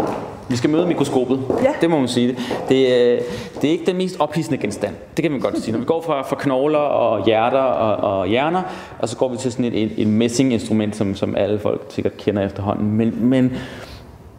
Vi 0.48 0.56
skal 0.56 0.70
møde 0.70 0.86
mikroskopet. 0.86 1.40
Ja. 1.62 1.72
Det 1.80 1.90
må 1.90 1.98
man 1.98 2.08
sige. 2.08 2.28
Det, 2.28 2.38
det, 2.68 3.18
det 3.62 3.68
er 3.68 3.72
ikke 3.72 3.86
den 3.86 3.96
mest 3.96 4.16
ophidsende 4.18 4.58
genstand. 4.58 4.94
Det 5.16 5.22
kan 5.22 5.32
man 5.32 5.40
godt 5.40 5.62
sige. 5.62 5.72
Når 5.72 5.78
vi 5.78 5.84
går 5.84 6.02
fra, 6.02 6.22
fra 6.22 6.36
knogler 6.36 6.78
og 6.78 7.24
hjerter 7.24 7.58
og, 7.58 8.18
og 8.18 8.26
hjerner, 8.26 8.62
og 8.98 9.08
så 9.08 9.16
går 9.16 9.28
vi 9.28 9.36
til 9.36 9.52
sådan 9.52 9.64
et, 9.64 9.82
et, 9.82 9.92
et 9.96 10.06
messinginstrument, 10.06 10.96
som, 10.96 11.14
som 11.14 11.36
alle 11.36 11.58
folk 11.58 11.86
sikkert 11.88 12.16
kender 12.16 12.46
efterhånden. 12.46 12.92
Men, 12.92 13.14
men 13.20 13.52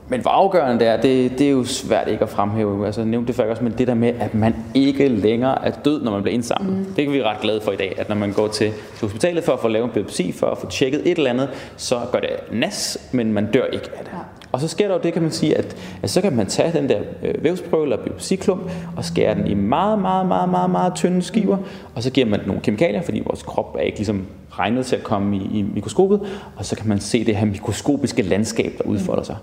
men 0.09 0.21
hvor 0.21 0.31
afgørende 0.31 0.79
det 0.79 0.87
er, 0.87 1.01
det, 1.01 1.39
det 1.39 1.47
er 1.47 1.51
jo 1.51 1.63
svært 1.63 2.07
ikke 2.07 2.23
at 2.23 2.29
fremhæve. 2.29 2.85
Altså, 2.85 3.01
jeg 3.01 3.09
nævnte 3.09 3.27
det 3.27 3.35
før 3.35 3.49
også, 3.49 3.63
men 3.63 3.73
det 3.77 3.87
der 3.87 3.93
med, 3.93 4.13
at 4.19 4.33
man 4.33 4.55
ikke 4.73 5.07
længere 5.07 5.65
er 5.65 5.71
død, 5.71 6.01
når 6.01 6.11
man 6.11 6.21
bliver 6.21 6.33
indsamlet. 6.33 6.77
Mm. 6.77 6.85
Det 6.85 7.05
kan 7.05 7.13
vi 7.13 7.23
ret 7.23 7.41
glade 7.41 7.61
for 7.61 7.71
i 7.71 7.75
dag, 7.75 7.95
at 7.97 8.09
når 8.09 8.15
man 8.15 8.33
går 8.33 8.47
til, 8.47 8.71
til 8.71 9.01
hospitalet 9.01 9.43
for 9.43 9.53
at 9.53 9.59
få 9.59 9.67
lavet 9.67 9.85
en 9.85 9.91
biopsi, 9.91 10.31
for 10.31 10.47
at 10.47 10.57
få 10.57 10.69
tjekket 10.69 11.01
et 11.11 11.17
eller 11.17 11.29
andet, 11.29 11.49
så 11.77 11.99
gør 12.11 12.19
det 12.19 12.29
nas, 12.51 13.09
men 13.11 13.33
man 13.33 13.51
dør 13.51 13.65
ikke 13.65 13.89
af 13.97 14.03
det. 14.03 14.11
Ja. 14.13 14.19
Og 14.51 14.61
så 14.61 14.67
sker 14.67 14.87
der 14.87 14.95
jo 14.95 15.01
det, 15.03 15.13
kan 15.13 15.21
man 15.21 15.31
sige, 15.31 15.57
at, 15.57 15.77
at 16.03 16.09
så 16.09 16.21
kan 16.21 16.35
man 16.35 16.45
tage 16.45 16.73
den 16.73 16.89
der 16.89 16.99
øh, 17.23 17.43
vævsprøve 17.43 17.83
eller 17.83 17.97
biopsiklump 18.03 18.71
og 18.97 19.05
skære 19.05 19.35
den 19.35 19.47
i 19.47 19.53
meget, 19.53 19.99
meget, 19.99 20.27
meget, 20.27 20.49
meget, 20.49 20.69
meget 20.69 20.95
tynde 20.95 21.21
skiver, 21.21 21.57
og 21.95 22.03
så 22.03 22.09
giver 22.09 22.27
man 22.27 22.39
nogle 22.45 22.61
kemikalier, 22.61 23.01
fordi 23.01 23.23
vores 23.25 23.43
krop 23.43 23.75
er 23.75 23.79
ikke 23.79 23.97
ligesom 23.97 24.25
regnet 24.51 24.85
til 24.85 24.95
at 24.95 25.03
komme 25.03 25.37
i, 25.37 25.59
i 25.59 25.61
mikroskopet, 25.61 26.21
og 26.55 26.65
så 26.65 26.75
kan 26.75 26.87
man 26.87 26.99
se 26.99 27.25
det 27.25 27.35
her 27.35 27.45
mikroskopiske 27.45 28.21
landskab, 28.21 28.73
der 28.77 28.83
udfolder 28.83 29.23
sig. 29.23 29.37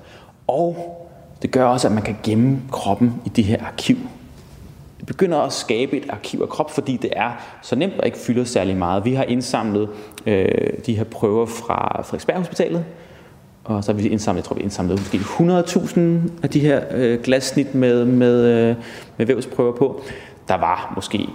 Og 0.47 0.77
det 1.43 1.51
gør 1.51 1.65
også, 1.65 1.89
at 1.89 1.95
man 1.95 2.03
kan 2.03 2.17
gemme 2.23 2.61
kroppen 2.73 3.15
i 3.25 3.29
det 3.29 3.45
her 3.45 3.65
arkiv. 3.65 3.97
Det 4.99 5.07
begynder 5.07 5.39
at 5.39 5.53
skabe 5.53 5.97
et 5.97 6.07
arkiv 6.11 6.41
af 6.43 6.49
krop, 6.49 6.71
fordi 6.71 6.97
det 6.97 7.11
er 7.17 7.31
så 7.63 7.77
nemt 7.77 7.95
og 7.99 8.07
ikke 8.07 8.19
fylder 8.19 8.45
særlig 8.45 8.77
meget. 8.77 9.05
Vi 9.05 9.15
har 9.15 9.25
indsamlet 9.25 9.89
øh, 10.27 10.49
de 10.87 10.97
her 10.97 11.05
prøver 11.05 11.47
fra 11.47 12.03
Frederiksberg 12.03 12.37
Hospitalet, 12.37 12.85
og 13.65 13.85
så 13.85 13.93
har 13.93 14.01
vi 14.01 14.09
indsamlet, 14.09 14.43
jeg 14.43 14.45
tror 14.45 14.57
vi 14.57 14.62
indsamlet 14.62 14.99
måske 14.99 15.19
100.000 15.19 16.01
af 16.43 16.51
de 16.51 16.61
her 16.61 16.81
øh, 16.91 17.23
glassnit 17.23 17.75
med, 17.75 18.05
med, 18.05 18.45
øh, 18.45 18.77
med 19.17 19.27
vævsprøver 19.27 19.73
på. 19.73 20.03
Der 20.49 20.55
var 20.55 20.93
måske 20.95 21.29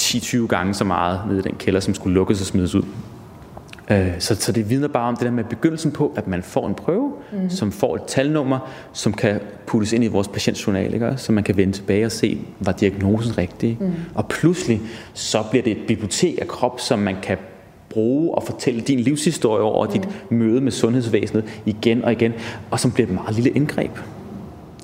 10-20 0.00 0.46
gange 0.46 0.74
så 0.74 0.84
meget 0.84 1.20
nede 1.28 1.38
i 1.38 1.42
den 1.42 1.54
kælder, 1.58 1.80
som 1.80 1.94
skulle 1.94 2.14
lukkes 2.14 2.40
og 2.40 2.46
smides 2.46 2.74
ud. 2.74 2.82
Øh, 3.90 4.12
så, 4.18 4.34
så 4.34 4.52
det 4.52 4.70
vidner 4.70 4.88
bare 4.88 5.08
om 5.08 5.16
det 5.16 5.24
der 5.24 5.30
med 5.30 5.44
begyndelsen 5.44 5.92
på, 5.92 6.12
at 6.16 6.26
man 6.26 6.42
får 6.42 6.68
en 6.68 6.74
prøve, 6.74 7.12
mm. 7.32 7.50
som 7.50 7.72
får 7.72 7.96
et 7.96 8.02
talnummer, 8.06 8.58
som 8.92 9.12
kan 9.12 9.40
puttes 9.66 9.92
ind 9.92 10.04
i 10.04 10.06
vores 10.06 10.28
patientjournal, 10.28 10.94
ikke? 10.94 11.14
så 11.16 11.32
man 11.32 11.44
kan 11.44 11.56
vende 11.56 11.72
tilbage 11.72 12.06
og 12.06 12.12
se, 12.12 12.40
var 12.60 12.72
diagnosen 12.72 13.38
rigtig? 13.38 13.76
Mm. 13.80 13.92
Og 14.14 14.28
pludselig, 14.28 14.80
så 15.14 15.42
bliver 15.50 15.62
det 15.62 15.70
et 15.70 15.86
bibliotek 15.88 16.38
af 16.40 16.48
krop, 16.48 16.80
som 16.80 16.98
man 16.98 17.16
kan 17.22 17.38
bruge 17.90 18.34
og 18.34 18.42
fortælle 18.42 18.80
din 18.80 19.00
livshistorie 19.00 19.62
over 19.62 19.86
mm. 19.86 19.92
dit 19.92 20.08
møde 20.30 20.60
med 20.60 20.72
sundhedsvæsenet 20.72 21.44
igen 21.66 22.04
og 22.04 22.12
igen, 22.12 22.32
og 22.70 22.80
som 22.80 22.90
bliver 22.90 23.06
et 23.06 23.14
meget 23.14 23.34
lille 23.34 23.50
indgreb. 23.50 23.90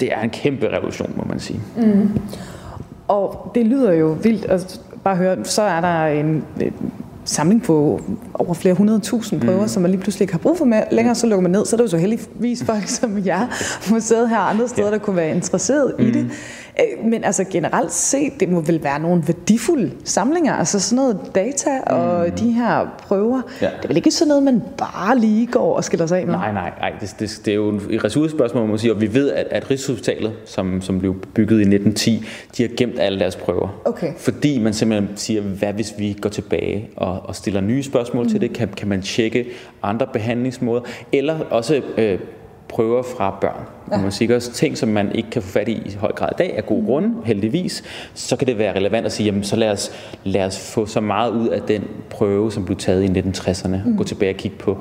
Det 0.00 0.12
er 0.12 0.20
en 0.20 0.30
kæmpe 0.30 0.68
revolution, 0.68 1.12
må 1.16 1.24
man 1.28 1.40
sige. 1.40 1.60
Mm. 1.76 2.10
Og 3.08 3.50
det 3.54 3.66
lyder 3.66 3.92
jo 3.92 4.16
vildt 4.22 4.44
at 4.44 4.80
bare 5.04 5.16
høre, 5.16 5.44
så 5.44 5.62
er 5.62 5.80
der 5.80 6.06
en, 6.06 6.44
samling 7.26 7.62
på 7.62 8.00
over 8.34 8.54
flere 8.54 8.74
hundrede 8.74 9.00
tusind 9.00 9.40
prøver, 9.40 9.62
mm. 9.62 9.68
som 9.68 9.82
man 9.82 9.90
lige 9.90 10.00
pludselig 10.00 10.24
ikke 10.24 10.34
har 10.34 10.38
brug 10.38 10.58
for 10.58 10.64
med 10.64 10.82
længere, 10.92 11.14
så 11.14 11.26
lukker 11.26 11.42
man 11.42 11.50
ned. 11.50 11.66
Så 11.66 11.76
er 11.76 11.78
det 11.78 11.84
jo 11.84 11.90
så 11.90 11.96
heldigvis 11.96 12.64
folk 12.64 12.88
som 12.88 13.26
jer, 13.26 13.46
museet 13.92 14.28
her 14.28 14.38
andre 14.38 14.68
steder, 14.68 14.86
ja. 14.86 14.92
der 14.92 14.98
kunne 14.98 15.16
være 15.16 15.30
interesseret 15.30 15.94
mm. 15.98 16.06
i 16.06 16.10
det. 16.10 16.30
Øh, 16.80 17.04
men 17.04 17.24
altså 17.24 17.44
generelt 17.44 17.92
set, 17.92 18.32
det 18.40 18.48
må 18.48 18.60
vel 18.60 18.82
være 18.84 19.00
nogle 19.00 19.22
værdifulde 19.26 19.90
samlinger, 20.04 20.54
altså 20.54 20.80
sådan 20.80 20.96
noget 20.96 21.30
data 21.34 21.80
og 21.86 22.26
mm. 22.26 22.32
de 22.32 22.52
her 22.52 22.96
prøver. 22.98 23.42
Ja. 23.62 23.66
Det 23.66 23.84
er 23.84 23.88
vel 23.88 23.96
ikke 23.96 24.10
sådan 24.10 24.28
noget, 24.28 24.42
man 24.42 24.62
bare 24.78 25.18
lige 25.18 25.46
går 25.46 25.76
og 25.76 25.84
skiller 25.84 26.06
sig 26.06 26.18
af 26.18 26.26
med? 26.26 26.34
Nej, 26.34 26.52
nej, 26.52 26.72
nej. 26.80 26.92
Det, 27.00 27.16
det, 27.18 27.40
det 27.44 27.50
er 27.50 27.54
jo 27.54 27.80
et 27.90 28.04
ressourcespørgsmål, 28.04 28.62
man 28.62 28.70
må 28.70 28.76
sige, 28.76 28.92
og 28.92 29.00
vi 29.00 29.14
ved, 29.14 29.32
at, 29.32 29.46
at 29.50 29.70
Rigshospitalet, 29.70 30.32
som, 30.44 30.82
som 30.82 30.98
blev 30.98 31.14
bygget 31.34 31.56
i 31.56 31.60
1910, 31.60 32.24
de 32.56 32.62
har 32.62 32.70
gemt 32.76 32.98
alle 32.98 33.18
deres 33.18 33.36
prøver. 33.36 33.82
Okay. 33.84 34.12
Fordi 34.18 34.58
man 34.58 34.72
simpelthen 34.72 35.16
siger, 35.16 35.42
hvad 35.42 35.72
hvis 35.72 35.94
vi 35.98 36.16
går 36.20 36.30
tilbage 36.30 36.90
og, 36.96 37.20
og 37.24 37.36
stiller 37.36 37.60
nye 37.60 37.82
spørgsmål 37.82 38.24
mm. 38.24 38.30
til 38.30 38.40
det? 38.40 38.52
Kan, 38.52 38.68
kan 38.68 38.88
man 38.88 39.02
tjekke 39.02 39.46
andre 39.82 40.06
behandlingsmåder? 40.12 40.82
Eller 41.12 41.40
også 41.50 41.82
øh, 41.96 42.18
prøver 42.68 43.02
fra 43.02 43.38
børn. 43.40 43.64
Ja. 43.92 43.98
Man 43.98 44.12
siger 44.12 44.34
også 44.34 44.52
ting, 44.52 44.78
som 44.78 44.88
man 44.88 45.12
ikke 45.12 45.30
kan 45.30 45.42
få 45.42 45.48
fat 45.48 45.68
i 45.68 45.72
i 45.72 45.96
høj 46.00 46.12
grad 46.12 46.28
i 46.32 46.34
dag, 46.38 46.56
af 46.56 46.66
gode 46.66 46.80
mm. 46.80 46.86
grunde, 46.86 47.14
heldigvis, 47.24 47.84
så 48.14 48.36
kan 48.36 48.46
det 48.46 48.58
være 48.58 48.76
relevant 48.76 49.06
at 49.06 49.12
sige, 49.12 49.26
jamen 49.26 49.44
så 49.44 49.56
lad 49.56 49.70
os, 49.70 49.92
lad 50.24 50.44
os 50.44 50.72
få 50.74 50.86
så 50.86 51.00
meget 51.00 51.30
ud 51.30 51.48
af 51.48 51.62
den 51.62 51.84
prøve, 52.10 52.52
som 52.52 52.64
blev 52.64 52.76
taget 52.76 53.02
i 53.02 53.20
1960'erne. 53.20 53.76
Mm. 53.86 53.96
Gå 53.96 54.04
tilbage 54.04 54.32
og 54.32 54.36
kigge 54.36 54.56
på, 54.56 54.78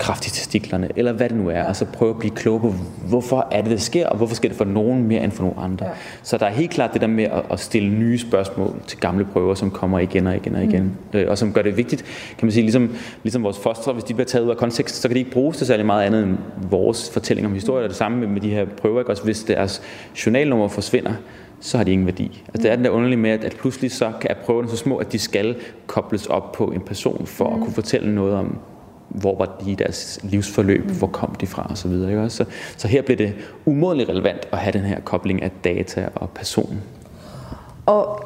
kraft 0.00 0.26
i 0.26 0.30
testiklerne, 0.30 0.88
eller 0.96 1.12
hvad 1.12 1.28
det 1.28 1.36
nu 1.36 1.48
er, 1.48 1.64
og 1.64 1.76
så 1.76 1.84
prøve 1.84 2.10
at 2.10 2.18
blive 2.18 2.34
klog 2.34 2.60
på, 2.60 2.74
hvorfor 3.08 3.48
er 3.50 3.62
det, 3.62 3.70
det 3.70 3.82
sker, 3.82 4.06
og 4.06 4.16
hvorfor 4.16 4.34
sker 4.34 4.48
det 4.48 4.58
for 4.58 4.64
nogen 4.64 5.04
mere 5.04 5.24
end 5.24 5.32
for 5.32 5.42
nogle 5.42 5.58
andre. 5.58 5.86
Ja. 5.86 5.92
Så 6.22 6.38
der 6.38 6.46
er 6.46 6.50
helt 6.50 6.70
klart 6.70 6.92
det 6.92 7.00
der 7.00 7.06
med 7.06 7.26
at, 7.50 7.60
stille 7.60 7.88
nye 7.88 8.18
spørgsmål 8.18 8.82
til 8.86 8.98
gamle 8.98 9.24
prøver, 9.24 9.54
som 9.54 9.70
kommer 9.70 9.98
igen 9.98 10.26
og 10.26 10.36
igen 10.36 10.54
og 10.54 10.64
igen, 10.64 10.82
mm. 10.82 11.18
øh, 11.18 11.30
og 11.30 11.38
som 11.38 11.52
gør 11.52 11.62
det 11.62 11.76
vigtigt, 11.76 12.04
kan 12.38 12.46
man 12.46 12.52
sige, 12.52 12.62
ligesom, 12.62 12.96
ligesom 13.22 13.42
vores 13.42 13.58
foster, 13.58 13.92
hvis 13.92 14.04
de 14.04 14.14
bliver 14.14 14.26
taget 14.26 14.44
ud 14.44 14.50
af 14.50 14.56
kontekst, 14.56 14.94
så 15.00 15.08
kan 15.08 15.14
de 15.14 15.18
ikke 15.18 15.30
bruges 15.30 15.56
til 15.56 15.66
særlig 15.66 15.86
meget 15.86 16.06
andet 16.06 16.22
end 16.22 16.36
vores 16.70 17.10
fortælling 17.10 17.46
om 17.46 17.54
historie, 17.54 17.84
og 17.84 17.88
det 17.88 17.96
samme 17.96 18.18
med, 18.18 18.28
med 18.28 18.40
de 18.40 18.50
her 18.50 18.64
prøver, 18.64 19.00
ikke? 19.00 19.10
også 19.10 19.24
hvis 19.24 19.42
deres 19.42 19.82
journalnummer 20.26 20.68
forsvinder, 20.68 21.12
så 21.60 21.76
har 21.76 21.84
de 21.84 21.92
ingen 21.92 22.06
værdi. 22.06 22.42
Altså, 22.48 22.62
det 22.62 22.70
er 22.72 22.76
den 22.76 22.84
der 22.84 22.90
underlige 22.90 23.18
med, 23.18 23.30
at, 23.30 23.44
at 23.44 23.56
pludselig 23.56 23.92
så 23.92 24.12
er 24.20 24.34
prøverne 24.34 24.68
så 24.68 24.76
små, 24.76 24.96
at 24.96 25.12
de 25.12 25.18
skal 25.18 25.56
kobles 25.86 26.26
op 26.26 26.52
på 26.52 26.64
en 26.64 26.80
person 26.80 27.26
for 27.26 27.48
mm. 27.48 27.54
at 27.54 27.60
kunne 27.60 27.74
fortælle 27.74 28.14
noget 28.14 28.34
om, 28.34 28.58
hvor 29.10 29.38
var 29.38 29.56
de 29.64 29.70
i 29.70 29.74
deres 29.74 30.20
livsforløb, 30.22 30.86
mm. 30.86 30.94
hvor 30.94 31.06
kom 31.06 31.34
de 31.34 31.46
fra 31.46 31.66
osv. 31.72 31.92
Så, 31.92 32.28
så, 32.28 32.44
så 32.76 32.88
her 32.88 33.02
bliver 33.02 33.16
det 33.16 33.32
umådeligt 33.64 34.08
relevant 34.08 34.48
at 34.52 34.58
have 34.58 34.72
den 34.72 34.80
her 34.80 35.00
kobling 35.00 35.42
af 35.42 35.50
data 35.64 36.08
og 36.14 36.30
person. 36.30 36.80
Og 37.86 38.24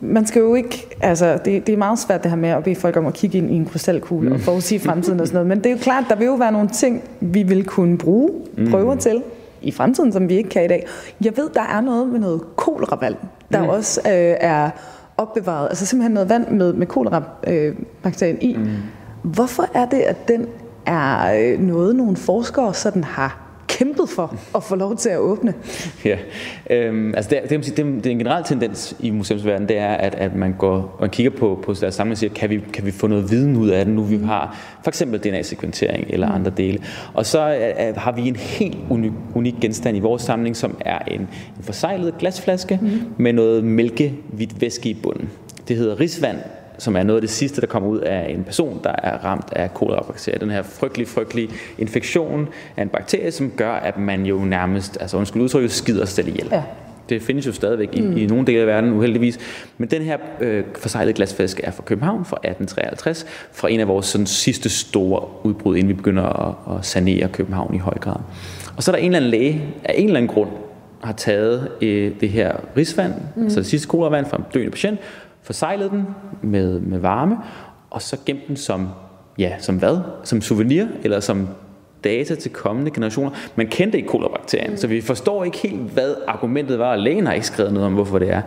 man 0.00 0.26
skal 0.26 0.40
jo 0.40 0.54
ikke, 0.54 0.86
altså 1.00 1.38
det, 1.44 1.66
det 1.66 1.72
er 1.72 1.76
meget 1.76 1.98
svært 1.98 2.22
det 2.22 2.30
her 2.30 2.38
med 2.38 2.48
at 2.48 2.64
bede 2.64 2.74
folk 2.74 2.96
om 2.96 3.06
at 3.06 3.14
kigge 3.14 3.38
ind 3.38 3.50
i 3.50 3.54
en 3.54 3.66
krystalkugle 3.66 4.28
mm. 4.28 4.34
og 4.34 4.40
forudsige 4.40 4.80
fremtiden 4.80 5.20
og 5.20 5.26
sådan 5.26 5.36
noget, 5.36 5.48
men 5.48 5.58
det 5.58 5.66
er 5.66 5.70
jo 5.70 5.78
klart, 5.82 6.04
der 6.08 6.16
vil 6.16 6.24
jo 6.24 6.34
være 6.34 6.52
nogle 6.52 6.68
ting, 6.68 7.02
vi 7.20 7.42
vil 7.42 7.64
kunne 7.64 7.98
bruge 7.98 8.30
mm. 8.56 8.70
prøver 8.70 8.94
mm. 8.94 9.00
til 9.00 9.22
i 9.62 9.72
fremtiden, 9.72 10.12
som 10.12 10.28
vi 10.28 10.34
ikke 10.34 10.50
kan 10.50 10.64
i 10.64 10.68
dag. 10.68 10.86
Jeg 11.24 11.36
ved, 11.36 11.50
der 11.54 11.62
er 11.62 11.80
noget 11.80 12.08
med 12.08 12.20
noget 12.20 12.42
koleravand, 12.56 13.14
der 13.52 13.62
mm. 13.62 13.68
også 13.68 14.00
øh, 14.00 14.36
er 14.40 14.70
opbevaret, 15.16 15.68
altså 15.68 15.86
simpelthen 15.86 16.14
noget 16.14 16.28
vand 16.28 16.48
med, 16.48 16.72
med 16.72 16.86
kolerabakterien 16.86 18.36
øh, 18.36 18.42
i, 18.42 18.56
mm 18.56 18.70
Hvorfor 19.24 19.68
er 19.74 19.86
det, 19.86 20.00
at 20.00 20.28
den 20.28 20.46
er 20.86 21.34
øh, 21.34 21.60
noget, 21.60 21.96
nogle 21.96 22.16
forskere 22.16 22.74
sådan 22.74 23.04
har 23.04 23.40
kæmpet 23.68 24.08
for 24.08 24.36
at 24.56 24.62
få 24.62 24.76
lov 24.76 24.96
til 24.96 25.08
at 25.08 25.18
åbne? 25.18 25.54
Ja, 26.04 26.18
øhm, 26.70 27.14
altså 27.14 27.30
det, 27.30 27.50
det, 27.50 27.76
det, 27.76 27.76
det 27.76 28.06
er 28.06 28.10
en 28.10 28.18
generel 28.18 28.44
tendens 28.44 28.96
i 29.00 29.10
museumsverdenen, 29.10 29.68
det 29.68 29.78
er, 29.78 29.88
at, 29.88 30.14
at 30.14 30.34
man 30.34 30.54
går 30.58 30.96
og 30.98 31.10
kigger 31.10 31.30
på, 31.30 31.58
på 31.62 31.74
deres 31.80 31.94
samling 31.94 32.12
og 32.12 32.18
siger, 32.18 32.34
kan 32.34 32.50
vi, 32.50 32.60
kan 32.72 32.86
vi 32.86 32.90
få 32.90 33.06
noget 33.06 33.30
viden 33.30 33.56
ud 33.56 33.68
af 33.68 33.84
det, 33.84 33.94
nu 33.94 34.02
vi 34.02 34.16
mm. 34.16 34.24
har 34.24 34.56
for 34.82 34.90
eksempel 34.90 35.20
DNA-sekventering 35.20 36.06
eller 36.08 36.28
mm. 36.28 36.34
andre 36.34 36.52
dele. 36.56 36.78
Og 37.14 37.26
så 37.26 37.72
uh, 37.90 37.96
har 37.96 38.12
vi 38.12 38.28
en 38.28 38.36
helt 38.36 38.78
unik, 38.90 39.12
unik 39.34 39.54
genstand 39.60 39.96
i 39.96 40.00
vores 40.00 40.22
samling, 40.22 40.56
som 40.56 40.76
er 40.80 40.98
en, 40.98 41.20
en 41.20 41.28
forsejlet 41.60 42.18
glasflaske 42.18 42.78
mm. 42.82 42.88
med 43.16 43.32
noget 43.32 43.64
mælkehvidt 43.64 44.60
væske 44.60 44.88
i 44.88 44.94
bunden. 44.94 45.30
Det 45.68 45.76
hedder 45.76 46.00
risvand, 46.00 46.36
som 46.78 46.96
er 46.96 47.02
noget 47.02 47.16
af 47.16 47.20
det 47.20 47.30
sidste, 47.30 47.60
der 47.60 47.66
kommer 47.66 47.88
ud 47.88 47.98
af 47.98 48.30
en 48.30 48.44
person, 48.44 48.80
der 48.84 48.94
er 49.02 49.24
ramt 49.24 49.52
af 49.52 49.74
kolerabakterier. 49.74 50.38
Den 50.38 50.50
her 50.50 50.62
frygtelige, 50.62 51.08
frygtelige 51.08 51.48
infektion 51.78 52.48
af 52.76 52.82
en 52.82 52.88
bakterie, 52.88 53.32
som 53.32 53.50
gør, 53.50 53.72
at 53.72 53.98
man 53.98 54.26
jo 54.26 54.38
nærmest, 54.38 54.98
altså 55.00 55.16
undskyld 55.16 55.42
udtrykket, 55.42 55.72
skider 55.72 56.04
sig 56.04 56.14
selv 56.14 56.28
ihjel. 56.28 56.48
Ja. 56.52 56.62
Det 57.08 57.22
findes 57.22 57.46
jo 57.46 57.52
stadigvæk 57.52 57.88
i, 57.92 58.00
mm. 58.00 58.16
i 58.16 58.26
nogle 58.26 58.46
dele 58.46 58.60
af 58.60 58.66
verden, 58.66 58.92
uheldigvis. 58.92 59.38
Men 59.78 59.90
den 59.90 60.02
her 60.02 60.18
øh, 60.40 60.64
forsejlede 60.76 61.14
glasflaske 61.14 61.64
er 61.64 61.70
fra 61.70 61.82
København 61.82 62.24
fra 62.24 62.36
1853, 62.36 63.26
fra 63.52 63.70
en 63.70 63.80
af 63.80 63.88
vores 63.88 64.06
sådan, 64.06 64.26
sidste 64.26 64.68
store 64.68 65.46
udbrud, 65.46 65.76
inden 65.76 65.88
vi 65.88 65.94
begynder 65.94 66.22
at, 66.22 66.76
at 66.76 66.84
sanere 66.84 67.28
København 67.28 67.74
i 67.74 67.78
høj 67.78 67.98
grad. 67.98 68.20
Og 68.76 68.82
så 68.82 68.90
er 68.90 68.96
der 68.96 69.02
en 69.02 69.06
eller 69.06 69.16
anden 69.16 69.30
læge, 69.30 69.64
af 69.84 69.94
en 69.96 70.06
eller 70.06 70.16
anden 70.16 70.34
grund, 70.34 70.50
har 71.04 71.12
taget 71.12 71.68
øh, 71.82 72.12
det 72.20 72.28
her 72.28 72.52
risvand, 72.76 73.12
mm. 73.36 73.42
altså 73.42 73.60
det 73.60 73.66
sidste 73.66 73.88
koleravand 73.88 74.26
fra 74.26 74.36
en 74.36 74.44
døende 74.54 74.70
patient, 74.70 75.00
forsejlet 75.44 75.90
den 75.90 76.06
med, 76.42 76.80
med 76.80 76.98
varme, 76.98 77.38
og 77.90 78.02
så 78.02 78.16
gemt 78.26 78.48
den 78.48 78.56
som, 78.56 78.88
ja, 79.38 79.58
som 79.58 79.78
hvad? 79.78 79.98
Som 80.24 80.40
souvenir, 80.40 80.86
eller 81.02 81.20
som 81.20 81.48
data 82.04 82.34
til 82.34 82.50
kommende 82.50 82.90
generationer. 82.90 83.30
Man 83.56 83.66
kendte 83.66 83.98
ikke 83.98 84.08
kolabakterien, 84.08 84.70
mm. 84.70 84.76
så 84.76 84.86
vi 84.86 85.00
forstår 85.00 85.44
ikke 85.44 85.58
helt, 85.58 85.80
hvad 85.80 86.14
argumentet 86.26 86.78
var, 86.78 86.90
og 86.90 86.98
lægen 86.98 87.26
har 87.26 87.32
ikke 87.32 87.46
skrevet 87.46 87.72
noget 87.72 87.86
om, 87.86 87.92
hvorfor 87.92 88.18
det 88.18 88.30
er. 88.30 88.42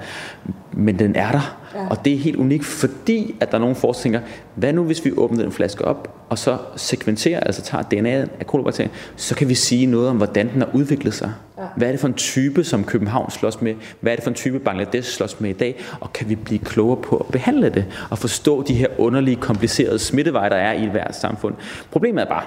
Men 0.73 0.99
den 0.99 1.15
er 1.15 1.31
der, 1.31 1.57
ja. 1.75 1.87
og 1.89 2.05
det 2.05 2.13
er 2.13 2.17
helt 2.17 2.35
unikt, 2.35 2.65
fordi 2.65 3.35
at 3.39 3.51
der 3.51 3.57
er 3.57 3.61
nogle 3.61 3.75
forskere, 3.75 4.03
tænker, 4.03 4.19
hvad 4.55 4.73
nu 4.73 4.83
hvis 4.83 5.05
vi 5.05 5.11
åbner 5.17 5.43
den 5.43 5.51
flaske 5.51 5.85
op, 5.85 6.13
og 6.29 6.37
så 6.37 6.57
sekventerer, 6.75 7.39
altså 7.39 7.61
tager 7.61 7.83
DNA'et 7.83 8.29
af 8.39 8.47
kolabakterien, 8.47 8.91
så 9.15 9.35
kan 9.35 9.49
vi 9.49 9.55
sige 9.55 9.85
noget 9.85 10.09
om, 10.09 10.17
hvordan 10.17 10.49
den 10.53 10.61
har 10.61 10.69
udviklet 10.73 11.13
sig. 11.13 11.31
Ja. 11.57 11.63
Hvad 11.77 11.87
er 11.87 11.91
det 11.91 11.99
for 11.99 12.07
en 12.07 12.13
type, 12.13 12.63
som 12.63 12.83
København 12.83 13.31
slås 13.31 13.61
med? 13.61 13.75
Hvad 14.01 14.11
er 14.11 14.15
det 14.15 14.23
for 14.23 14.31
en 14.31 14.35
type, 14.35 14.59
Bangladesh 14.59 15.11
slås 15.11 15.39
med 15.39 15.49
i 15.49 15.53
dag? 15.53 15.75
Og 15.99 16.13
kan 16.13 16.29
vi 16.29 16.35
blive 16.35 16.59
klogere 16.59 17.01
på 17.01 17.15
at 17.15 17.25
behandle 17.25 17.69
det, 17.69 17.85
og 18.09 18.17
forstå 18.17 18.61
de 18.61 18.73
her 18.73 18.87
underlige, 18.97 19.35
komplicerede 19.35 19.99
smitteveje, 19.99 20.49
der 20.49 20.55
er 20.55 20.73
i 20.73 20.85
hvert 20.85 21.15
samfund? 21.15 21.55
Problemet 21.91 22.21
er 22.21 22.27
bare, 22.27 22.43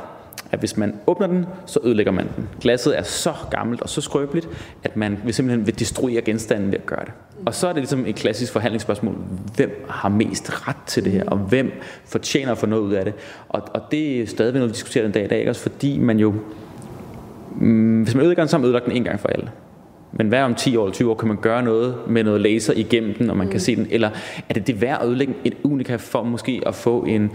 at 0.53 0.59
hvis 0.59 0.77
man 0.77 0.95
åbner 1.07 1.27
den, 1.27 1.47
så 1.67 1.81
ødelægger 1.85 2.13
man 2.13 2.29
den. 2.37 2.49
Glasset 2.61 2.99
er 2.99 3.03
så 3.03 3.33
gammelt 3.51 3.81
og 3.81 3.89
så 3.89 4.01
skrøbeligt, 4.01 4.49
at 4.85 4.97
man 4.97 5.19
vil 5.25 5.35
simpelthen 5.35 5.67
vil 5.67 5.79
destruere 5.79 6.21
genstanden 6.21 6.73
ved 6.73 6.79
at 6.79 6.87
gøre 6.87 7.05
det. 7.05 7.13
Og 7.47 7.55
så 7.55 7.69
er 7.69 7.73
det 7.73 7.81
ligesom 7.81 8.07
et 8.07 8.15
klassisk 8.15 8.53
forhandlingsspørgsmål. 8.53 9.15
Hvem 9.57 9.85
har 9.89 10.09
mest 10.09 10.69
ret 10.69 10.77
til 10.87 11.05
det 11.05 11.13
her, 11.13 11.25
og 11.25 11.39
hvem 11.39 11.73
fortjener 12.05 12.53
at 12.53 12.59
få 12.59 12.67
noget 12.67 12.83
ud 12.83 12.93
af 12.93 13.05
det? 13.05 13.15
Og, 13.49 13.63
og 13.75 13.83
det 13.91 14.21
er 14.21 14.27
stadigvæk 14.27 14.59
noget, 14.59 14.71
vi 14.71 14.75
diskuterer 14.75 15.05
den 15.05 15.13
dag 15.13 15.25
i 15.25 15.29
dag, 15.29 15.49
også 15.49 15.63
fordi 15.63 15.99
man 15.99 16.19
jo... 16.19 16.35
Mm, 17.57 18.03
hvis 18.03 18.15
man 18.15 18.21
ødelægger 18.21 18.43
den, 18.43 18.49
så 18.49 18.57
har 18.57 18.59
man 18.59 18.65
ødelagt 18.65 18.85
den 18.85 18.93
en 18.93 19.05
gang 19.05 19.21
for 19.21 19.29
alle. 19.29 19.51
Men 20.13 20.29
hvad 20.29 20.43
om 20.43 20.55
10 20.55 20.77
år 20.77 20.85
eller 20.85 20.93
20 20.93 21.11
år 21.11 21.15
kan 21.15 21.29
man 21.29 21.37
gøre 21.37 21.63
noget 21.63 21.95
med 22.09 22.25
noget 22.25 22.41
laser 22.41 22.73
igennem 22.77 23.15
den, 23.15 23.31
og 23.31 23.37
man 23.37 23.47
mm. 23.47 23.51
kan 23.51 23.61
se 23.61 23.77
den? 23.77 23.87
Eller 23.91 24.11
er 24.49 24.55
det 24.55 24.67
det 24.67 24.81
værd 24.81 24.99
at 25.03 25.09
ødelægge 25.09 25.35
et 25.45 25.55
unika 25.63 25.97
for 25.97 26.23
måske 26.23 26.63
at 26.67 26.75
få 26.75 27.03
en 27.03 27.31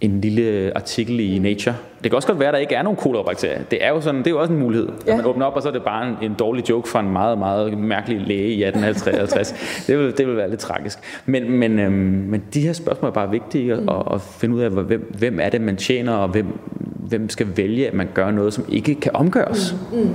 en 0.00 0.20
lille 0.20 0.72
artikel 0.76 1.20
i 1.20 1.38
Nature. 1.38 1.74
Det 2.02 2.10
kan 2.10 2.16
også 2.16 2.28
godt 2.28 2.40
være, 2.40 2.48
at 2.48 2.54
der 2.54 2.58
ikke 2.58 2.74
er 2.74 2.82
nogen 2.82 2.96
kolerabakterier. 2.96 3.62
Det 3.70 3.84
er 3.84 3.88
jo 3.88 4.00
sådan, 4.00 4.18
det 4.18 4.26
er 4.26 4.30
jo 4.30 4.40
også 4.40 4.52
en 4.52 4.58
mulighed. 4.58 4.88
Ja. 5.06 5.10
At 5.10 5.16
man 5.16 5.26
åbner 5.26 5.46
op, 5.46 5.56
og 5.56 5.62
så 5.62 5.68
er 5.68 5.72
det 5.72 5.82
bare 5.82 6.08
en, 6.08 6.14
en 6.22 6.34
dårlig 6.34 6.70
joke 6.70 6.88
fra 6.88 7.00
en 7.00 7.12
meget, 7.12 7.38
meget 7.38 7.78
mærkelig 7.78 8.20
læge 8.20 8.48
i 8.48 8.64
1853. 8.64 9.54
det, 9.86 9.98
vil, 9.98 10.18
det 10.18 10.26
vil 10.26 10.36
være 10.36 10.50
lidt 10.50 10.60
tragisk. 10.60 10.98
Men, 11.26 11.50
men, 11.50 11.78
øhm, 11.78 11.92
men 12.28 12.42
de 12.54 12.60
her 12.60 12.72
spørgsmål 12.72 13.08
er 13.08 13.12
bare 13.12 13.30
vigtige 13.30 13.72
at, 13.72 13.82
mm. 13.82 13.88
at, 13.88 14.14
at 14.14 14.20
finde 14.20 14.56
ud 14.56 14.60
af, 14.60 14.70
hvem, 14.70 15.14
hvem 15.18 15.40
er 15.42 15.48
det, 15.48 15.60
man 15.60 15.76
tjener, 15.76 16.12
og 16.12 16.28
hvem, 16.28 16.46
hvem 17.08 17.28
skal 17.28 17.46
vælge, 17.56 17.88
at 17.88 17.94
man 17.94 18.08
gør 18.14 18.30
noget, 18.30 18.52
som 18.52 18.64
ikke 18.68 18.94
kan 18.94 19.10
omgøres. 19.14 19.76
Mm. 19.92 19.98
Mm. 19.98 20.14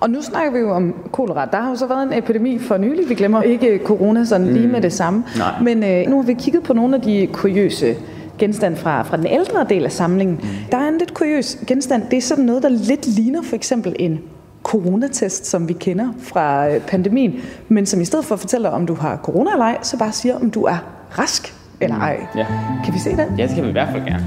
Og 0.00 0.10
nu 0.10 0.22
snakker 0.22 0.52
vi 0.52 0.58
jo 0.58 0.70
om 0.70 0.94
kolera. 1.12 1.44
Der 1.44 1.60
har 1.60 1.70
jo 1.70 1.76
så 1.76 1.86
været 1.86 2.02
en 2.02 2.18
epidemi 2.18 2.58
for 2.58 2.76
nylig. 2.76 3.08
Vi 3.08 3.14
glemmer 3.14 3.42
ikke 3.42 3.80
corona 3.84 4.24
sådan 4.24 4.46
lige 4.46 4.66
mm. 4.66 4.72
med 4.72 4.80
det 4.80 4.92
samme. 4.92 5.24
Nej. 5.38 5.62
Men 5.62 5.84
øh, 5.84 6.10
nu 6.10 6.16
har 6.20 6.26
vi 6.26 6.34
kigget 6.34 6.62
på 6.62 6.72
nogle 6.72 6.96
af 6.96 7.02
de 7.02 7.28
kuriøse 7.32 7.96
genstand 8.38 8.76
fra, 8.76 9.02
fra 9.02 9.16
den 9.16 9.26
ældre 9.26 9.66
del 9.68 9.84
af 9.84 9.92
samlingen. 9.92 10.36
Mm. 10.42 10.48
Der 10.70 10.78
er 10.78 10.88
en 10.88 10.98
lidt 10.98 11.14
kuriøs 11.14 11.58
genstand. 11.66 12.02
Det 12.10 12.16
er 12.16 12.22
sådan 12.22 12.44
noget, 12.44 12.62
der 12.62 12.68
lidt 12.68 13.06
ligner 13.06 13.42
for 13.42 13.56
eksempel 13.56 13.96
en 13.98 14.20
coronatest, 14.62 15.46
som 15.46 15.68
vi 15.68 15.72
kender 15.72 16.08
fra 16.22 16.68
øh, 16.68 16.80
pandemien, 16.80 17.34
men 17.68 17.86
som 17.86 18.00
i 18.00 18.04
stedet 18.04 18.24
for 18.24 18.34
at 18.34 18.40
fortælle 18.40 18.70
om 18.70 18.86
du 18.86 18.94
har 18.94 19.16
corona 19.16 19.50
eller 19.52 19.64
ej, 19.64 19.78
så 19.82 19.98
bare 19.98 20.12
siger, 20.12 20.34
om 20.36 20.50
du 20.50 20.62
er 20.62 20.76
rask 21.18 21.54
eller 21.80 21.96
ej. 21.96 22.26
Ja. 22.36 22.46
Kan 22.84 22.94
vi 22.94 22.98
se 22.98 23.10
den? 23.10 23.38
Ja, 23.38 23.46
det 23.46 23.54
kan 23.54 23.64
vi 23.64 23.68
i 23.68 23.72
hvert 23.72 23.88
fald 23.88 24.04
gerne. 24.04 24.24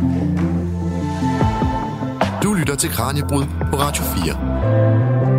lytter 2.68 2.76
til 2.76 2.90
Kranjebrud 2.90 3.44
på 3.72 3.78
Radio 3.78 4.04
4. 4.04 5.37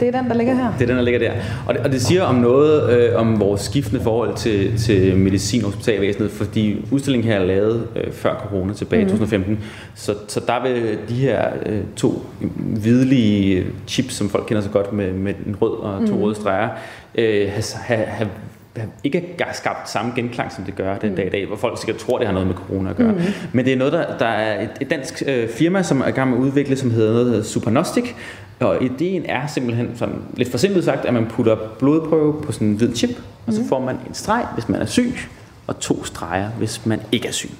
Det 0.00 0.08
er 0.08 0.20
den, 0.20 0.30
der 0.30 0.36
ligger 0.36 0.54
her. 0.54 0.72
Det 0.78 0.82
er 0.82 0.86
den, 0.86 0.96
der 0.96 1.02
ligger 1.02 1.20
der. 1.20 1.32
Og 1.66 1.74
det, 1.74 1.82
og 1.82 1.92
det 1.92 2.02
siger 2.02 2.22
om 2.22 2.34
noget 2.34 2.90
øh, 2.90 3.20
om 3.20 3.40
vores 3.40 3.60
skiftende 3.60 4.02
forhold 4.02 4.36
til, 4.36 4.78
til 4.78 5.16
medicin 5.16 5.64
og 5.64 5.70
hospitalvæsenet, 5.70 6.30
fordi 6.30 6.86
udstillingen 6.90 7.32
her 7.32 7.40
er 7.40 7.44
lavet 7.44 7.86
øh, 7.96 8.12
før 8.12 8.46
corona 8.48 8.72
tilbage 8.72 9.02
i 9.02 9.04
mm. 9.04 9.10
2015. 9.10 9.58
Så, 9.94 10.14
så 10.28 10.40
der 10.46 10.62
vil 10.62 10.98
de 11.08 11.14
her 11.14 11.48
øh, 11.66 11.80
to 11.96 12.26
hvidlige 12.56 13.66
chips, 13.86 14.14
som 14.14 14.28
folk 14.28 14.44
kender 14.46 14.62
så 14.62 14.70
godt 14.70 14.92
med, 14.92 15.12
med 15.12 15.34
en 15.46 15.56
rød 15.62 15.72
og 15.72 16.06
to 16.08 16.14
mm. 16.14 16.22
røde 16.22 16.34
streger, 16.34 16.68
øh, 17.14 17.50
have, 17.74 18.06
have, 18.06 18.30
ikke 19.04 19.34
har 19.40 19.52
skabt 19.52 19.90
samme 19.90 20.12
genklang, 20.16 20.52
som 20.52 20.64
det 20.64 20.76
gør 20.76 20.96
den 20.96 21.14
dag 21.14 21.26
i 21.26 21.30
dag, 21.30 21.46
hvor 21.46 21.56
folk 21.56 21.78
sikkert 21.78 21.96
tror, 21.96 22.18
det 22.18 22.26
har 22.26 22.34
noget 22.34 22.46
med 22.46 22.54
corona 22.54 22.90
at 22.90 22.96
gøre. 22.96 23.12
Mm. 23.12 23.20
Men 23.52 23.64
det 23.64 23.72
er 23.72 23.76
noget, 23.76 23.92
der, 23.92 24.18
der 24.18 24.26
er 24.26 24.62
et, 24.62 24.70
et 24.80 24.90
dansk 24.90 25.22
øh, 25.26 25.48
firma, 25.48 25.82
som 25.82 26.00
er 26.00 26.06
i 26.06 26.10
gang 26.10 26.30
med 26.30 26.38
at 26.38 26.42
udvikle, 26.42 26.76
som 26.76 26.90
hedder 26.90 27.12
noget 27.12 27.46
Supernostic, 27.46 28.14
og 28.60 28.82
ideen 28.82 29.24
er 29.26 29.46
simpelthen 29.46 29.92
sådan 29.96 30.22
lidt 30.34 30.50
forsimplet 30.50 30.84
sagt, 30.84 31.04
at 31.04 31.14
man 31.14 31.26
putter 31.26 31.56
blodprøve 31.78 32.42
på 32.42 32.52
sådan 32.52 32.68
en 32.68 32.74
hvid 32.74 32.96
chip, 32.96 33.10
og 33.46 33.52
så 33.52 33.60
mhm. 33.60 33.68
får 33.68 33.80
man 33.80 33.94
en 33.94 34.14
streg, 34.14 34.46
hvis 34.54 34.68
man 34.68 34.80
er 34.80 34.86
syg, 34.86 35.14
og 35.66 35.80
to 35.80 36.04
streger, 36.04 36.48
hvis 36.50 36.86
man 36.86 37.00
ikke 37.12 37.28
er 37.28 37.32
syg. 37.32 37.50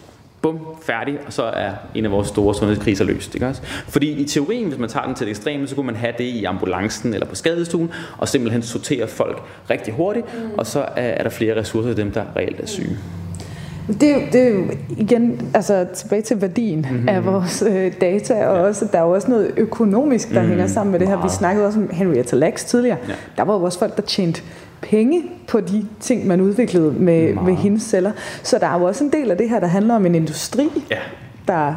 Bum, 0.43 0.61
færdig, 0.83 1.19
og 1.27 1.33
så 1.33 1.43
er 1.43 1.71
en 1.95 2.05
af 2.05 2.11
vores 2.11 2.29
store 2.29 2.55
sundhedskriser 2.55 3.05
løst. 3.05 3.35
Ikke 3.35 3.47
også? 3.47 3.63
Fordi 3.89 4.11
i 4.11 4.25
teorien, 4.25 4.69
hvis 4.69 4.79
man 4.79 4.89
tager 4.89 5.07
den 5.07 5.15
til 5.15 5.27
det 5.27 5.31
ekstreme, 5.31 5.67
så 5.67 5.75
kunne 5.75 5.87
man 5.87 5.97
have 5.97 6.13
det 6.19 6.25
i 6.25 6.45
ambulancen 6.45 7.15
eller 7.15 7.27
på 7.27 7.35
skadestuen, 7.35 7.91
og 8.19 8.29
simpelthen 8.29 8.63
sortere 8.63 9.09
folk 9.09 9.43
rigtig 9.71 9.95
hurtigt, 9.95 10.27
mm. 10.35 10.51
og 10.59 10.67
så 10.67 10.81
er, 10.81 11.03
er 11.03 11.23
der 11.23 11.31
flere 11.31 11.61
ressourcer 11.61 11.89
til 11.89 11.97
dem, 11.97 12.13
der 12.13 12.25
reelt 12.37 12.61
er 12.61 12.67
syge. 12.67 12.99
Det, 13.89 14.17
det 14.33 14.43
er 14.43 14.49
jo 14.49 14.65
igen 14.97 15.51
altså, 15.55 15.87
tilbage 15.95 16.23
til 16.23 16.41
værdien 16.41 16.87
mm-hmm. 16.91 17.09
af 17.09 17.25
vores 17.25 17.63
øh, 17.63 17.93
data, 18.01 18.35
og 18.47 18.57
ja. 18.57 18.63
også, 18.63 18.89
der 18.93 18.99
er 18.99 19.03
jo 19.03 19.11
også 19.11 19.31
noget 19.31 19.51
økonomisk, 19.57 20.29
der 20.29 20.35
mm-hmm. 20.35 20.49
hænger 20.49 20.67
sammen 20.67 20.93
med 20.93 21.01
det 21.01 21.09
her. 21.09 21.23
Vi 21.23 21.29
snakkede 21.29 21.67
også 21.67 21.79
om 21.79 21.91
Henrietta 21.93 22.37
Lacks 22.37 22.65
tidligere. 22.65 22.99
Ja. 23.09 23.15
Der 23.37 23.43
var 23.43 23.55
jo 23.55 23.63
også 23.63 23.79
folk, 23.79 23.97
der 23.97 24.03
tjente 24.03 24.43
penge 24.81 25.23
på 25.49 25.61
de 25.61 25.87
ting, 26.01 26.27
man 26.27 26.41
udviklede 26.41 26.93
med, 26.93 27.35
med 27.35 27.55
hendes 27.55 27.83
celler. 27.83 28.13
Så 28.43 28.59
der 28.59 28.67
er 28.67 28.79
jo 28.79 28.85
også 28.85 29.05
en 29.05 29.13
del 29.13 29.31
af 29.31 29.37
det 29.37 29.51
her, 29.51 29.61
der 29.61 29.67
handler 29.67 29.95
om 29.95 30.07
en 30.07 30.15
industri, 30.15 30.69
ja. 30.91 30.97
der 31.49 31.75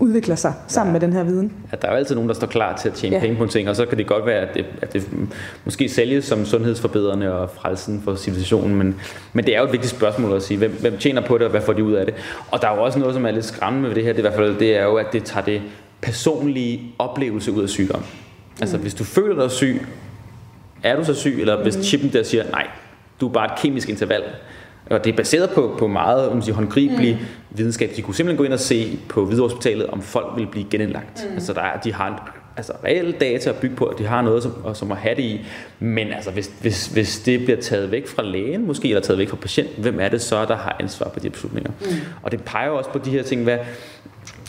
udvikler 0.00 0.34
sig 0.34 0.54
sammen 0.66 0.90
ja. 0.90 0.92
med 0.92 1.08
den 1.08 1.16
her 1.16 1.24
viden. 1.24 1.52
Ja, 1.72 1.76
der 1.82 1.88
er 1.88 1.92
jo 1.92 1.98
altid 1.98 2.14
nogen, 2.14 2.28
der 2.28 2.34
står 2.34 2.46
klar 2.46 2.76
til 2.76 2.88
at 2.88 2.94
tjene 2.94 3.16
ja. 3.16 3.20
penge 3.20 3.36
på 3.36 3.42
en 3.42 3.48
ting, 3.48 3.68
og 3.68 3.76
så 3.76 3.86
kan 3.86 3.98
det 3.98 4.06
godt 4.06 4.26
være, 4.26 4.40
at 4.40 4.54
det, 4.54 4.64
at 4.82 4.92
det 4.92 5.08
måske 5.64 5.88
sælges 5.88 6.24
som 6.24 6.46
sundhedsforbedrende 6.46 7.32
og 7.32 7.50
frelsen 7.50 8.02
for 8.04 8.14
civilisationen, 8.14 8.76
men, 8.76 9.00
men 9.32 9.46
det 9.46 9.54
er 9.56 9.58
jo 9.58 9.64
et 9.66 9.72
vigtigt 9.72 9.92
spørgsmål 9.92 10.36
at 10.36 10.42
sige, 10.42 10.58
hvem, 10.58 10.72
hvem 10.80 10.98
tjener 10.98 11.20
på 11.20 11.38
det, 11.38 11.44
og 11.44 11.50
hvad 11.50 11.60
får 11.60 11.72
de 11.72 11.84
ud 11.84 11.92
af 11.92 12.06
det? 12.06 12.14
Og 12.50 12.62
der 12.62 12.68
er 12.68 12.76
jo 12.76 12.82
også 12.82 12.98
noget, 12.98 13.14
som 13.14 13.26
er 13.26 13.30
lidt 13.30 13.44
skræmmende 13.44 13.88
ved 13.88 13.94
det 13.94 14.04
her, 14.04 14.12
det, 14.12 14.24
er 14.24 14.28
i 14.28 14.28
hvert 14.28 14.38
fald, 14.38 14.58
det 14.58 14.76
er 14.76 14.84
jo, 14.84 14.94
at 14.94 15.06
det 15.12 15.24
tager 15.24 15.44
det 15.44 15.62
personlige 16.00 16.94
oplevelse 16.98 17.52
ud 17.52 17.62
af 17.62 17.68
sygdom. 17.68 18.02
Altså, 18.60 18.76
mm. 18.76 18.82
Hvis 18.82 18.94
du 18.94 19.04
føler 19.04 19.42
dig 19.42 19.50
syg, 19.50 19.86
er 20.82 20.96
du 20.96 21.04
så 21.04 21.14
syg, 21.14 21.40
eller 21.40 21.62
hvis 21.62 21.76
mm. 21.76 21.82
chippen 21.82 22.12
der 22.12 22.22
siger, 22.22 22.44
nej, 22.50 22.66
du 23.20 23.28
er 23.28 23.32
bare 23.32 23.52
et 23.52 23.58
kemisk 23.58 23.88
interval, 23.88 24.22
og 24.92 25.04
det 25.04 25.12
er 25.12 25.16
baseret 25.16 25.50
på, 25.50 25.74
på 25.78 25.86
meget 25.86 26.30
um, 26.30 26.42
sige, 26.42 26.54
håndgribelig 26.54 27.18
mm. 27.20 27.56
videnskab. 27.58 27.90
De 27.96 28.02
kunne 28.02 28.14
simpelthen 28.14 28.38
gå 28.38 28.44
ind 28.44 28.52
og 28.52 28.60
se 28.60 28.98
på 29.08 29.24
Hvide 29.24 29.42
Hospitalet, 29.42 29.86
om 29.86 30.02
folk 30.02 30.26
vil 30.36 30.46
blive 30.46 30.66
genindlagt. 30.70 31.26
Mm. 31.28 31.34
Altså 31.34 31.52
der 31.52 31.60
er, 31.60 31.80
de 31.80 31.92
har 31.92 32.08
en, 32.08 32.14
altså, 32.56 32.72
reelle 32.84 33.12
data 33.12 33.50
at 33.50 33.56
bygge 33.56 33.76
på, 33.76 33.84
at 33.84 33.98
de 33.98 34.04
har 34.04 34.22
noget, 34.22 34.42
som, 34.42 34.74
som 34.74 34.92
at 34.92 34.98
have 34.98 35.14
det 35.14 35.22
i. 35.22 35.46
Men 35.78 36.12
altså, 36.12 36.30
hvis, 36.30 36.50
hvis, 36.60 36.86
hvis 36.86 37.20
det 37.20 37.44
bliver 37.44 37.60
taget 37.60 37.90
væk 37.90 38.06
fra 38.06 38.22
lægen, 38.22 38.66
måske, 38.66 38.88
eller 38.88 39.00
taget 39.00 39.18
væk 39.18 39.28
fra 39.28 39.36
patienten, 39.36 39.82
hvem 39.82 40.00
er 40.00 40.08
det 40.08 40.22
så, 40.22 40.44
der 40.44 40.56
har 40.56 40.76
ansvar 40.80 41.08
på 41.08 41.20
de 41.20 41.30
beslutninger? 41.30 41.70
Mm. 41.80 41.86
Og 42.22 42.32
det 42.32 42.44
peger 42.44 42.68
også 42.68 42.90
på 42.90 42.98
de 42.98 43.10
her 43.10 43.22
ting, 43.22 43.42
hvad, 43.42 43.58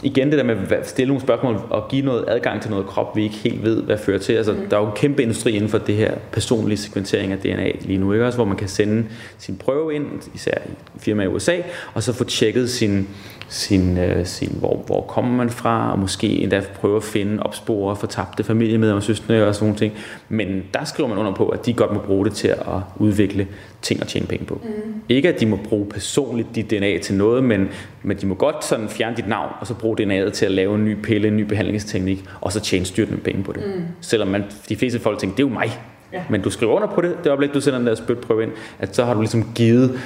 igen 0.04 0.30
det 0.30 0.38
der 0.38 0.44
med 0.44 0.72
at 0.72 0.90
stille 0.90 1.08
nogle 1.08 1.22
spørgsmål 1.22 1.62
og 1.70 1.88
give 1.90 2.06
noget 2.06 2.26
adgang 2.28 2.62
til 2.62 2.72
noget 2.72 2.86
krop, 2.86 3.16
vi 3.16 3.24
ikke 3.24 3.36
helt 3.36 3.64
ved, 3.64 3.84
hvad 3.84 3.98
fører 3.98 4.20
til. 4.20 4.34
Altså, 4.34 4.54
mm. 4.54 4.70
Der 4.70 4.78
er 4.78 4.82
jo 4.82 4.88
en 4.88 4.96
kæmpe 4.96 5.24
industri 5.24 5.52
inden 5.52 5.70
for 5.70 5.78
det 5.78 5.96
her 5.96 6.16
personlige 6.32 6.78
sekventering 6.78 7.32
af 7.32 7.38
DNA 7.38 7.72
lige 7.82 7.98
nu, 7.98 8.14
ikke? 8.14 8.26
Også, 8.26 8.38
hvor 8.38 8.46
man 8.46 8.58
kan 8.58 8.68
sende 8.68 9.06
sin 9.38 9.58
prøve 9.58 9.96
ind, 9.96 10.06
især 10.36 10.58
i 10.66 11.00
firma 11.00 11.24
i 11.24 11.28
USA, 11.28 11.58
og 11.94 12.04
så 12.04 12.14
få 12.14 12.24
tjekket 12.24 12.70
sin, 12.70 13.10
sin, 13.54 13.98
øh, 13.98 14.26
sin 14.26 14.56
hvor, 14.60 14.84
hvor 14.86 15.02
kommer 15.02 15.36
man 15.36 15.50
fra, 15.50 15.92
og 15.92 16.00
måske 16.00 16.28
endda 16.28 16.62
prøve 16.76 16.98
at 16.98 17.04
finde, 17.04 17.44
opspore 17.44 17.96
fortabte 17.96 18.44
familiemedlemmer 18.44 18.96
og 18.96 19.04
søstre 19.04 19.48
og 19.48 19.56
sådan 19.56 19.66
nogle 19.66 19.80
ting. 19.80 19.94
Men 20.30 20.64
der 20.74 20.84
skriver 20.84 21.10
man 21.10 21.18
under 21.18 21.34
på, 21.34 21.48
at 21.48 21.66
de 21.66 21.74
godt 21.74 21.94
må 21.94 22.00
bruge 22.00 22.26
det 22.26 22.34
til 22.34 22.48
at 22.48 22.58
udvikle 22.98 23.48
ting 23.82 24.02
at 24.02 24.08
tjene 24.08 24.28
penge 24.28 24.46
på. 24.46 24.62
Mm. 24.64 24.70
Ikke 25.10 25.30
at 25.30 25.40
de 25.40 25.46
må 25.46 25.60
bruge 25.70 25.86
personligt 25.86 26.56
dit 26.56 26.72
DNA 26.72 26.98
til 26.98 27.16
noget, 27.16 27.44
men, 27.44 27.70
men 28.04 28.18
de 28.18 28.26
må 28.26 28.36
godt 28.36 28.66
sådan 28.66 28.90
fjerne 28.90 29.16
dit 29.16 29.28
navn, 29.28 29.50
og 29.60 29.68
så 29.68 29.74
bruge 29.74 29.98
DNA'et 30.02 30.32
til 30.32 30.46
at 30.46 30.52
lave 30.52 30.76
en 30.76 30.86
ny 30.86 30.96
pille, 31.02 31.28
en 31.28 31.38
ny 31.38 31.42
behandlingsteknik, 31.42 32.26
og 32.42 32.52
så 32.52 32.60
tjene 32.60 32.86
styrtende 32.86 33.22
penge 33.22 33.44
på 33.44 33.52
det. 33.52 33.64
Mm. 33.66 33.84
Selvom 34.02 34.28
man, 34.28 34.44
de 34.70 34.76
fleste 34.76 35.00
folk 35.00 35.20
tænker, 35.20 35.36
det 35.36 35.44
er 35.44 35.48
jo 35.48 35.54
mig. 35.54 35.80
Ja. 36.14 36.24
Men 36.30 36.42
du 36.42 36.50
skriver 36.50 36.74
under 36.74 36.88
på 36.88 37.02
det, 37.02 37.16
det 37.24 37.30
øjeblik, 37.30 37.54
du 37.54 37.62
sender 37.62 37.80
den 37.80 37.88
der 37.88 37.96
spytprøve 37.96 38.44
ind, 38.44 38.52
at 38.80 38.96
så 38.96 39.06
har 39.06 39.14
du 39.14 39.20
ligesom 39.20 39.52
givet 39.56 40.00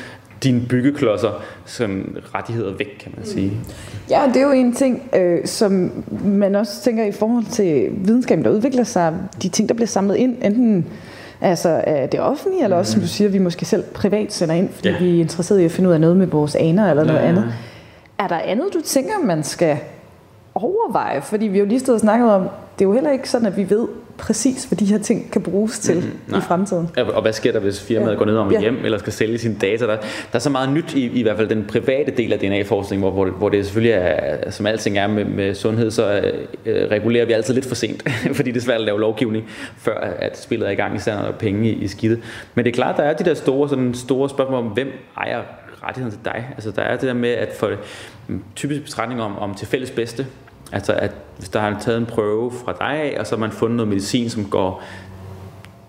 dine 0.43 0.61
byggeklodser 0.69 1.43
som 1.65 2.17
rettigheder 2.35 2.73
væk, 2.77 2.97
kan 2.99 3.13
man 3.17 3.25
sige. 3.25 3.51
Ja, 4.09 4.21
det 4.27 4.37
er 4.37 4.45
jo 4.45 4.51
en 4.51 4.73
ting, 4.73 5.09
øh, 5.15 5.45
som 5.45 5.91
man 6.25 6.55
også 6.55 6.81
tænker 6.83 7.03
i 7.03 7.11
forhold 7.11 7.45
til 7.45 7.89
videnskaben, 7.91 8.45
der 8.45 8.51
udvikler 8.51 8.83
sig, 8.83 9.13
de 9.43 9.49
ting, 9.49 9.69
der 9.69 9.75
bliver 9.75 9.87
samlet 9.87 10.15
ind, 10.15 10.37
enten 10.43 10.85
altså 11.41 11.81
af 11.87 12.09
det 12.09 12.19
offentlige, 12.19 12.63
eller 12.63 12.77
også, 12.77 12.91
som 12.91 13.01
du 13.01 13.07
siger, 13.07 13.29
vi 13.29 13.37
måske 13.37 13.65
selv 13.65 13.83
privat 13.83 14.33
sender 14.33 14.55
ind, 14.55 14.69
fordi 14.73 14.89
ja. 14.89 14.97
vi 14.99 15.15
er 15.15 15.19
interesseret 15.19 15.59
i 15.59 15.65
at 15.65 15.71
finde 15.71 15.89
ud 15.89 15.93
af 15.93 16.01
noget 16.01 16.17
med 16.17 16.27
vores 16.27 16.55
aner 16.55 16.89
eller 16.89 17.03
noget 17.03 17.19
ja. 17.19 17.27
andet. 17.27 17.53
Er 18.19 18.27
der 18.27 18.37
andet, 18.37 18.73
du 18.73 18.81
tænker, 18.85 19.13
man 19.23 19.43
skal 19.43 19.77
overveje? 20.55 21.21
Fordi 21.21 21.47
vi 21.47 21.59
jo 21.59 21.65
lige 21.65 21.79
stået 21.79 21.95
og 21.95 21.99
snakket 22.01 22.31
om, 22.31 22.47
det 22.79 22.85
er 22.85 22.89
jo 22.89 22.93
heller 22.93 23.11
ikke 23.11 23.29
sådan, 23.29 23.47
at 23.47 23.57
vi 23.57 23.69
ved 23.69 23.87
præcis, 24.17 24.65
hvad 24.65 24.77
de 24.77 24.85
her 24.85 24.97
ting 24.97 25.31
kan 25.31 25.41
bruges 25.41 25.79
til 25.79 26.13
mm, 26.27 26.37
i 26.37 26.41
fremtiden. 26.41 26.89
Og 26.97 27.21
hvad 27.21 27.33
sker 27.33 27.51
der, 27.51 27.59
hvis 27.59 27.81
firmaet 27.81 28.11
ja. 28.11 28.17
går 28.17 28.25
ned 28.25 28.37
om 28.37 28.51
ja. 28.51 28.59
hjem, 28.59 28.77
eller 28.85 28.97
skal 28.97 29.13
sælge 29.13 29.37
sine 29.37 29.55
data? 29.61 29.85
Der, 29.87 29.95
der 29.95 30.05
er 30.33 30.39
så 30.39 30.49
meget 30.49 30.69
nyt 30.69 30.93
i, 30.93 31.19
i 31.19 31.21
hvert 31.21 31.37
fald 31.37 31.49
den 31.49 31.65
private 31.65 32.11
del 32.11 32.33
af 32.33 32.39
DNA-forskning, 32.39 33.01
hvor, 33.01 33.11
hvor, 33.11 33.25
hvor 33.25 33.49
det 33.49 33.65
selvfølgelig 33.65 33.93
er, 33.93 34.51
som 34.51 34.65
alting 34.65 34.97
er 34.97 35.07
med, 35.07 35.25
med 35.25 35.55
sundhed, 35.55 35.91
så 35.91 36.31
øh, 36.65 36.89
regulerer 36.91 37.25
vi 37.25 37.33
altid 37.33 37.53
lidt 37.53 37.65
for 37.65 37.75
sent, 37.75 38.03
fordi 38.37 38.51
det 38.51 38.57
er 38.57 38.65
svært 38.65 38.79
at 38.79 38.85
lave 38.85 38.99
lovgivning, 38.99 39.45
før 39.77 39.99
at 39.99 40.39
spillet 40.39 40.67
er 40.67 40.71
i 40.71 40.75
gang, 40.75 40.95
især 40.95 41.15
når 41.15 41.21
der 41.21 41.29
er 41.29 41.37
penge 41.37 41.69
i, 41.69 41.73
i 41.73 41.87
skidtet. 41.87 42.19
Men 42.55 42.65
det 42.65 42.71
er 42.71 42.75
klart, 42.75 42.97
der 42.97 43.03
er 43.03 43.13
de 43.13 43.23
der 43.23 43.33
store, 43.33 43.69
sådan 43.69 43.93
store 43.93 44.29
spørgsmål 44.29 44.59
om, 44.59 44.65
hvem 44.65 44.91
ejer 45.17 45.41
rettigheden 45.83 46.17
til 46.17 46.25
dig. 46.25 46.49
Altså 46.55 46.71
der 46.71 46.81
er 46.81 46.91
det 46.91 47.07
der 47.07 47.13
med 47.13 47.29
at 47.29 47.53
få 47.53 47.67
typisk 48.55 48.83
betragtning 48.83 49.21
om, 49.21 49.37
om 49.37 49.55
til 49.55 49.67
fælles 49.67 49.91
bedste, 49.91 50.25
Altså 50.71 50.93
at 50.93 51.11
hvis 51.37 51.49
der 51.49 51.59
har 51.59 51.79
taget 51.79 51.97
en 51.97 52.05
prøve 52.05 52.51
fra 52.51 52.73
dig 52.79 53.01
af, 53.03 53.19
og 53.19 53.27
så 53.27 53.35
har 53.35 53.39
man 53.39 53.51
fundet 53.51 53.75
noget 53.75 53.87
medicin, 53.87 54.29
som 54.29 54.45
går 54.45 54.83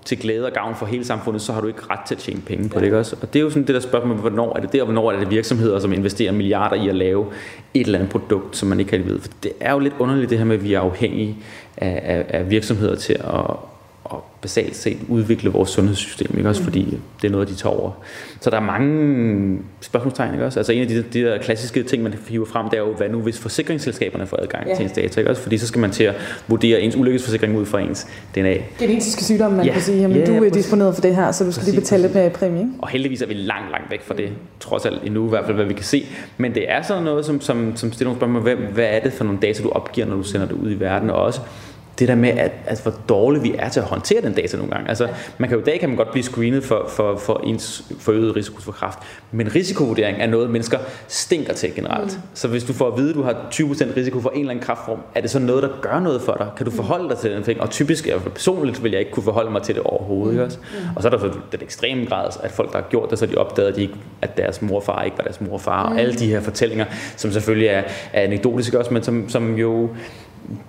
til 0.05 0.19
glæde 0.19 0.47
og 0.47 0.53
gavn 0.53 0.75
for 0.75 0.87
hele 0.87 1.05
samfundet, 1.05 1.43
så 1.43 1.53
har 1.53 1.61
du 1.61 1.67
ikke 1.67 1.81
ret 1.91 2.01
til 2.07 2.15
at 2.15 2.19
tjene 2.19 2.41
penge 2.41 2.69
på 2.69 2.75
ja. 2.75 2.81
det, 2.81 2.87
ikke 2.87 2.99
også? 2.99 3.17
Og 3.23 3.33
det 3.33 3.39
er 3.39 3.43
jo 3.43 3.51
sådan 3.51 3.67
det 3.67 3.75
der 3.75 3.81
spørgsmål, 3.81 4.17
hvornår 4.17 4.57
er 4.57 4.61
det 4.61 4.73
det, 4.73 4.81
og 4.81 4.85
hvornår 4.85 5.13
er 5.13 5.19
det 5.19 5.31
virksomheder, 5.31 5.79
som 5.79 5.93
investerer 5.93 6.33
milliarder 6.33 6.77
i 6.77 6.89
at 6.89 6.95
lave 6.95 7.27
et 7.75 7.87
eller 7.87 7.99
andet 7.99 8.13
produkt, 8.13 8.57
som 8.57 8.69
man 8.69 8.81
ikke 8.81 8.91
kan 8.91 9.05
vide. 9.05 9.21
For 9.21 9.29
det 9.43 9.53
er 9.61 9.73
jo 9.73 9.79
lidt 9.79 9.95
underligt 9.99 10.31
det 10.31 10.39
her 10.39 10.45
med, 10.45 10.57
at 10.57 10.65
vi 10.65 10.75
er 10.75 10.81
afhængige 10.81 11.37
af, 11.77 12.01
af, 12.05 12.39
af 12.39 12.51
virksomheder 12.51 12.97
til 12.97 13.13
at, 13.13 13.57
og 14.09 14.25
basalt 14.43 14.77
set 14.77 14.99
udvikle 15.09 15.51
vores 15.51 15.71
sundhedssystem, 15.71 16.35
ikke 16.37 16.49
også, 16.49 16.61
mm. 16.61 16.65
fordi 16.65 16.99
det 17.23 17.29
er 17.29 17.33
noget, 17.33 17.49
de 17.49 17.55
tager 17.55 17.75
over. 17.75 17.91
Så 18.41 18.51
der 18.51 18.57
er 18.57 18.61
mange 18.61 19.59
spørgsmålstegn, 19.81 20.33
ikke 20.33 20.47
også? 20.47 20.59
Altså 20.59 20.73
en 20.73 20.83
af 20.83 20.89
de, 20.89 21.03
de 21.03 21.23
der 21.23 21.39
klassiske 21.39 21.83
ting, 21.83 22.03
man 22.03 22.15
hiver 22.29 22.47
frem, 22.47 22.69
det 22.69 22.77
er 22.77 22.83
jo, 22.83 22.93
hvad 22.93 23.09
nu 23.09 23.21
hvis 23.21 23.39
forsikringsselskaberne 23.39 24.27
får 24.27 24.37
adgang 24.43 24.69
ja. 24.69 24.75
til 24.75 24.83
ens 24.83 24.93
data, 24.93 25.21
ikke 25.21 25.31
også? 25.31 25.43
Fordi 25.43 25.59
så 25.59 25.67
skal 25.67 25.81
man 25.81 25.91
til 25.91 26.05
at 26.05 26.15
vurdere 26.49 26.81
ens 26.81 26.97
ulykkesforsikring 26.97 27.57
ud 27.57 27.67
fra 27.67 27.81
ens 27.81 28.07
DNA. 28.35 28.57
Genetiske 28.79 29.25
sygdomme, 29.25 29.57
man 29.57 29.67
ja. 29.67 29.73
kan 29.73 29.83
sige, 29.83 29.99
jamen 29.99 30.17
ja, 30.17 30.27
du 30.27 30.45
er 30.45 30.51
disponeret 30.51 30.95
for 30.95 31.03
det 31.03 31.17
her, 31.17 31.33
så 31.33 31.45
du 31.45 31.53
skal 31.53 31.61
præcis, 31.61 31.75
lige 31.75 31.81
betale 31.81 32.03
lidt 32.03 32.15
mere 32.15 32.31
præmie, 32.31 32.61
ikke? 32.61 32.73
Og 32.79 32.89
heldigvis 32.89 33.23
er 33.23 33.27
vi 33.27 33.35
langt, 33.35 33.71
langt 33.71 33.91
væk 33.91 34.03
fra 34.03 34.15
det, 34.15 34.29
trods 34.61 34.87
alt 34.87 35.03
endnu 35.05 35.27
i 35.27 35.29
hvert 35.29 35.45
fald, 35.45 35.57
hvad 35.57 35.67
vi 35.67 35.75
kan 35.75 35.85
se. 35.85 36.07
Men 36.37 36.55
det 36.55 36.71
er 36.71 36.83
sådan 36.83 37.03
noget, 37.03 37.27
som, 37.27 37.41
som, 37.41 37.77
som 37.77 37.93
stiller 37.93 38.09
nogle 38.09 38.19
spørgsmål, 38.19 38.43
hvad, 38.43 38.57
hvad 38.57 38.87
er 38.91 39.01
det 39.01 39.13
for 39.13 39.25
nogle 39.25 39.41
data, 39.41 39.63
du 39.63 39.71
opgiver, 39.71 40.07
når 40.07 40.17
du 40.17 40.23
sender 40.23 40.47
det 40.47 40.55
ud 40.55 40.71
i 40.71 40.81
verden, 40.81 41.11
og 41.11 41.23
også 41.23 41.41
det 41.99 42.09
der 42.09 42.15
med, 42.15 42.29
at, 42.29 42.53
at 42.67 42.81
hvor 42.83 42.95
dårlige 43.09 43.43
vi 43.43 43.55
er 43.59 43.69
til 43.69 43.81
at 43.81 43.87
håndtere 43.87 44.23
den 44.23 44.33
data 44.33 44.57
nogle 44.57 44.73
gange. 44.73 44.89
Altså, 44.89 45.09
man 45.39 45.49
kan 45.49 45.59
jo 45.59 45.63
i 45.63 45.65
dag 45.65 45.81
kan 45.81 45.89
man 45.89 45.97
godt 45.97 46.11
blive 46.11 46.23
screenet 46.23 46.65
for, 46.65 46.85
for, 46.89 47.17
for 47.17 47.41
ens 47.45 47.85
forøget 48.01 48.37
risiko 48.37 48.61
for 48.61 48.73
kræft, 48.73 48.99
men 49.33 49.55
risikovurdering 49.55 50.23
er 50.23 50.27
noget, 50.27 50.51
mennesker 50.51 50.79
stinker 51.09 51.53
til 51.53 51.75
generelt. 51.75 52.17
Mm. 52.17 52.23
Så 52.35 52.49
hvis 52.49 52.65
du 52.65 52.73
får 52.73 52.89
at 52.93 52.99
vide, 52.99 53.11
at 53.11 53.15
du 53.15 53.23
har 53.23 53.33
20% 53.33 53.97
risiko 53.97 54.21
for 54.21 54.31
en 54.31 54.41
eller 54.41 54.51
anden 54.51 54.65
kræftform, 54.65 54.99
er 55.15 55.21
det 55.21 55.31
så 55.31 55.39
noget, 55.39 55.63
der 55.63 55.69
gør 55.81 56.01
noget 56.01 56.23
for 56.23 56.35
dig? 56.35 56.47
Kan 56.57 56.67
du 56.67 56.73
forholde 56.73 57.09
dig 57.09 57.19
til 57.19 57.31
den 57.31 57.43
ting? 57.43 57.61
Og 57.61 57.71
typisk, 57.71 58.07
jeg 58.07 58.21
personligt 58.35 58.83
vil 58.83 58.91
jeg 58.93 59.01
ikke 59.01 59.13
kunne 59.13 59.25
forholde 59.25 59.51
mig 59.51 59.63
til 59.63 59.75
det 59.75 59.83
overhovedet. 59.83 60.37
Mm. 60.37 60.43
Også? 60.43 60.59
Mm. 60.59 60.97
Og 60.97 61.03
så 61.03 61.09
er 61.09 61.11
der 61.11 61.19
så 61.19 61.31
den 61.53 61.61
ekstreme 61.63 62.07
grad, 62.07 62.31
at 62.43 62.51
folk, 62.51 62.73
der 62.73 62.79
har 62.79 62.89
gjort 62.91 63.11
det, 63.11 63.19
så 63.19 63.27
de 63.27 63.35
opdagede, 63.35 63.71
at, 63.71 63.77
de 63.77 63.83
ikke, 63.83 63.95
at 64.23 64.37
deres 64.37 64.63
morfar 64.63 65.03
ikke 65.03 65.19
var 65.19 65.25
deres 65.25 65.41
morfar, 65.41 65.89
mm. 65.89 65.95
og 65.95 66.01
alle 66.01 66.15
de 66.15 66.27
her 66.27 66.41
fortællinger, 66.41 66.85
som 67.17 67.33
selvfølgelig 67.33 67.69
er, 67.69 67.83
er 68.13 68.23
anekdotiske 68.23 68.79
også, 68.79 68.95
men 68.95 69.03
som, 69.03 69.29
som 69.29 69.55
jo 69.55 69.89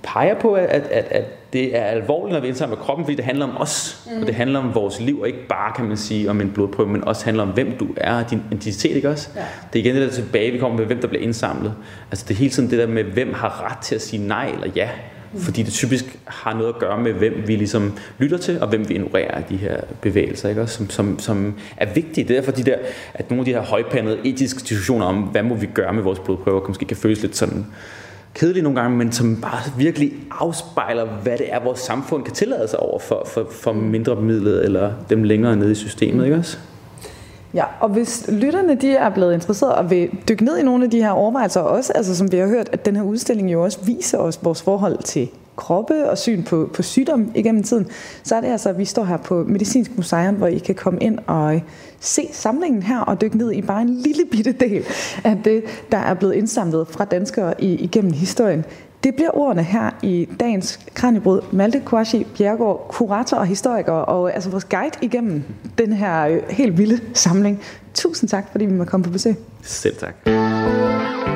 peger 0.04 0.40
på, 0.40 0.54
at, 0.54 0.66
at, 0.66 1.08
at 1.12 1.54
det 1.54 1.78
er 1.78 1.84
alvorligt, 1.84 2.34
når 2.34 2.40
vi 2.40 2.48
indsamler 2.48 2.76
kroppen, 2.76 3.06
fordi 3.06 3.16
det 3.16 3.26
handler 3.26 3.48
om 3.48 3.58
os, 3.58 4.04
mm. 4.12 4.22
og 4.22 4.28
det 4.28 4.36
handler 4.36 4.60
om 4.60 4.76
vores 4.76 5.00
liv, 5.00 5.20
og 5.20 5.28
ikke 5.28 5.48
bare, 5.48 5.74
kan 5.76 5.86
man 5.86 5.98
sige, 5.98 6.30
om 6.30 6.42
en 6.42 6.52
blodprøve, 6.52 6.90
men 6.90 7.04
også 7.04 7.26
handler 7.26 7.44
om, 7.44 7.50
hvem 7.50 7.78
du 7.80 7.88
er, 7.98 8.24
og 8.24 8.30
din 8.30 8.42
identitet, 8.52 8.96
ikke 8.96 9.10
også? 9.10 9.30
Ja. 9.36 9.42
Det 9.74 9.80
er 9.80 9.84
igen 9.84 9.96
det 9.96 10.08
der 10.08 10.14
tilbage, 10.14 10.52
vi 10.52 10.58
kommer 10.58 10.78
med, 10.78 10.86
hvem 10.86 11.02
der 11.02 11.08
bliver 11.08 11.24
indsamlet. 11.24 11.74
Altså 12.12 12.26
det 12.28 12.34
er 12.34 12.38
hele 12.38 12.52
tiden 12.52 12.70
det 12.70 12.80
der 12.80 12.88
med, 12.88 13.04
hvem 13.04 13.34
har 13.34 13.72
ret 13.72 13.78
til 13.78 13.96
at 13.96 14.02
sige 14.02 14.28
nej 14.28 14.52
eller 14.54 14.68
ja, 14.76 14.90
mm. 15.34 15.40
fordi 15.40 15.64
det 15.64 15.74
typisk 15.74 16.20
har 16.26 16.54
noget 16.54 16.74
at 16.74 16.80
gøre 16.80 17.02
med, 17.02 17.14
hvem 17.14 17.44
vi 17.48 17.56
ligesom 17.56 17.98
lytter 18.18 18.38
til, 18.38 18.62
og 18.62 18.68
hvem 18.68 18.90
vi 18.90 18.94
ignorerer 18.94 19.32
af 19.32 19.44
de 19.44 19.58
her 19.58 19.78
bevægelser, 20.02 20.50
ikke 20.50 20.62
også? 20.62 20.76
Som, 20.76 20.90
som, 20.90 21.20
som 21.20 21.54
er 21.78 21.94
vigtige. 21.94 22.28
Det 22.28 22.36
er 22.36 22.42
derfor 22.42 22.52
de 22.52 22.64
der, 22.64 22.76
at 23.14 23.30
nogle 23.30 23.42
af 23.42 23.46
de 23.46 23.54
her 23.54 23.62
højpandede 23.62 24.20
etiske 24.24 24.60
diskussioner 24.60 25.06
om, 25.06 25.16
hvad 25.16 25.44
må 25.44 25.56
vi 25.56 25.66
gøre 25.74 25.94
med 25.94 26.04
vores 26.04 26.20
blodprøver, 26.20 26.68
måske 26.68 26.86
kan 26.86 26.98
føles 26.98 27.22
lidt 27.22 27.36
sådan 27.36 27.66
kedelige 28.40 28.64
nogle 28.64 28.82
gange, 28.82 28.98
men 28.98 29.12
som 29.12 29.42
bare 29.42 29.78
virkelig 29.78 30.14
afspejler, 30.32 31.06
hvad 31.06 31.38
det 31.38 31.54
er, 31.54 31.64
vores 31.64 31.80
samfund 31.80 32.24
kan 32.24 32.34
tillade 32.34 32.68
sig 32.68 32.80
over 32.80 33.00
for, 33.00 33.24
for, 33.26 33.48
for 33.52 33.74
mindre 33.74 34.16
bemidlede 34.16 34.64
eller 34.64 34.92
dem 35.10 35.24
længere 35.24 35.56
nede 35.56 35.72
i 35.72 35.76
systemet, 35.76 36.26
ikke 36.26 36.38
også? 36.38 36.58
Ja, 37.54 37.64
og 37.80 37.90
hvis 37.90 38.30
lytterne 38.32 38.76
de 38.76 38.92
er 38.92 39.10
blevet 39.10 39.34
interesseret 39.34 39.74
og 39.74 39.90
vil 39.90 40.10
dykke 40.30 40.46
ned 40.46 40.58
i 40.58 40.64
nogle 40.64 40.84
af 40.84 40.90
de 40.90 41.02
her 41.02 41.10
overvejelser 41.10 41.62
også, 41.62 41.94
altså 41.94 42.16
som 42.16 42.32
vi 42.32 42.38
har 42.38 42.48
hørt, 42.48 42.70
at 42.72 42.86
den 42.86 42.96
her 42.96 43.04
udstilling 43.04 43.52
jo 43.52 43.64
også 43.64 43.80
viser 43.86 44.18
os 44.18 44.40
vores 44.44 44.62
forhold 44.62 44.98
til 45.04 45.30
kroppe 45.60 46.10
og 46.10 46.18
syn 46.18 46.44
på, 46.44 46.70
på 46.74 46.82
sygdom 46.82 47.32
igennem 47.36 47.64
tiden, 47.64 47.88
så 48.24 48.36
er 48.36 48.42
det 48.42 48.48
altså, 48.48 48.70
at 48.70 48.78
vi 48.78 48.86
står 48.86 49.04
her 49.04 49.18
på 49.18 49.44
Medicinsk 49.48 49.92
Museum, 49.96 50.36
hvor 50.36 50.48
I 50.48 50.58
kan 50.58 50.76
komme 50.76 51.00
ind 51.00 51.20
og 51.28 51.62
se 52.00 52.30
samlingen 52.32 52.84
her 52.84 53.00
og 53.00 53.22
dykke 53.22 53.38
ned 53.38 53.52
i 53.52 53.62
bare 53.62 53.82
en 53.82 53.90
lille 53.90 54.24
bitte 54.32 54.52
del 54.52 54.86
af 55.24 55.38
det, 55.46 55.64
der 55.92 55.98
er 55.98 56.14
blevet 56.14 56.34
indsamlet 56.34 56.88
fra 56.88 57.06
danskere 57.06 57.64
i, 57.64 57.74
igennem 57.74 58.14
historien. 58.14 58.66
Det 59.04 59.16
bliver 59.16 59.38
ordene 59.38 59.64
her 59.64 59.90
i 60.04 60.28
dagens 60.40 60.80
Kranjebrud. 60.94 61.42
Malte 61.52 61.80
Kouachi 61.86 62.28
Bjergård, 62.38 62.86
kurator 62.90 63.38
og 63.38 63.46
historiker, 63.46 63.94
og 63.94 64.34
altså 64.34 64.50
vores 64.50 64.66
guide 64.66 64.98
igennem 65.02 65.44
den 65.78 65.94
her 65.94 66.28
øh, 66.28 66.42
helt 66.50 66.78
vilde 66.78 67.00
samling. 67.14 67.62
Tusind 67.94 68.30
tak, 68.30 68.52
fordi 68.52 68.66
vi 68.66 68.74
må 68.74 68.86
komme 68.86 69.04
på 69.04 69.10
besøg. 69.10 69.36
Selv 69.62 69.96
tak. 69.96 70.16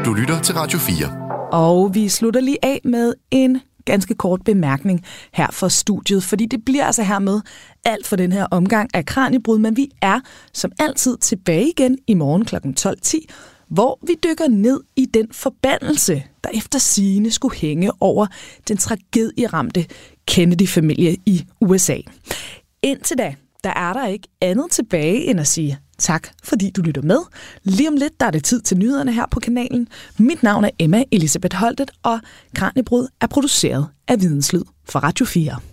Du 0.05 0.13
lytter 0.13 0.39
til 0.43 0.55
Radio 0.55 0.79
4. 0.79 1.23
Og 1.51 1.95
vi 1.95 2.09
slutter 2.09 2.41
lige 2.41 2.57
af 2.63 2.81
med 2.83 3.13
en 3.31 3.61
ganske 3.85 4.15
kort 4.15 4.41
bemærkning 4.43 5.05
her 5.33 5.47
fra 5.51 5.69
studiet, 5.69 6.23
fordi 6.23 6.45
det 6.45 6.65
bliver 6.65 6.85
altså 6.85 7.03
hermed 7.03 7.41
alt 7.85 8.07
for 8.07 8.15
den 8.15 8.31
her 8.31 8.45
omgang 8.51 8.89
af 8.93 9.05
Kranjebrud, 9.05 9.59
men 9.59 9.77
vi 9.77 9.91
er 10.01 10.19
som 10.53 10.71
altid 10.79 11.17
tilbage 11.17 11.69
igen 11.69 11.97
i 12.07 12.13
morgen 12.13 12.45
kl. 12.45 12.55
12.10, 12.55 13.17
hvor 13.67 13.99
vi 14.07 14.15
dykker 14.23 14.47
ned 14.47 14.81
i 14.95 15.05
den 15.05 15.27
forbandelse, 15.31 16.23
der 16.43 16.49
efter 16.53 16.79
sigende 16.79 17.31
skulle 17.31 17.57
hænge 17.57 17.91
over 17.99 18.27
den 18.67 18.77
tragedieramte 18.77 19.85
Kennedy-familie 20.27 21.17
i 21.25 21.45
USA. 21.61 21.97
Indtil 22.81 23.17
da, 23.17 23.35
der 23.63 23.69
er 23.69 23.93
der 23.93 24.07
ikke 24.07 24.27
andet 24.41 24.71
tilbage 24.71 25.25
end 25.25 25.39
at 25.39 25.47
sige 25.47 25.79
tak, 25.97 26.27
fordi 26.43 26.69
du 26.69 26.81
lytter 26.81 27.01
med. 27.01 27.19
Lige 27.63 27.87
om 27.87 27.95
lidt, 27.95 28.19
der 28.19 28.25
er 28.25 28.31
det 28.31 28.43
tid 28.43 28.61
til 28.61 28.77
nyhederne 28.77 29.13
her 29.13 29.25
på 29.31 29.39
kanalen. 29.39 29.87
Mit 30.17 30.43
navn 30.43 30.63
er 30.65 30.69
Emma 30.79 31.03
Elisabeth 31.11 31.55
Holtet, 31.55 31.91
og 32.03 32.19
Kranjebrud 32.55 33.07
er 33.21 33.27
produceret 33.27 33.87
af 34.07 34.21
Videnslyd 34.21 34.63
for 34.85 34.99
Radio 34.99 35.25
4. 35.25 35.72